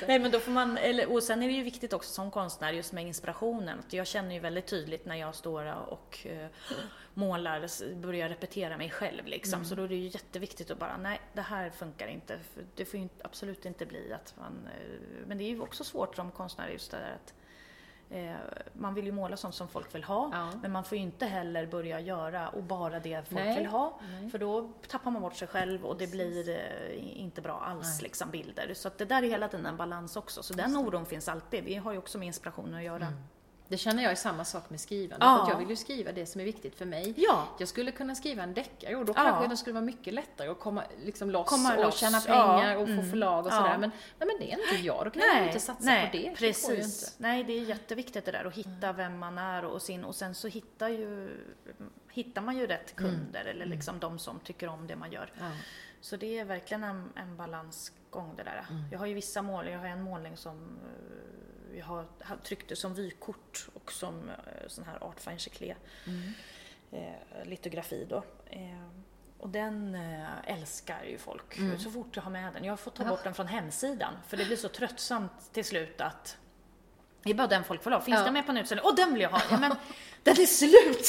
Nej 0.08 0.18
men 0.18 0.30
då 0.30 0.40
får 0.40 0.52
man, 0.52 0.78
eller, 0.78 1.12
och 1.12 1.22
sen 1.22 1.42
är 1.42 1.46
det 1.46 1.52
ju 1.52 1.62
viktigt 1.62 1.92
också 1.92 2.10
som 2.10 2.30
konstnär 2.30 2.72
just 2.72 2.92
med 2.92 3.06
inspirationen. 3.06 3.82
Jag 3.90 4.06
känner 4.06 4.34
ju 4.34 4.40
väldigt 4.40 4.66
tydligt 4.66 5.06
när 5.06 5.16
jag 5.16 5.34
står 5.34 5.74
och 5.88 6.26
eh, 6.26 6.46
målar, 7.14 7.94
börjar 7.94 8.28
repetera 8.28 8.76
mig 8.76 8.90
själv 8.90 9.26
liksom. 9.26 9.64
Så 9.64 9.74
då 9.74 9.82
är 9.82 9.88
det 9.88 9.96
ju 9.96 10.08
jätteviktigt 10.08 10.70
att 10.70 10.78
bara, 10.78 10.96
nej 10.96 11.20
det 11.32 11.42
här 11.42 11.70
funkar 11.70 12.08
inte. 12.08 12.38
Det 12.74 12.84
får 12.84 13.00
ju 13.00 13.08
absolut 13.22 13.64
inte 13.64 13.86
bli 13.86 14.12
att 14.12 14.34
man, 14.38 14.52
eh, 14.66 15.26
men 15.26 15.38
det 15.38 15.44
är 15.44 15.48
ju 15.48 15.60
också 15.60 15.84
svårt 15.84 16.16
som 16.16 16.30
konstnär 16.30 16.68
just 16.68 16.90
det 16.90 16.96
där 16.96 17.18
att 17.24 17.34
man 18.72 18.94
vill 18.94 19.06
ju 19.06 19.12
måla 19.12 19.36
sånt 19.36 19.54
som 19.54 19.68
folk 19.68 19.94
vill 19.94 20.04
ha. 20.04 20.30
Ja. 20.32 20.50
Men 20.62 20.72
man 20.72 20.84
får 20.84 20.98
ju 20.98 21.04
inte 21.04 21.26
heller 21.26 21.66
börja 21.66 22.00
göra 22.00 22.48
och 22.48 22.62
bara 22.62 23.00
det 23.00 23.28
folk 23.28 23.44
Nej. 23.44 23.59
vill 23.59 23.66
ha. 23.66 24.00
Nej. 24.20 24.30
För 24.30 24.38
då 24.38 24.70
tappar 24.88 25.11
man 25.11 25.22
bort 25.22 25.36
sig 25.36 25.48
själv 25.48 25.84
och 25.84 25.98
det 25.98 26.06
blir 26.06 26.48
eh, 26.50 27.20
inte 27.20 27.40
bra 27.40 27.61
alls 27.61 28.02
liksom 28.02 28.30
bilder. 28.30 28.74
Så 28.74 28.90
det 28.96 29.04
där 29.04 29.22
är 29.22 29.28
hela 29.28 29.48
tiden 29.48 29.66
en 29.66 29.76
balans 29.76 30.16
också. 30.16 30.42
Så 30.42 30.54
den 30.54 30.76
oron 30.76 31.06
finns 31.06 31.28
alltid. 31.28 31.64
Det 31.64 31.74
har 31.74 31.92
ju 31.92 31.98
också 31.98 32.18
med 32.18 32.26
inspiration 32.26 32.74
att 32.74 32.82
göra. 32.82 33.06
Det 33.70 33.76
känner 33.76 34.02
jag 34.02 34.12
är 34.12 34.16
samma 34.16 34.44
sak 34.44 34.70
med 34.70 34.80
skrivande. 34.80 35.26
Ja. 35.26 35.36
För 35.36 35.42
att 35.42 35.48
jag 35.50 35.58
vill 35.58 35.70
ju 35.70 35.76
skriva 35.76 36.12
det 36.12 36.26
som 36.26 36.40
är 36.40 36.44
viktigt 36.44 36.74
för 36.78 36.84
mig. 36.84 37.14
Ja, 37.16 37.48
Jag 37.58 37.68
skulle 37.68 37.92
kunna 37.92 38.14
skriva 38.14 38.42
en 38.42 38.54
deckare 38.54 38.96
och 38.96 39.04
då 39.04 39.12
Ja. 39.16 39.22
kanske 39.24 39.48
det 39.48 39.56
skulle 39.56 39.74
vara 39.74 39.84
mycket 39.84 40.14
lättare 40.14 40.48
att 40.48 40.58
komma 40.60 40.82
liksom 41.04 41.30
loss 41.30 41.48
Komma 41.48 41.76
och 41.76 41.84
loss, 41.84 41.98
tjäna 42.00 42.20
pengar 42.20 42.76
och 42.76 42.86
få 42.86 42.92
Mm. 42.92 43.10
förlag 43.10 43.46
och 43.46 43.52
sådär. 43.52 43.78
Men, 43.78 43.90
nej, 44.18 44.28
men 44.28 44.36
det 44.38 44.52
är 44.52 44.58
inte 44.72 44.86
jag, 44.86 45.04
då 45.04 45.10
kan 45.10 45.22
jag 45.22 45.46
inte 45.46 45.60
satsa 45.60 45.84
nej, 45.84 46.10
på 46.10 46.16
det. 46.16 46.22
Det 46.22 46.34
Precis. 46.36 47.02
inte. 47.04 47.22
Nej, 47.28 47.44
det 47.44 47.52
är 47.52 47.62
jätteviktigt 47.64 48.24
det 48.24 48.32
där 48.32 48.44
att 48.44 48.54
hitta 48.54 48.92
vem 48.92 49.18
man 49.18 49.38
är 49.38 49.64
och 49.64 49.82
sin 49.82 50.04
och 50.04 50.14
sen 50.14 50.34
så 50.34 50.48
hittar, 50.48 50.88
ju, 50.88 51.30
hittar 52.10 52.42
man 52.42 52.56
ju 52.56 52.66
rätt 52.66 52.96
kunder 52.96 53.44
eller 53.44 53.66
liksom 53.66 53.98
de 53.98 54.18
som 54.18 54.40
tycker 54.40 54.68
om 54.68 54.86
det 54.86 54.96
man 54.96 55.12
gör. 55.12 55.32
Så 56.00 56.16
det 56.16 56.38
är 56.38 56.44
verkligen 56.44 56.84
en, 56.84 57.12
en 57.16 57.36
balansgång 57.36 58.34
det 58.36 58.42
där. 58.42 58.66
Jag 58.92 58.98
har 58.98 59.06
ju 59.06 59.14
vissa 59.14 59.42
mål, 59.42 59.68
jag 59.68 59.78
har 59.78 59.86
en 59.86 60.02
målning 60.02 60.36
som 60.36 60.78
jag 61.76 61.84
har, 61.86 62.06
tryckte 62.44 62.76
som 62.76 62.94
vykort 62.94 63.68
och 63.74 63.92
som 63.92 64.28
eh, 64.28 64.34
sån 64.68 64.84
här 64.84 65.04
art 65.04 65.20
fine 65.20 65.38
chiclé 65.38 65.74
Mm. 66.06 66.32
eh, 66.92 67.44
litografi 67.48 68.06
då. 68.10 68.16
Eh, 68.46 68.88
och 69.38 69.48
den 69.48 69.94
eh, 69.94 70.26
älskar 70.52 71.02
ju 71.04 71.18
folk 71.18 71.58
Mm. 71.58 71.78
så 71.78 71.90
fort 71.90 72.16
jag 72.16 72.22
har 72.22 72.30
med 72.30 72.52
den. 72.54 72.64
Jag 72.64 72.72
har 72.72 72.76
fått 72.76 72.94
ta 72.94 73.04
bort 73.04 73.24
den 73.24 73.34
från 73.34 73.46
hemsidan 73.46 74.14
för 74.28 74.36
det 74.36 74.44
blir 74.44 74.56
så 74.56 74.68
tröttsamt 74.68 75.52
till 75.52 75.64
slut 75.64 76.00
att 76.00 76.36
det 77.22 77.30
är 77.30 77.34
bara 77.34 77.46
den 77.46 77.64
folk 77.64 77.86
vill 77.86 77.92
ha. 77.92 78.00
Finns 78.00 78.18
Ja. 78.18 78.24
den 78.24 78.32
med 78.32 78.46
på 78.46 78.52
en 78.52 78.58
utställning? 78.58 78.86
Åh, 78.88 78.94
den 78.94 79.12
vill 79.12 79.22
jag 79.22 79.30
ha! 79.30 79.42
Ja, 79.50 79.58
men 79.58 79.70
den 80.22 80.40
är 80.40 80.46
slut! 80.46 81.06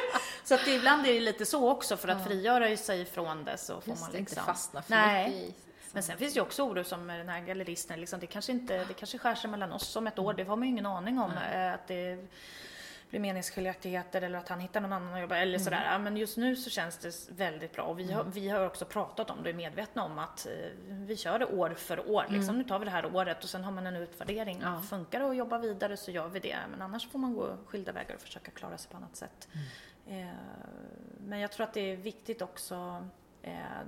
så 0.44 0.54
att 0.54 0.64
det, 0.64 0.70
ibland 0.74 1.06
är 1.06 1.12
det 1.12 1.20
lite 1.20 1.46
så 1.46 1.70
också 1.70 1.96
för 1.96 2.08
att 2.08 2.24
frigöra 2.26 2.76
sig 2.76 3.04
från 3.04 3.44
det 3.44 3.58
så 3.58 3.80
får 3.80 3.88
Just 3.90 4.02
man 4.02 4.12
det, 4.12 4.18
inte 4.18 4.30
liksom... 4.30 4.46
fastna 4.46 4.82
för 4.82 4.90
Nej. 4.90 5.30
mycket 5.30 5.48
i. 5.48 5.54
Men 5.92 6.02
sen 6.02 6.18
finns 6.18 6.32
det 6.34 6.38
ju 6.38 6.42
också 6.42 6.62
oro 6.62 6.84
som 6.84 7.06
den 7.06 7.28
här 7.28 7.40
galleristen, 7.40 8.00
liksom, 8.00 8.20
det 8.20 8.26
kanske 8.26 8.52
inte, 8.52 8.84
det 8.84 8.94
kanske 8.94 9.18
skär 9.18 9.34
sig 9.34 9.50
mellan 9.50 9.72
oss 9.72 9.96
om 9.96 10.06
ett 10.06 10.18
år, 10.18 10.34
det 10.34 10.44
har 10.44 10.56
man 10.56 10.68
ju 10.68 10.72
ingen 10.72 10.86
aning 10.86 11.18
om. 11.18 11.32
eh, 11.52 11.72
Att 11.74 11.86
det 11.86 12.18
blir 13.10 13.20
meningsskiljaktigheter 13.20 14.22
eller 14.22 14.38
att 14.38 14.48
han 14.48 14.60
hittar 14.60 14.80
någon 14.80 14.92
annan 14.92 15.14
att 15.14 15.20
jobba 15.20 15.36
eller 15.36 15.58
sådär. 15.58 15.88
Ja, 15.92 15.98
Men 15.98 16.16
just 16.16 16.36
nu 16.36 16.56
så 16.56 16.70
känns 16.70 16.98
det 16.98 17.30
väldigt 17.30 17.72
bra 17.72 17.82
och 17.84 17.98
vi 17.98 18.12
har, 18.12 18.24
vi 18.24 18.48
har 18.48 18.66
också 18.66 18.84
pratat 18.84 19.30
om 19.30 19.36
det 19.36 19.42
och 19.42 19.48
är 19.48 19.54
medvetna 19.54 20.04
om 20.04 20.18
att 20.18 20.46
eh, 20.46 20.52
vi 20.88 21.16
kör 21.16 21.38
det 21.38 21.46
år 21.46 21.70
för 21.70 22.10
år. 22.10 22.26
Liksom. 22.28 22.58
Nu 22.58 22.64
tar 22.64 22.78
vi 22.78 22.84
det 22.84 22.90
här 22.90 23.16
året 23.16 23.44
och 23.44 23.50
sen 23.50 23.64
har 23.64 23.72
man 23.72 23.86
en 23.86 23.96
utvärdering. 23.96 24.60
Ja. 24.62 24.82
Funkar 24.90 25.20
det 25.20 25.26
att 25.28 25.36
jobba 25.36 25.58
vidare 25.58 25.96
så 25.96 26.10
gör 26.10 26.28
vi 26.28 26.40
det. 26.40 26.56
Men 26.70 26.82
annars 26.82 27.08
får 27.10 27.18
man 27.18 27.34
gå 27.34 27.56
skilda 27.66 27.92
vägar 27.92 28.14
och 28.14 28.20
försöka 28.20 28.50
klara 28.50 28.78
sig 28.78 28.90
på 28.90 28.96
annat 28.96 29.16
sätt. 29.16 29.48
Eh, 30.06 30.26
Men 31.18 31.40
jag 31.40 31.52
tror 31.52 31.64
att 31.66 31.74
det 31.74 31.92
är 31.92 31.96
viktigt 31.96 32.42
också 32.42 33.08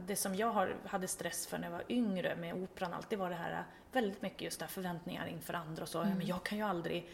det 0.07 0.17
som 0.17 0.35
jag 0.35 0.69
hade 0.87 1.09
stress 1.09 1.47
för 1.47 1.59
när 1.59 1.65
jag 1.67 1.73
var 1.73 1.85
yngre 1.89 2.37
med 2.37 2.55
operan 2.55 2.95
alltid 2.95 3.19
var 3.19 3.31
det 3.31 3.37
här 3.37 3.53
eh, 3.53 3.59
väldigt 3.93 4.23
mycket 4.23 4.43
just 4.43 4.59
det 4.59 4.65
här 4.65 4.71
förväntningar 4.73 5.27
inför 5.27 5.55
andra 5.55 5.83
och 5.83 5.89
så. 5.89 5.99
Ja, 5.99 6.05
Men 6.05 6.27
jag 6.27 6.43
kan 6.45 6.59
ju 6.59 6.65
aldrig 6.65 7.11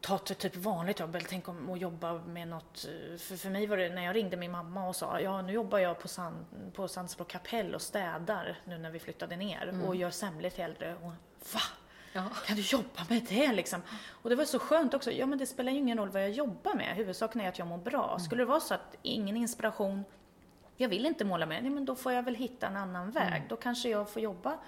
ta 0.00 0.16
ett 0.16 0.38
typ 0.38 0.56
vanligt 0.56 1.00
jobb 1.00 1.14
eller 1.14 1.26
tänk 1.28 1.48
om 1.48 1.70
att 1.70 1.80
jobba 1.80 2.12
med 2.12 2.48
något. 2.48 2.86
eh, 3.12 3.18
För, 3.18 3.36
för 3.36 3.50
mig 3.50 3.66
var 3.66 3.76
det 3.76 3.88
när 3.88 4.04
jag 4.04 4.16
ringde 4.16 4.36
min 4.36 4.50
mamma 4.50 4.88
och 4.88 4.96
sa 4.96 5.20
ja 5.20 5.42
nu 5.42 5.52
jobbar 5.52 5.78
jag 5.78 5.98
på, 6.00 6.08
Sand, 6.08 6.44
på 6.74 6.88
Sandsbro 6.88 7.24
kapell 7.24 7.74
och 7.74 7.82
städar 7.82 8.58
nu 8.64 8.78
när 8.78 8.90
vi 8.90 8.98
flyttade 8.98 9.36
ner 9.36 9.74
och 9.86 9.96
gör 9.96 10.10
semlor 10.10 10.50
till 10.50 10.64
äldre. 10.64 10.94
Och, 10.94 11.12
Va? 11.54 11.60
Ja. 12.12 12.28
Kan 12.46 12.56
du 12.56 12.62
jobba 12.62 13.00
med 13.08 13.26
det 13.28 13.52
liksom? 13.52 13.82
Och 14.08 14.30
det 14.30 14.36
var 14.36 14.44
så 14.44 14.58
skönt 14.58 14.94
också. 14.94 15.10
Ja 15.12 15.26
men 15.26 15.38
det 15.38 15.46
spelar 15.46 15.72
ju 15.72 15.78
ingen 15.78 15.98
roll 15.98 16.08
vad 16.08 16.22
jag 16.22 16.30
jobbar 16.30 16.74
med. 16.74 16.96
Huvudsaken 16.96 17.40
är 17.40 17.48
att 17.48 17.58
jag 17.58 17.68
mår 17.68 17.78
bra. 17.78 18.08
Mm. 18.08 18.20
Skulle 18.20 18.40
det 18.42 18.46
vara 18.46 18.60
så 18.60 18.74
att 18.74 18.96
ingen 19.02 19.36
inspiration, 19.36 20.04
jag 20.76 20.88
vill 20.88 21.06
inte 21.06 21.24
måla 21.24 21.46
mer, 21.46 21.60
nej 21.60 21.70
men 21.70 21.84
då 21.84 21.94
får 21.94 22.12
jag 22.12 22.22
väl 22.22 22.34
hitta 22.34 22.66
en 22.66 22.76
annan 22.76 23.10
väg. 23.10 23.36
Mm. 23.36 23.48
Då 23.48 23.56
kanske 23.56 23.88
jag 23.88 24.10
får 24.10 24.22
jobba 24.22 24.58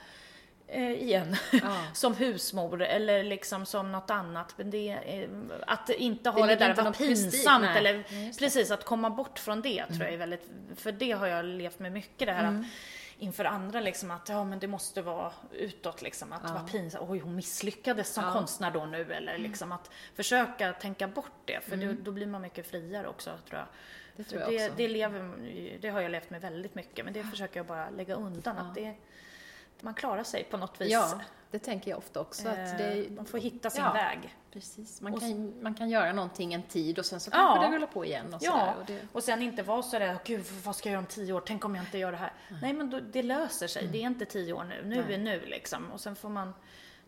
eh, 0.67 0.91
igen 0.91 1.37
ja. 1.53 1.87
som 1.95 2.15
husmor 2.15 2.83
eller 2.83 3.25
liksom 3.25 3.67
som 3.67 3.93
något 3.93 4.11
annat. 4.11 4.55
Men 4.57 4.71
det, 4.71 4.89
eh, 4.89 5.29
att 5.67 5.91
inte 5.91 6.31
ha 6.31 6.47
det, 6.47 6.55
det 6.55 6.67
där 6.67 6.75
vara 6.75 6.93
pinsamt 6.93 7.77
eller 7.77 8.03
precis 8.39 8.71
att 8.71 8.85
komma 8.85 9.11
bort 9.11 9.39
från 9.39 9.63
det 9.63 9.79
mm. 9.79 9.95
tror 9.95 10.05
jag 10.05 10.15
är 10.15 10.19
väldigt, 10.19 10.51
för 10.77 10.93
det 10.93 11.13
har 11.13 11.27
jag 11.27 11.45
levt 11.45 11.79
med 11.79 11.93
mycket 11.93 12.27
det 12.27 12.33
här 12.33 12.49
mm. 12.49 12.61
att 12.61 12.67
inför 13.19 13.45
andra 13.45 13.81
liksom 13.81 14.11
att 14.11 14.29
ja 14.29 14.45
men 14.45 14.59
det 14.59 14.67
måste 14.67 15.03
vara 15.03 15.33
utåt 15.53 16.03
liksom 16.03 16.33
att 16.33 16.43
ja. 16.45 16.53
vara 16.53 16.63
pinsamt, 16.63 17.11
oj 17.11 17.19
hon 17.19 17.35
misslyckades 17.35 18.15
som 18.15 18.25
ja. 18.25 18.33
konstnär 18.33 18.71
då 18.71 18.85
nu 18.85 19.13
eller 19.13 19.35
mm. 19.35 19.43
liksom 19.43 19.73
att 19.73 19.91
försöka 20.15 20.73
tänka 20.73 21.09
bort 21.09 21.43
det 21.45 21.65
för 21.65 21.73
mm. 21.73 21.97
då, 21.97 22.03
då, 22.03 22.11
blir 22.11 22.27
man 22.27 22.43
mycket 22.43 22.71
friare 22.71 23.09
också 23.09 23.31
tror 23.49 23.59
jag. 23.59 23.67
Det, 24.17 24.25
tror 24.25 24.41
jag 24.41 24.51
det, 24.51 24.65
också. 24.65 24.77
Det, 24.77 24.89
lever, 24.89 25.79
det 25.81 25.89
har 25.89 26.01
jag 26.01 26.11
levt 26.11 26.31
med 26.31 26.41
väldigt 26.41 26.75
mycket 26.75 27.05
men 27.05 27.15
det 27.15 27.25
försöker 27.25 27.59
jag 27.59 27.67
bara 27.67 27.91
lägga 27.91 28.15
undan. 28.15 28.59
Att 28.59 28.75
det, 28.75 28.95
man 29.81 29.95
klarar 29.95 30.25
sig 30.25 30.45
på 30.45 30.57
något 30.57 30.81
vis. 30.81 30.93
Ja, 30.93 31.21
det 31.51 31.59
tänker 31.59 31.91
jag 31.91 31.99
ofta 31.99 32.21
också. 32.21 32.49
Att 32.49 32.79
det, 32.79 33.07
eh, 33.07 33.13
man 33.13 33.27
får 33.27 33.39
hitta 33.39 33.71
sin 33.71 33.85
ja, 33.85 33.93
väg. 33.93 34.37
Precis. 34.53 35.01
Man 35.01 35.21
kan, 35.21 35.63
man 35.63 35.75
kan 35.75 35.91
göra 35.91 36.13
någonting 36.13 36.55
en 36.55 36.63
tid 36.63 36.99
och 36.99 37.07
sen 37.07 37.21
så 37.21 37.31
kanske 37.31 37.65
ja, 37.65 37.69
det 37.69 37.77
rullar 37.77 37.87
på 37.87 38.05
igen. 38.05 38.35
Och, 38.35 38.43
ja, 38.43 38.75
och, 38.81 38.87
det... 38.87 39.01
och 39.13 39.23
sen 39.23 39.43
inte 39.43 39.63
vara 39.63 39.83
sådär, 39.83 40.19
gud 40.25 40.45
vad 40.65 40.77
ska 40.77 40.89
jag 40.89 40.93
göra 40.93 41.01
om 41.01 41.07
tio 41.07 41.33
år, 41.33 41.43
tänk 41.47 41.65
om 41.65 41.75
jag 41.75 41.85
inte 41.85 41.99
gör 41.99 42.13
det 42.13 42.19
här. 42.19 42.33
Mm. 42.49 42.61
Nej 42.61 42.73
men 42.73 42.91
då, 42.91 43.01
det 43.01 43.23
löser 43.23 43.67
sig, 43.67 43.83
mm. 43.83 43.93
det 43.93 43.99
är 43.99 44.07
inte 44.07 44.25
tio 44.25 44.53
år 44.53 44.65
nu, 44.65 44.83
nu 44.85 45.05
Nej. 45.05 45.15
är 45.15 45.19
nu 45.19 45.41
liksom. 45.47 45.93
Och 45.93 46.01
sen 46.01 46.17
får 46.17 46.29
man 46.29 46.55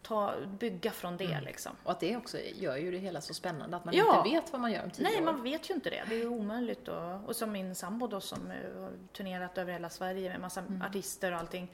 ta, 0.02 0.34
bygga 0.58 0.90
från 0.90 1.16
det 1.16 1.24
mm. 1.24 1.44
liksom. 1.44 1.72
Och 1.84 1.90
att 1.90 2.00
det 2.00 2.16
också 2.16 2.38
gör 2.38 2.76
ju 2.76 2.90
det 2.90 2.98
hela 2.98 3.20
så 3.20 3.34
spännande, 3.34 3.76
att 3.76 3.84
man 3.84 3.94
ja. 3.94 4.18
inte 4.18 4.30
vet 4.30 4.52
vad 4.52 4.60
man 4.60 4.72
gör 4.72 4.84
om 4.84 4.90
tio 4.90 5.02
Nej, 5.02 5.16
år. 5.18 5.24
Man 5.24 5.42
vet 5.42 5.70
ju 5.70 5.74
inte 5.74 5.90
det. 5.90 6.04
Det 6.08 6.22
är 6.22 6.26
omöjligt. 6.26 6.88
Och, 6.88 7.24
och 7.26 7.36
som 7.36 7.52
min 7.52 7.74
sambo 7.74 8.06
då 8.06 8.20
som 8.20 8.46
har 8.80 9.12
turnerat 9.12 9.58
över 9.58 9.72
hela 9.72 9.90
Sverige 9.90 10.30
med 10.30 10.40
massa 10.40 10.60
mm. 10.60 10.82
artister 10.82 11.32
och 11.32 11.38
allting 11.38 11.70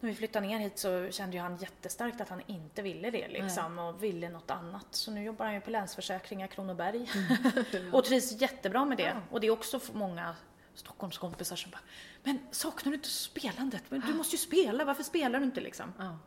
när 0.00 0.10
vi 0.10 0.16
flyttade 0.16 0.46
ner 0.46 0.58
hit 0.58 0.78
så 0.78 1.08
kände 1.10 1.36
ju 1.36 1.42
han 1.42 1.56
jättestarkt 1.56 2.20
att 2.20 2.28
han 2.28 2.42
inte 2.46 2.82
ville 2.82 3.10
det 3.10 3.28
liksom 3.28 3.76
Nej. 3.76 3.84
och 3.84 4.02
ville 4.02 4.28
något 4.28 4.50
annat. 4.50 4.86
Så 4.90 5.10
nu 5.10 5.22
jobbar 5.24 5.44
han 5.44 5.54
ju 5.54 5.60
på 5.60 5.70
Länsförsäkringar 5.70 6.46
Kronoberg 6.46 7.10
mm. 7.72 7.94
och 7.94 8.04
trivs 8.04 8.40
jättebra 8.40 8.84
med 8.84 8.98
det. 8.98 9.02
Ja. 9.02 9.20
Och 9.30 9.40
det 9.40 9.46
är 9.46 9.50
också 9.50 9.80
många 9.92 10.36
Stockholmskompisar 10.74 11.56
som 11.56 11.70
bara 11.70 11.80
Men 12.22 12.38
saknar 12.50 12.92
du 12.92 12.96
inte 12.96 13.08
spelandet? 13.08 13.82
Men 13.88 14.00
du 14.00 14.14
måste 14.14 14.36
ju 14.36 14.38
spela, 14.38 14.84
varför 14.84 15.02
spelar 15.02 15.38
du 15.38 15.44
inte 15.44 15.60
liksom? 15.60 15.92
Ja. 15.98 16.18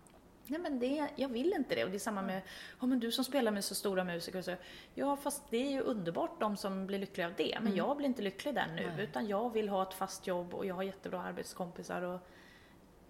Nej 0.51 0.59
men 0.59 0.79
det, 0.79 1.07
jag 1.15 1.29
vill 1.29 1.53
inte 1.53 1.75
det. 1.75 1.83
Och 1.83 1.89
det 1.89 1.97
är 1.97 1.99
samma 1.99 2.21
med, 2.21 2.41
ja 2.79 2.85
men 2.85 2.99
du 2.99 3.11
som 3.11 3.23
spelar 3.23 3.51
med 3.51 3.63
så 3.63 3.75
stora 3.75 4.03
musiker 4.03 4.41
så, 4.41 4.55
ja 4.93 5.15
fast 5.15 5.43
det 5.49 5.57
är 5.57 5.71
ju 5.71 5.81
underbart 5.81 6.39
de 6.39 6.57
som 6.57 6.87
blir 6.87 6.99
lyckliga 6.99 7.27
av 7.27 7.33
det. 7.37 7.53
Men 7.53 7.67
mm. 7.67 7.77
jag 7.77 7.97
blir 7.97 8.07
inte 8.07 8.21
lycklig 8.21 8.55
där 8.55 8.67
nu. 8.75 8.91
Nej. 8.95 9.03
Utan 9.03 9.27
jag 9.27 9.53
vill 9.53 9.69
ha 9.69 9.83
ett 9.83 9.93
fast 9.93 10.27
jobb 10.27 10.53
och 10.53 10.65
jag 10.65 10.75
har 10.75 10.83
jättebra 10.83 11.21
arbetskompisar 11.21 12.01
och 12.01 12.19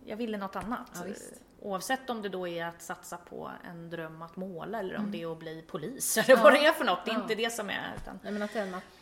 jag 0.06 0.18
ville 0.18 0.38
något 0.38 0.56
annat. 0.56 1.04
Ja, 1.06 1.14
Oavsett 1.62 2.10
om 2.10 2.22
det 2.22 2.30
då 2.30 2.48
är 2.48 2.66
att 2.66 2.82
satsa 2.82 3.18
på 3.18 3.52
en 3.64 3.90
dröm 3.90 4.22
att 4.22 4.36
måla 4.36 4.80
eller 4.80 4.96
om 4.96 5.02
mm. 5.02 5.12
det 5.12 5.22
är 5.22 5.32
att 5.32 5.40
bli 5.40 5.64
polis 5.68 6.18
eller 6.18 6.38
ja. 6.38 6.44
vad 6.44 6.54
det 6.54 6.66
är 6.66 6.74
för 6.74 6.86
något. 6.86 7.06
Det 7.06 7.12
är 7.12 7.16
ja. 7.16 7.22
inte 7.22 7.36
det 7.36 7.50
som 7.50 7.70
är. 7.70 7.94
Utan... 7.98 8.20
Nej, 8.24 8.34
men 8.34 8.42
att 8.42 8.54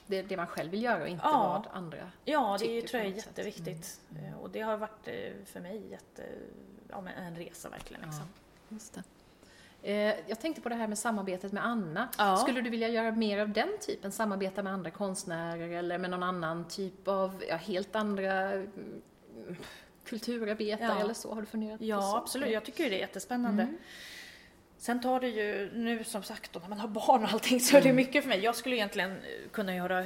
det 0.08 0.18
är 0.18 0.24
det 0.24 0.38
man 0.38 0.48
själv 0.48 0.72
vill 0.72 0.84
göra 0.84 1.02
och 1.02 1.08
inte 1.08 1.24
vad 1.24 1.68
andra 1.72 2.12
Ja, 2.26 2.58
det 2.60 2.82
tror 2.82 3.04
jag 3.04 3.12
är 3.12 3.16
jätteviktigt. 3.16 4.00
Mm. 4.12 4.24
Mm. 4.26 4.40
Och 4.40 4.50
det 4.50 4.62
har 4.62 4.78
varit 4.78 5.08
eh, 5.08 5.46
för 5.46 5.60
mig 5.60 5.88
jätte, 5.92 6.24
ja, 6.90 7.02
men 7.02 7.14
en 7.14 7.36
resa 7.36 7.70
verkligen. 7.70 8.02
Liksom. 8.02 8.26
just 8.70 8.94
det. 8.94 9.04
Eh, 9.82 10.16
jag 10.28 10.40
tänkte 10.40 10.62
på 10.62 10.70
det 10.70 10.76
här 10.76 10.88
med 10.88 10.98
samarbetet 10.98 11.52
med 11.52 11.66
Anna. 11.66 12.10
Ja. 12.18 12.38
Skulle 12.38 12.62
du 12.62 12.70
vilja 12.70 12.88
göra 12.88 13.12
mer 13.12 13.40
av 13.40 13.50
den 13.50 13.70
typen? 13.82 14.12
Samarbeta 14.12 14.64
med 14.64 14.74
andra 14.74 14.92
konstnärer 14.92 15.70
eller 15.70 15.98
med 15.98 16.10
någon 16.10 16.24
annan 16.24 16.68
typ 16.68 17.08
av, 17.08 17.44
ja, 17.50 17.56
helt 17.56 17.96
andra 17.96 18.52
mm, 18.52 19.02
kulturarbetare 20.06 20.96
ja. 20.96 21.00
eller 21.00 21.14
så? 21.14 21.34
Har 21.34 21.42
du 21.42 21.48
funderat 21.48 21.82
ja, 21.82 21.98
på 21.98 22.02
så? 22.02 22.08
Ja, 22.08 22.18
absolut. 22.18 22.52
Jag 22.52 22.66
tycker 22.66 22.90
det 22.90 22.96
är 22.96 23.00
jättespännande. 23.00 23.64
Mm. 23.64 23.78
Sen 24.80 25.02
tar 25.02 25.20
det 25.20 25.28
ju, 25.28 25.72
nu 25.74 26.04
som 26.04 26.24
sagt 26.24 26.54
då, 26.54 26.60
när 26.60 26.70
man 26.70 26.80
har 26.80 26.88
barn 26.88 27.24
och 27.24 27.30
allting 27.34 27.60
så 27.60 27.78
är 27.78 27.82
det 27.82 27.90
mm. 27.90 27.96
mycket 27.96 28.24
för 28.24 28.30
mig. 28.30 28.40
Jag 28.40 28.56
skulle 28.56 28.76
egentligen 28.76 29.22
kunna 29.52 29.76
göra 29.76 30.02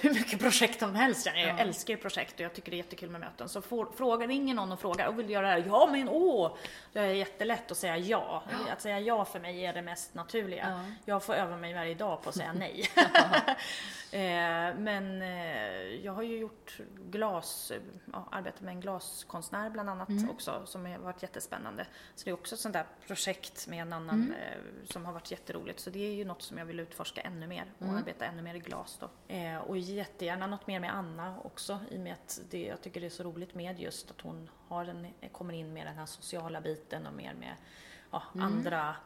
hur 0.00 0.14
mycket 0.14 0.40
projekt 0.40 0.80
som 0.80 0.94
helst. 0.94 1.26
Jag 1.26 1.38
ja. 1.38 1.58
älskar 1.58 1.94
ju 1.94 2.00
projekt 2.00 2.34
och 2.34 2.40
jag 2.40 2.54
tycker 2.54 2.70
det 2.70 2.74
är 2.74 2.78
jättekul 2.78 3.10
med 3.10 3.20
möten. 3.20 3.48
Så 3.48 3.62
får, 3.62 3.88
frågar, 3.96 4.28
ringer 4.28 4.54
någon 4.54 4.72
och 4.72 4.80
frågar, 4.80 5.06
och 5.06 5.18
vill 5.18 5.26
du 5.26 5.32
göra 5.32 5.46
det 5.46 5.52
här? 5.52 5.64
Ja 5.66 5.88
men 5.92 6.08
åh! 6.08 6.56
Det 6.92 6.98
är 6.98 7.06
jättelätt 7.06 7.70
att 7.70 7.76
säga 7.76 7.96
ja. 7.96 8.42
ja. 8.50 8.72
Att 8.72 8.80
säga 8.80 9.00
ja 9.00 9.24
för 9.24 9.40
mig 9.40 9.66
är 9.66 9.72
det 9.72 9.82
mest 9.82 10.14
naturliga. 10.14 10.66
Ja. 10.68 10.94
Jag 11.04 11.22
får 11.22 11.34
öva 11.34 11.56
mig 11.56 11.74
varje 11.74 11.94
dag 11.94 12.22
på 12.22 12.28
att 12.28 12.34
säga 12.34 12.52
nej. 12.52 12.84
Eh, 14.12 14.74
men 14.78 15.22
eh, 15.22 16.04
jag 16.04 16.12
har 16.12 16.22
ju 16.22 16.38
gjort 16.38 16.80
glas, 17.10 17.72
ja, 18.12 18.28
arbetat 18.30 18.60
med 18.60 18.74
en 18.74 18.80
glaskonstnär 18.80 19.70
bland 19.70 19.90
annat 19.90 20.08
mm. 20.08 20.30
också 20.30 20.62
som 20.64 20.86
har 20.86 20.98
varit 20.98 21.22
jättespännande. 21.22 21.86
Så 22.14 22.24
det 22.24 22.30
är 22.30 22.34
också 22.34 22.54
ett 22.54 22.60
sånt 22.60 22.72
där 22.72 22.86
projekt 23.06 23.66
med 23.68 23.82
en 23.82 23.92
annan 23.92 24.11
mm. 24.12 24.32
Eh, 24.32 24.84
som 24.84 25.04
har 25.04 25.12
varit 25.12 25.30
jätteroligt. 25.30 25.80
Så 25.80 25.90
det 25.90 26.06
är 26.08 26.12
ju 26.12 26.24
något 26.24 26.42
som 26.42 26.58
jag 26.58 26.64
vill 26.64 26.80
utforska 26.80 27.20
ännu 27.20 27.46
mer 27.46 27.72
och 27.78 27.82
mm. 27.82 27.96
arbeta 27.96 28.24
ännu 28.24 28.42
mer 28.42 28.54
i 28.54 28.58
glas 28.58 28.98
då. 29.00 29.08
och 29.66 29.78
jättegärna 29.78 30.46
något 30.46 30.66
mer 30.66 30.80
med 30.80 30.94
Anna 30.94 31.38
också 31.44 31.78
i 31.90 31.96
och 31.96 32.00
med 32.00 32.12
att 32.12 32.40
det, 32.50 32.66
jag 32.66 32.82
tycker 32.82 33.00
det 33.00 33.06
är 33.06 33.10
så 33.10 33.22
roligt 33.22 33.54
med 33.54 33.80
just 33.80 34.10
att 34.10 34.20
hon 34.20 34.50
har 34.68 34.84
en, 34.84 35.06
kommer 35.32 35.54
in 35.54 35.72
med 35.72 35.86
den 35.86 35.96
här 35.96 36.06
sociala 36.06 36.60
biten 36.60 37.06
och 37.06 37.14
mer 37.14 37.34
med 37.34 37.56
ja, 38.10 38.22
mm. 38.34 38.46
andra 38.46 38.96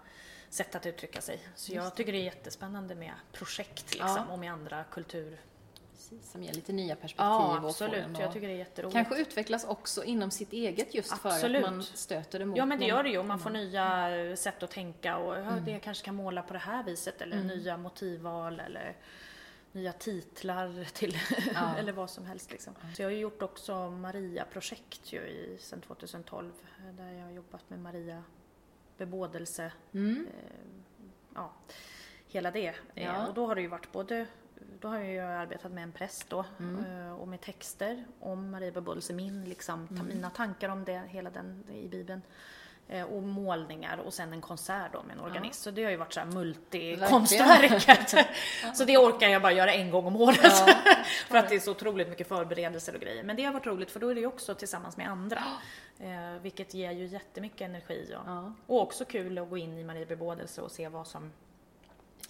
sätt 0.48 0.74
att 0.74 0.86
uttrycka 0.86 1.20
sig. 1.20 1.40
Så 1.54 1.74
jag 1.74 1.96
tycker 1.96 2.12
det 2.12 2.18
är 2.18 2.24
jättespännande 2.24 2.94
med 2.94 3.12
projekt 3.32 3.92
liksom, 3.92 4.24
ja. 4.28 4.32
och 4.32 4.38
med 4.38 4.52
andra 4.52 4.84
kultur 4.84 5.40
Precis, 6.09 6.30
som 6.30 6.42
ger 6.42 6.52
lite 6.52 6.72
nya 6.72 6.96
perspektiv. 6.96 7.26
Ja, 7.26 7.61
absolut. 7.64 8.18
jag 8.18 8.32
tycker 8.32 8.48
det 8.48 8.54
är 8.54 8.59
jätteroligt. 8.59 8.94
Kanske 8.94 9.20
utvecklas 9.20 9.64
också 9.64 10.04
inom 10.04 10.30
sitt 10.30 10.52
eget 10.52 10.94
just 10.94 11.12
absolut. 11.12 11.62
för 11.62 11.68
att 11.68 11.74
man 11.74 11.82
stöter 11.82 12.38
det 12.38 12.44
mot 12.44 12.57
Ja, 12.57 12.66
men 12.66 12.80
det 12.80 12.86
gör 12.86 13.02
det 13.02 13.09
ju. 13.09 13.22
Man 13.22 13.38
får 13.38 13.50
nya 13.50 14.36
sätt 14.36 14.62
att 14.62 14.70
tänka 14.70 15.16
och 15.16 15.36
mm. 15.36 15.64
det 15.64 15.80
kanske 15.80 16.04
kan 16.04 16.14
måla 16.14 16.42
på 16.42 16.52
det 16.52 16.59
här 16.59 16.84
viset 16.84 17.20
eller 17.22 17.36
mm. 17.36 17.46
nya 17.46 17.76
motivval 17.76 18.61
eller 18.61 18.96
nya 19.72 19.92
titlar 19.92 20.84
till 20.92 21.18
ja. 21.54 21.74
eller 21.78 21.92
vad 21.92 22.11
som 22.11 22.26
helst. 22.26 22.50
Liksom. 22.50 22.74
Så 22.94 23.02
jag 23.02 23.07
har 23.07 23.12
ju 23.12 23.18
gjort 23.18 23.42
också 23.42 23.90
Maria-projekt 23.90 25.12
ju 25.12 25.20
i, 25.20 25.57
sedan 25.61 25.80
2012 25.80 26.52
där 26.96 27.12
jag 27.12 27.24
har 27.24 27.32
jobbat 27.32 27.70
med 27.70 27.78
Maria 27.78 28.22
bebådelse. 28.98 29.72
Mm. 29.92 30.26
Eh, 30.26 30.80
ja, 31.34 31.52
hela 32.26 32.50
det. 32.50 32.74
Eh, 32.94 33.04
ja. 33.04 33.26
Och 33.26 33.34
då 33.34 33.46
har 33.46 33.54
det 33.54 33.61
ju 33.61 33.68
varit 33.68 33.92
både 33.92 34.26
då 34.80 34.88
har 34.88 34.98
jag 34.98 35.32
arbetat 35.32 35.72
med 35.72 35.82
en 35.82 35.92
präst 35.92 36.30
då 36.30 36.44
mm. 36.59 36.84
Eh, 36.84 37.12
och 37.12 37.28
med 37.28 37.40
texter 37.40 38.04
om 38.20 38.50
Maria 38.50 38.72
bebådelse, 38.72 39.12
min 39.12 39.44
liksom, 39.44 39.88
mm. 39.90 40.07
mina 40.07 40.30
tankar 40.30 40.68
om 40.68 40.84
det, 40.84 41.02
hela 41.09 41.30
den 41.30 41.64
i 41.70 41.88
Bibeln. 41.88 42.22
Och 43.11 43.22
målningar 43.22 43.98
och 43.98 44.14
sen 44.14 44.32
en 44.32 44.40
konsert 44.40 44.92
då 44.92 45.02
med 45.02 45.16
en 45.16 45.22
organist. 45.22 45.61
Ja. 45.61 45.70
Så 45.70 45.70
det 45.70 45.84
har 45.84 45.90
ju 45.90 45.96
varit 45.96 46.12
så 46.12 46.20
här 46.20 46.26
multikonstverket. 46.26 48.14
så 48.74 48.84
det 48.84 48.98
orkar 48.98 49.28
jag 49.28 49.42
bara 49.42 49.52
göra 49.52 49.72
en 49.72 49.90
gång 49.90 50.07
om 50.07 50.16
året. 50.16 50.38
Ja. 50.42 50.74
för 51.28 51.38
att 51.38 51.48
det 51.48 51.54
är 51.54 51.61
så 51.61 51.70
otroligt 51.70 52.09
mycket 52.09 52.28
förberedelser 52.28 52.94
och 52.94 53.00
grejer. 53.00 53.22
Men 53.22 53.36
det 53.36 53.44
har 53.44 53.52
varit 53.52 53.66
roligt 53.66 53.90
för 53.90 54.00
då 54.00 54.09
är 54.09 54.14
det 54.14 54.20
ju 54.20 54.26
också 54.26 54.54
tillsammans 54.54 54.96
med 54.96 55.11
andra. 55.11 55.42
Eh, 55.98 56.42
vilket 56.42 56.74
ger 56.74 56.90
ju 56.92 57.07
jättemycket 57.07 57.61
energi. 57.61 58.14
Och, 58.16 58.30
ja. 58.30 58.52
och 58.66 58.82
också 58.82 59.04
kul 59.04 59.38
att 59.38 59.50
gå 59.50 59.57
in 59.57 59.78
i 59.78 59.84
Marie 59.84 60.07
bebådelse 60.07 60.62
och 60.62 60.70
se 60.70 60.88
vad 60.88 61.07
som 61.07 61.32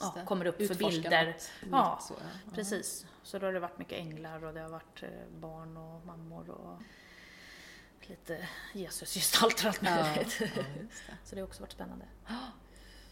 ja, 0.00 0.14
kommer 0.26 0.46
upp 0.46 0.66
för 0.66 0.74
bilder. 0.74 1.26
Något, 1.26 1.50
ja, 1.72 1.98
så, 2.02 2.14
ja, 2.18 2.52
precis. 2.54 3.06
Så 3.22 3.38
då 3.38 3.46
har 3.46 3.52
det 3.52 3.60
varit 3.60 3.78
mycket 3.78 3.98
änglar 3.98 4.44
och 4.44 4.54
det 4.54 4.60
har 4.60 4.68
varit 4.68 5.02
eh, 5.02 5.08
barn 5.40 5.76
och 5.76 6.06
mammor 6.06 6.50
och 6.50 6.82
lite 8.08 8.48
Jesusgestalter 8.72 9.64
och 9.64 9.68
allt 9.68 9.82
möjligt. 9.82 10.40
Ja, 10.40 10.62
så 11.24 11.34
det 11.34 11.40
har 11.40 11.48
också 11.48 11.62
varit 11.62 11.72
spännande. 11.72 12.04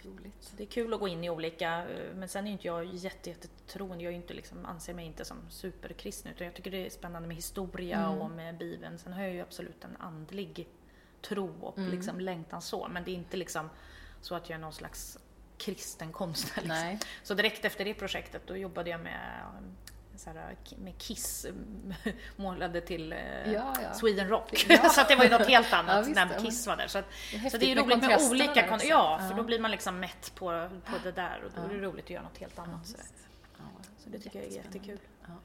Roligt. 0.02 0.52
Det 0.56 0.62
är 0.62 0.66
kul 0.66 0.94
att 0.94 1.00
gå 1.00 1.08
in 1.08 1.24
i 1.24 1.30
olika, 1.30 1.88
eh, 1.88 2.14
men 2.14 2.28
sen 2.28 2.46
är 2.46 2.50
inte 2.50 2.66
jag 2.66 2.84
jätte, 2.84 3.30
jättetroende. 3.30 4.04
Jag 4.04 4.12
är 4.12 4.16
inte 4.16 4.34
liksom, 4.34 4.66
anser 4.66 4.94
mig 4.94 5.06
inte 5.06 5.24
som 5.24 5.36
superkristen 5.50 6.32
utan 6.32 6.46
jag 6.46 6.54
tycker 6.54 6.70
det 6.70 6.86
är 6.86 6.90
spännande 6.90 7.28
med 7.28 7.36
historia 7.36 7.98
mm. 7.98 8.18
och 8.18 8.30
med 8.30 8.58
Bibeln. 8.58 8.98
Sen 8.98 9.12
har 9.12 9.22
jag 9.22 9.32
ju 9.32 9.40
absolut 9.40 9.84
en 9.84 9.96
andlig 9.96 10.68
tro 11.22 11.52
och 11.60 11.78
mm. 11.78 11.90
liksom 11.90 12.20
längtan 12.20 12.62
så, 12.62 12.88
men 12.88 13.04
det 13.04 13.10
är 13.10 13.14
inte 13.14 13.36
liksom 13.36 13.70
så 14.20 14.34
att 14.34 14.50
jag 14.50 14.56
är 14.56 14.60
någon 14.60 14.72
slags 14.72 15.18
kristen 15.64 16.12
konstnär. 16.12 16.62
Liksom. 16.92 17.08
Så 17.22 17.34
direkt 17.34 17.64
efter 17.64 17.84
det 17.84 17.94
projektet 17.94 18.42
då 18.46 18.56
jobbade 18.56 18.90
jag 18.90 19.00
med 19.00 19.40
så 20.16 20.30
här, 20.30 20.56
med 20.78 20.98
Kiss 20.98 21.46
målade 22.36 22.80
till 22.80 23.12
eh, 23.12 23.18
ja, 23.52 23.74
ja. 23.82 23.94
Sweden 23.94 24.28
Rock. 24.28 24.66
Ja. 24.68 24.88
så 24.90 25.00
att 25.00 25.08
det 25.08 25.16
var 25.16 25.24
ju 25.24 25.30
något 25.30 25.46
helt 25.46 25.72
annat 25.72 26.08
ja, 26.08 26.24
när 26.24 26.40
Kiss 26.40 26.66
var 26.66 26.76
där. 26.76 26.86
Så, 26.86 26.98
det 27.32 27.50
så 27.50 27.58
det 27.58 27.66
är 27.66 27.68
ju 27.68 27.82
roligt 27.82 28.00
med 28.00 28.18
olika 28.30 28.68
kon- 28.68 28.80
Ja, 28.84 29.20
för 29.28 29.36
då 29.36 29.42
blir 29.42 29.58
man 29.60 29.70
liksom 29.70 30.00
mätt 30.00 30.32
på, 30.34 30.68
på 30.84 30.92
det 31.02 31.12
där 31.12 31.42
och 31.44 31.50
då 31.56 31.74
är 31.74 31.74
det 31.78 31.86
roligt 31.86 32.04
att 32.04 32.10
göra 32.10 32.22
något 32.22 32.38
helt 32.38 32.58
annat. 32.58 32.86
så, 32.86 32.96
så 33.98 34.10
det 34.10 34.18
tycker 34.18 34.38
jag 34.38 34.48
är 34.48 34.56
jättekul. 34.56 34.98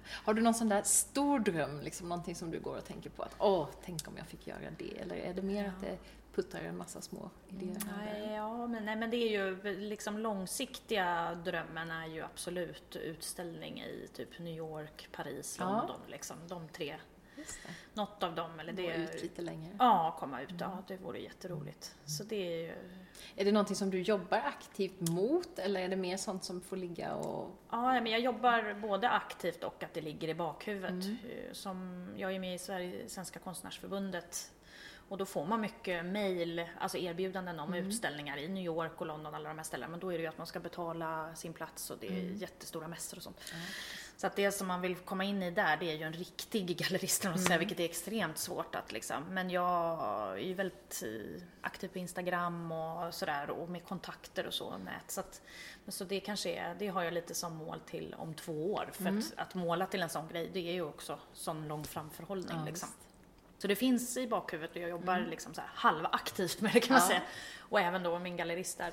Har 0.10 0.34
du 0.34 0.42
någon 0.42 0.54
sån 0.54 0.70
där 0.70 0.84
stor 0.84 1.40
dröm, 1.40 1.82
liksom 1.82 2.10
någonting 2.10 2.36
som 2.36 2.52
du 2.52 2.60
går 2.60 2.78
och 2.78 2.86
tänker 2.86 3.10
på 3.10 3.24
att 3.24 3.36
åh, 3.38 3.68
tänk 3.86 4.08
om 4.08 4.18
jag 4.18 4.28
fick 4.28 4.48
göra 4.48 4.60
det? 4.78 4.98
Eller 5.02 5.16
är 5.16 5.34
det 5.34 5.42
mer 5.42 5.68
att 5.68 5.82
det 5.82 5.98
puttar 6.42 6.60
en 6.60 6.78
massa 6.78 7.02
små 7.02 7.30
idéer. 7.48 7.78
Nej, 7.98 8.34
ja, 8.36 8.68
men, 8.68 8.86
nej, 8.86 8.96
men 8.96 9.10
det 9.10 9.18
är 9.18 9.30
ju 9.30 9.78
liksom 9.80 10.18
långsiktiga 10.18 11.36
drömmen 11.46 11.92
är 11.92 12.08
ju 12.08 12.22
absolut 12.22 12.96
utställning 12.96 13.82
i 13.82 14.08
typ 14.14 14.40
New 14.40 14.58
York, 14.58 15.10
Paris, 15.12 15.58
Ja. 15.60 15.66
London. 15.78 16.00
Liksom, 16.08 16.38
de 16.48 16.68
tre. 16.68 16.96
Något 17.94 18.24
av 18.24 18.36
dem. 18.36 18.60
Eller 18.60 18.74
Gå 18.74 18.82
det, 18.82 18.96
ut 18.96 19.22
lite 19.24 19.42
längre. 19.42 19.76
Ja, 19.80 20.16
komma 20.20 20.42
ut. 20.42 20.50
Ja, 20.60 20.84
det 20.88 20.98
vore 20.98 21.20
jätteroligt. 21.20 21.96
Så 22.06 22.24
det 22.24 22.36
är 22.36 22.58
ju... 22.62 22.74
Är 23.36 23.46
det 23.46 23.52
någonting 23.52 23.76
som 23.76 23.90
du 23.90 24.02
jobbar 24.02 24.38
aktivt 24.38 25.00
mot 25.10 25.60
eller 25.60 25.82
är 25.82 25.90
det 25.90 25.96
mer 25.96 26.18
sånt 26.18 26.44
som 26.44 26.62
får 26.62 26.78
ligga 26.78 27.16
och... 27.16 27.52
Ja, 27.70 27.94
men 27.94 28.08
jag 28.08 28.20
jobbar 28.22 28.74
både 28.82 29.10
aktivt 29.10 29.64
och 29.64 29.84
att 29.84 29.94
det 29.94 30.02
ligger 30.02 30.28
i 30.28 30.34
bakhuvudet. 30.34 31.06
Mm. 31.06 31.18
Eh, 31.30 31.54
Som, 31.54 32.08
jag 32.18 32.36
är 32.36 32.40
med 32.40 32.56
i 32.56 32.58
Sverige, 32.58 33.10
Svenska 33.10 33.40
konstnärsförbundet 33.40 34.52
och 35.10 35.18
då 35.18 35.26
får 35.26 35.46
man 35.46 35.62
mycket 35.62 36.06
mail, 36.06 36.66
alltså 36.80 36.98
erbjudanden 36.98 37.60
om 37.60 37.74
Mm. 37.74 37.88
utställningar 37.88 38.38
i 38.38 38.48
New 38.48 38.64
York 38.64 39.02
och 39.02 39.08
London, 39.08 39.36
alla 39.36 39.50
de 39.50 39.58
här 39.58 39.64
ställena. 39.66 39.92
Men 39.92 40.00
då 40.00 40.14
är 40.14 40.18
det 40.18 40.22
ju 40.22 40.28
att 40.28 40.38
man 40.38 40.48
ska 40.48 40.60
betala 40.60 41.36
sin 41.36 41.54
plats 41.54 41.90
och 41.90 41.98
det 42.00 42.08
är 42.08 42.12
Mm. 42.20 42.36
jättestora 42.38 42.88
mässor 42.88 43.18
och 43.18 43.24
sånt. 43.24 43.42
Så 44.18 44.28
att 44.28 44.36
det 44.36 44.52
som 44.52 44.68
man 44.68 44.82
vill 44.82 44.96
komma 44.96 45.24
in 45.24 45.44
i 45.44 45.52
där, 45.52 45.78
det 45.78 45.92
är 45.92 45.96
ju 45.96 46.04
en 46.04 46.14
riktig 46.14 46.78
gallerist, 46.78 47.24
man 47.24 47.40
säga, 47.40 47.58
vilket 47.58 47.80
är 47.80 47.86
extremt 47.86 48.38
svårt 48.38 48.76
att 48.76 48.92
liksom. 48.92 49.24
Men 49.30 49.50
jag 49.50 50.00
är 50.34 50.38
ju 50.38 50.54
väldigt 50.54 51.04
eh, 51.06 51.42
aktiv 51.62 51.88
på 51.88 52.00
Instagram 52.00 52.72
och 52.72 53.14
sådär 53.14 53.50
och 53.50 53.70
med 53.70 53.84
kontakter 53.86 54.48
och 54.48 54.54
så, 54.54 54.78
nät. 54.78 55.12
Så, 55.12 55.20
att, 55.20 55.42
så 55.88 56.04
det 56.04 56.20
kanske 56.20 56.50
är, 56.54 56.76
det 56.80 56.88
har 56.88 57.04
jag 57.04 57.14
lite 57.14 57.36
som 57.36 57.54
mål 57.56 57.80
till 57.80 58.16
om 58.18 58.34
två 58.34 58.74
år. 58.74 58.90
För 58.94 59.06
att, 59.10 59.34
att 59.38 59.56
måla 59.56 59.86
till 59.86 60.02
en 60.02 60.10
sån 60.10 60.28
grej, 60.28 60.50
det 60.54 60.60
är 60.70 60.74
ju 60.74 60.82
också 60.82 61.20
sån 61.34 61.68
lång 61.68 61.84
framförhållning 61.84 62.58
Ja, 62.58 62.66
liksom. 62.66 62.90
visst. 62.90 63.09
Så 63.62 63.68
det 63.68 63.76
finns 63.76 64.18
i 64.18 64.28
bakhuvudet 64.28 64.76
och 64.76 64.82
jag 64.82 64.90
jobbar 64.90 65.20
liksom 65.20 65.54
så 65.54 65.62
halvaktivt 65.66 66.62
med 66.62 66.74
det 66.74 66.80
kan 66.80 66.94
man 66.94 67.02
Ja. 67.04 67.08
säga. 67.08 67.22
Och 67.60 67.80
även 67.80 68.04
då 68.04 68.20
min 68.20 68.38
gallerist 68.38 68.78
där 68.78 68.92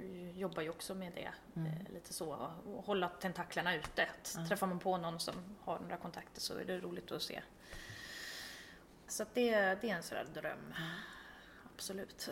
eh, 0.00 0.38
jobbar 0.38 0.62
ju 0.62 0.70
också 0.70 0.94
med 0.94 1.12
det. 1.14 1.30
Eh, 1.56 1.92
lite 1.94 2.12
så, 2.14 2.50
och 2.66 2.84
hålla 2.84 3.08
tentaklerna 3.08 3.74
ute. 3.74 4.02
Att 4.20 4.48
Träffar 4.48 4.66
man 4.66 4.78
på 4.78 4.96
någon 4.96 5.20
som 5.20 5.34
har 5.64 5.78
några 5.78 5.96
kontakter 5.96 6.40
så 6.40 6.58
är 6.58 6.64
det 6.64 6.78
roligt 6.78 7.12
att 7.12 7.22
se. 7.22 7.42
Så 9.08 9.22
att 9.22 9.34
det, 9.34 9.50
det 9.80 9.90
är 9.90 9.94
en 9.96 10.02
sån 10.02 10.18
där 10.18 10.42
dröm. 10.42 10.74
Absolut. 11.78 12.28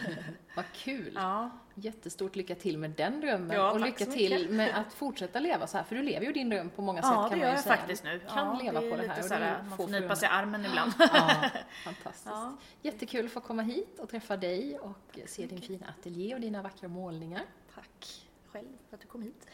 Vad 0.54 0.64
kul! 0.72 1.12
ja. 1.14 1.50
Jättestort 1.74 2.36
lycka 2.36 2.54
till 2.54 2.78
med 2.78 2.90
den 2.90 3.20
drömmen 3.20 3.56
Ja, 3.56 3.72
och 3.72 3.80
lycka 3.80 4.06
till 4.06 4.50
med 4.50 4.78
att 4.78 4.92
fortsätta 4.92 5.40
leva 5.40 5.66
så 5.66 5.76
här, 5.76 5.84
för 5.84 5.96
du 5.96 6.02
lever 6.02 6.26
ju 6.26 6.32
din 6.32 6.48
dröm 6.48 6.70
på 6.70 6.82
många 6.82 7.02
sätt 7.02 7.10
ja, 7.14 7.22
kan 7.22 7.30
det 7.30 7.30
man 7.30 7.38
gör 7.38 7.48
ju 7.48 7.54
jag 7.54 7.62
säga. 7.64 7.76
faktiskt 7.76 8.04
nu. 8.04 8.18
Du 8.18 8.26
kan 8.26 8.46
ja, 8.46 8.60
leva 8.62 8.80
det 8.80 8.86
är 8.86 8.90
på 8.90 8.96
det 8.96 9.08
här 9.08 9.18
och 9.18 9.24
så 9.24 9.28
det 9.28 9.34
är 9.34 9.40
här, 9.40 9.62
man 9.62 9.76
få 9.76 9.86
får 9.86 10.00
nypa 10.00 10.16
sig 10.16 10.26
i 10.26 10.30
armen 10.30 10.66
ibland. 10.66 10.92
Ja, 10.98 11.50
fantastiskt. 11.84 12.26
Ja. 12.26 12.56
Jättekul 12.82 13.26
att 13.26 13.32
få 13.32 13.40
komma 13.40 13.62
hit 13.62 13.98
och 13.98 14.08
träffa 14.08 14.36
dig 14.36 14.78
och 14.78 15.18
se 15.26 15.46
din 15.46 15.60
fina 15.60 15.86
ateljé 15.98 16.34
och 16.34 16.40
dina 16.40 16.62
vackra 16.62 16.88
målningar. 16.88 17.42
Tack 17.74 18.26
själv 18.46 18.68
för 18.88 18.96
att 18.96 19.00
du 19.00 19.06
kom 19.06 19.22
hit. 19.22 19.46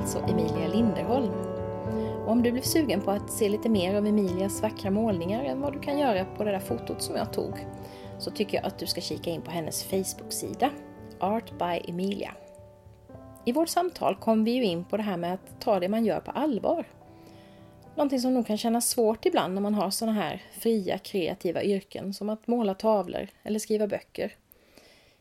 Alltså 0.00 0.18
Emilia 0.18 0.68
Linderholm. 0.68 1.32
Och 2.24 2.32
om 2.32 2.42
du 2.42 2.52
blev 2.52 2.62
sugen 2.62 3.00
på 3.00 3.10
att 3.10 3.30
se 3.30 3.48
lite 3.48 3.68
mer 3.68 3.94
av 3.94 4.06
Emilias 4.06 4.62
vackra 4.62 4.90
målningar 4.90 5.44
än 5.44 5.60
vad 5.60 5.72
du 5.72 5.80
kan 5.80 5.98
göra 5.98 6.24
på 6.24 6.44
det 6.44 6.50
där 6.50 6.58
fotot 6.58 7.02
som 7.02 7.16
jag 7.16 7.32
tog 7.32 7.66
så 8.18 8.30
tycker 8.30 8.56
jag 8.56 8.66
att 8.66 8.78
du 8.78 8.86
ska 8.86 9.00
kika 9.00 9.30
in 9.30 9.42
på 9.42 9.50
hennes 9.50 9.84
Facebook-sida 9.84 10.70
Art 11.18 11.58
by 11.58 11.90
Emilia. 11.90 12.34
I 13.44 13.52
vårt 13.52 13.68
samtal 13.68 14.16
kom 14.16 14.44
vi 14.44 14.50
ju 14.50 14.64
in 14.64 14.84
på 14.84 14.96
det 14.96 15.02
här 15.02 15.16
med 15.16 15.34
att 15.34 15.60
ta 15.60 15.80
det 15.80 15.88
man 15.88 16.04
gör 16.04 16.20
på 16.20 16.30
allvar. 16.30 16.86
Någonting 17.94 18.20
som 18.20 18.34
nog 18.34 18.46
kan 18.46 18.58
kännas 18.58 18.90
svårt 18.90 19.26
ibland 19.26 19.54
när 19.54 19.62
man 19.62 19.74
har 19.74 19.90
såna 19.90 20.12
här 20.12 20.42
fria 20.52 20.98
kreativa 20.98 21.62
yrken 21.62 22.14
som 22.14 22.30
att 22.30 22.46
måla 22.46 22.74
tavlor 22.74 23.28
eller 23.42 23.58
skriva 23.58 23.86
böcker. 23.86 24.32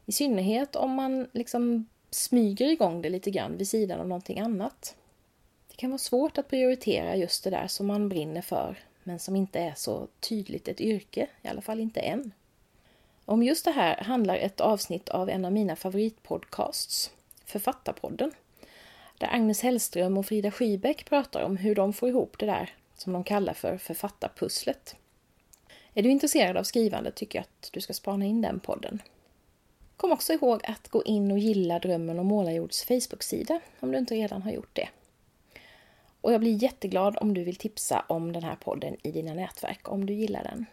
I 0.05 0.11
synnerhet 0.11 0.75
om 0.75 0.91
man 0.91 1.27
liksom 1.33 1.87
smyger 2.11 2.69
igång 2.69 3.01
det 3.01 3.09
lite 3.09 3.31
grann 3.31 3.57
vid 3.57 3.67
sidan 3.67 3.99
av 3.99 4.07
någonting 4.07 4.39
annat. 4.39 4.95
Det 5.67 5.75
kan 5.75 5.89
vara 5.89 5.97
svårt 5.97 6.37
att 6.37 6.49
prioritera 6.49 7.15
just 7.15 7.43
det 7.43 7.49
där 7.49 7.67
som 7.67 7.87
man 7.87 8.09
brinner 8.09 8.41
för 8.41 8.77
men 9.03 9.19
som 9.19 9.35
inte 9.35 9.59
är 9.59 9.73
så 9.75 10.07
tydligt 10.19 10.67
ett 10.67 10.81
yrke, 10.81 11.27
i 11.41 11.47
alla 11.47 11.61
fall 11.61 11.79
inte 11.79 11.99
än. 11.99 12.31
Om 13.25 13.43
just 13.43 13.65
det 13.65 13.71
här 13.71 14.03
handlar 14.03 14.35
ett 14.35 14.61
avsnitt 14.61 15.09
av 15.09 15.29
en 15.29 15.45
av 15.45 15.51
mina 15.51 15.75
favoritpodcasts, 15.75 17.11
Författarpodden, 17.45 18.31
där 19.17 19.27
Agnes 19.31 19.61
Hellström 19.61 20.17
och 20.17 20.25
Frida 20.25 20.51
Skybeck 20.51 21.05
pratar 21.05 21.43
om 21.43 21.57
hur 21.57 21.75
de 21.75 21.93
får 21.93 22.09
ihop 22.09 22.39
det 22.39 22.45
där 22.45 22.73
som 22.97 23.13
de 23.13 23.23
kallar 23.23 23.53
för 23.53 23.77
författarpusslet. 23.77 24.95
Är 25.93 26.03
du 26.03 26.09
intresserad 26.09 26.57
av 26.57 26.63
skrivande 26.63 27.11
tycker 27.11 27.39
jag 27.39 27.43
att 27.43 27.69
du 27.73 27.81
ska 27.81 27.93
spana 27.93 28.25
in 28.25 28.41
den 28.41 28.59
podden. 28.59 29.01
Kom 29.99 30.11
också 30.11 30.33
ihåg 30.33 30.61
att 30.63 30.87
gå 30.87 31.03
in 31.03 31.31
och 31.31 31.39
gilla 31.39 31.79
Drömmen 31.79 32.19
om 32.19 32.27
målarjords 32.27 32.83
Facebook-sida 32.83 33.59
om 33.79 33.91
du 33.91 33.97
inte 33.97 34.15
redan 34.15 34.41
har 34.41 34.51
gjort 34.51 34.75
det. 34.75 34.89
Och 36.21 36.33
jag 36.33 36.39
blir 36.39 36.63
jätteglad 36.63 37.17
om 37.21 37.33
du 37.33 37.43
vill 37.43 37.55
tipsa 37.55 38.05
om 38.07 38.31
den 38.33 38.43
här 38.43 38.55
podden 38.55 38.95
i 39.03 39.11
dina 39.11 39.33
nätverk 39.33 39.89
om 39.89 40.05
du 40.05 40.13
gillar 40.13 40.43
den. 40.43 40.65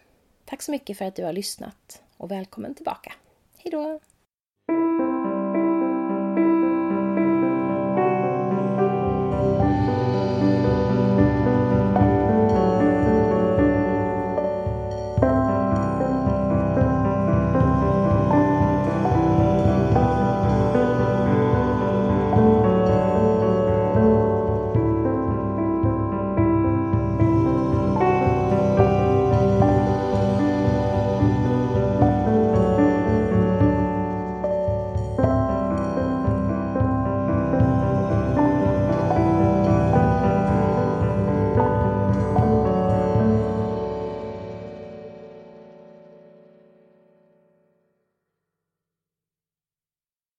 Tack 0.45 0.63
så 0.63 0.71
mycket 0.71 0.99
för 0.99 1.05
att 1.05 1.17
du 1.17 1.25
har 1.25 1.33
lyssnat 1.33 2.03
och 2.17 2.31
välkommen 2.31 2.75
tillbaka. 2.75 3.13
Hejdå! 3.57 4.01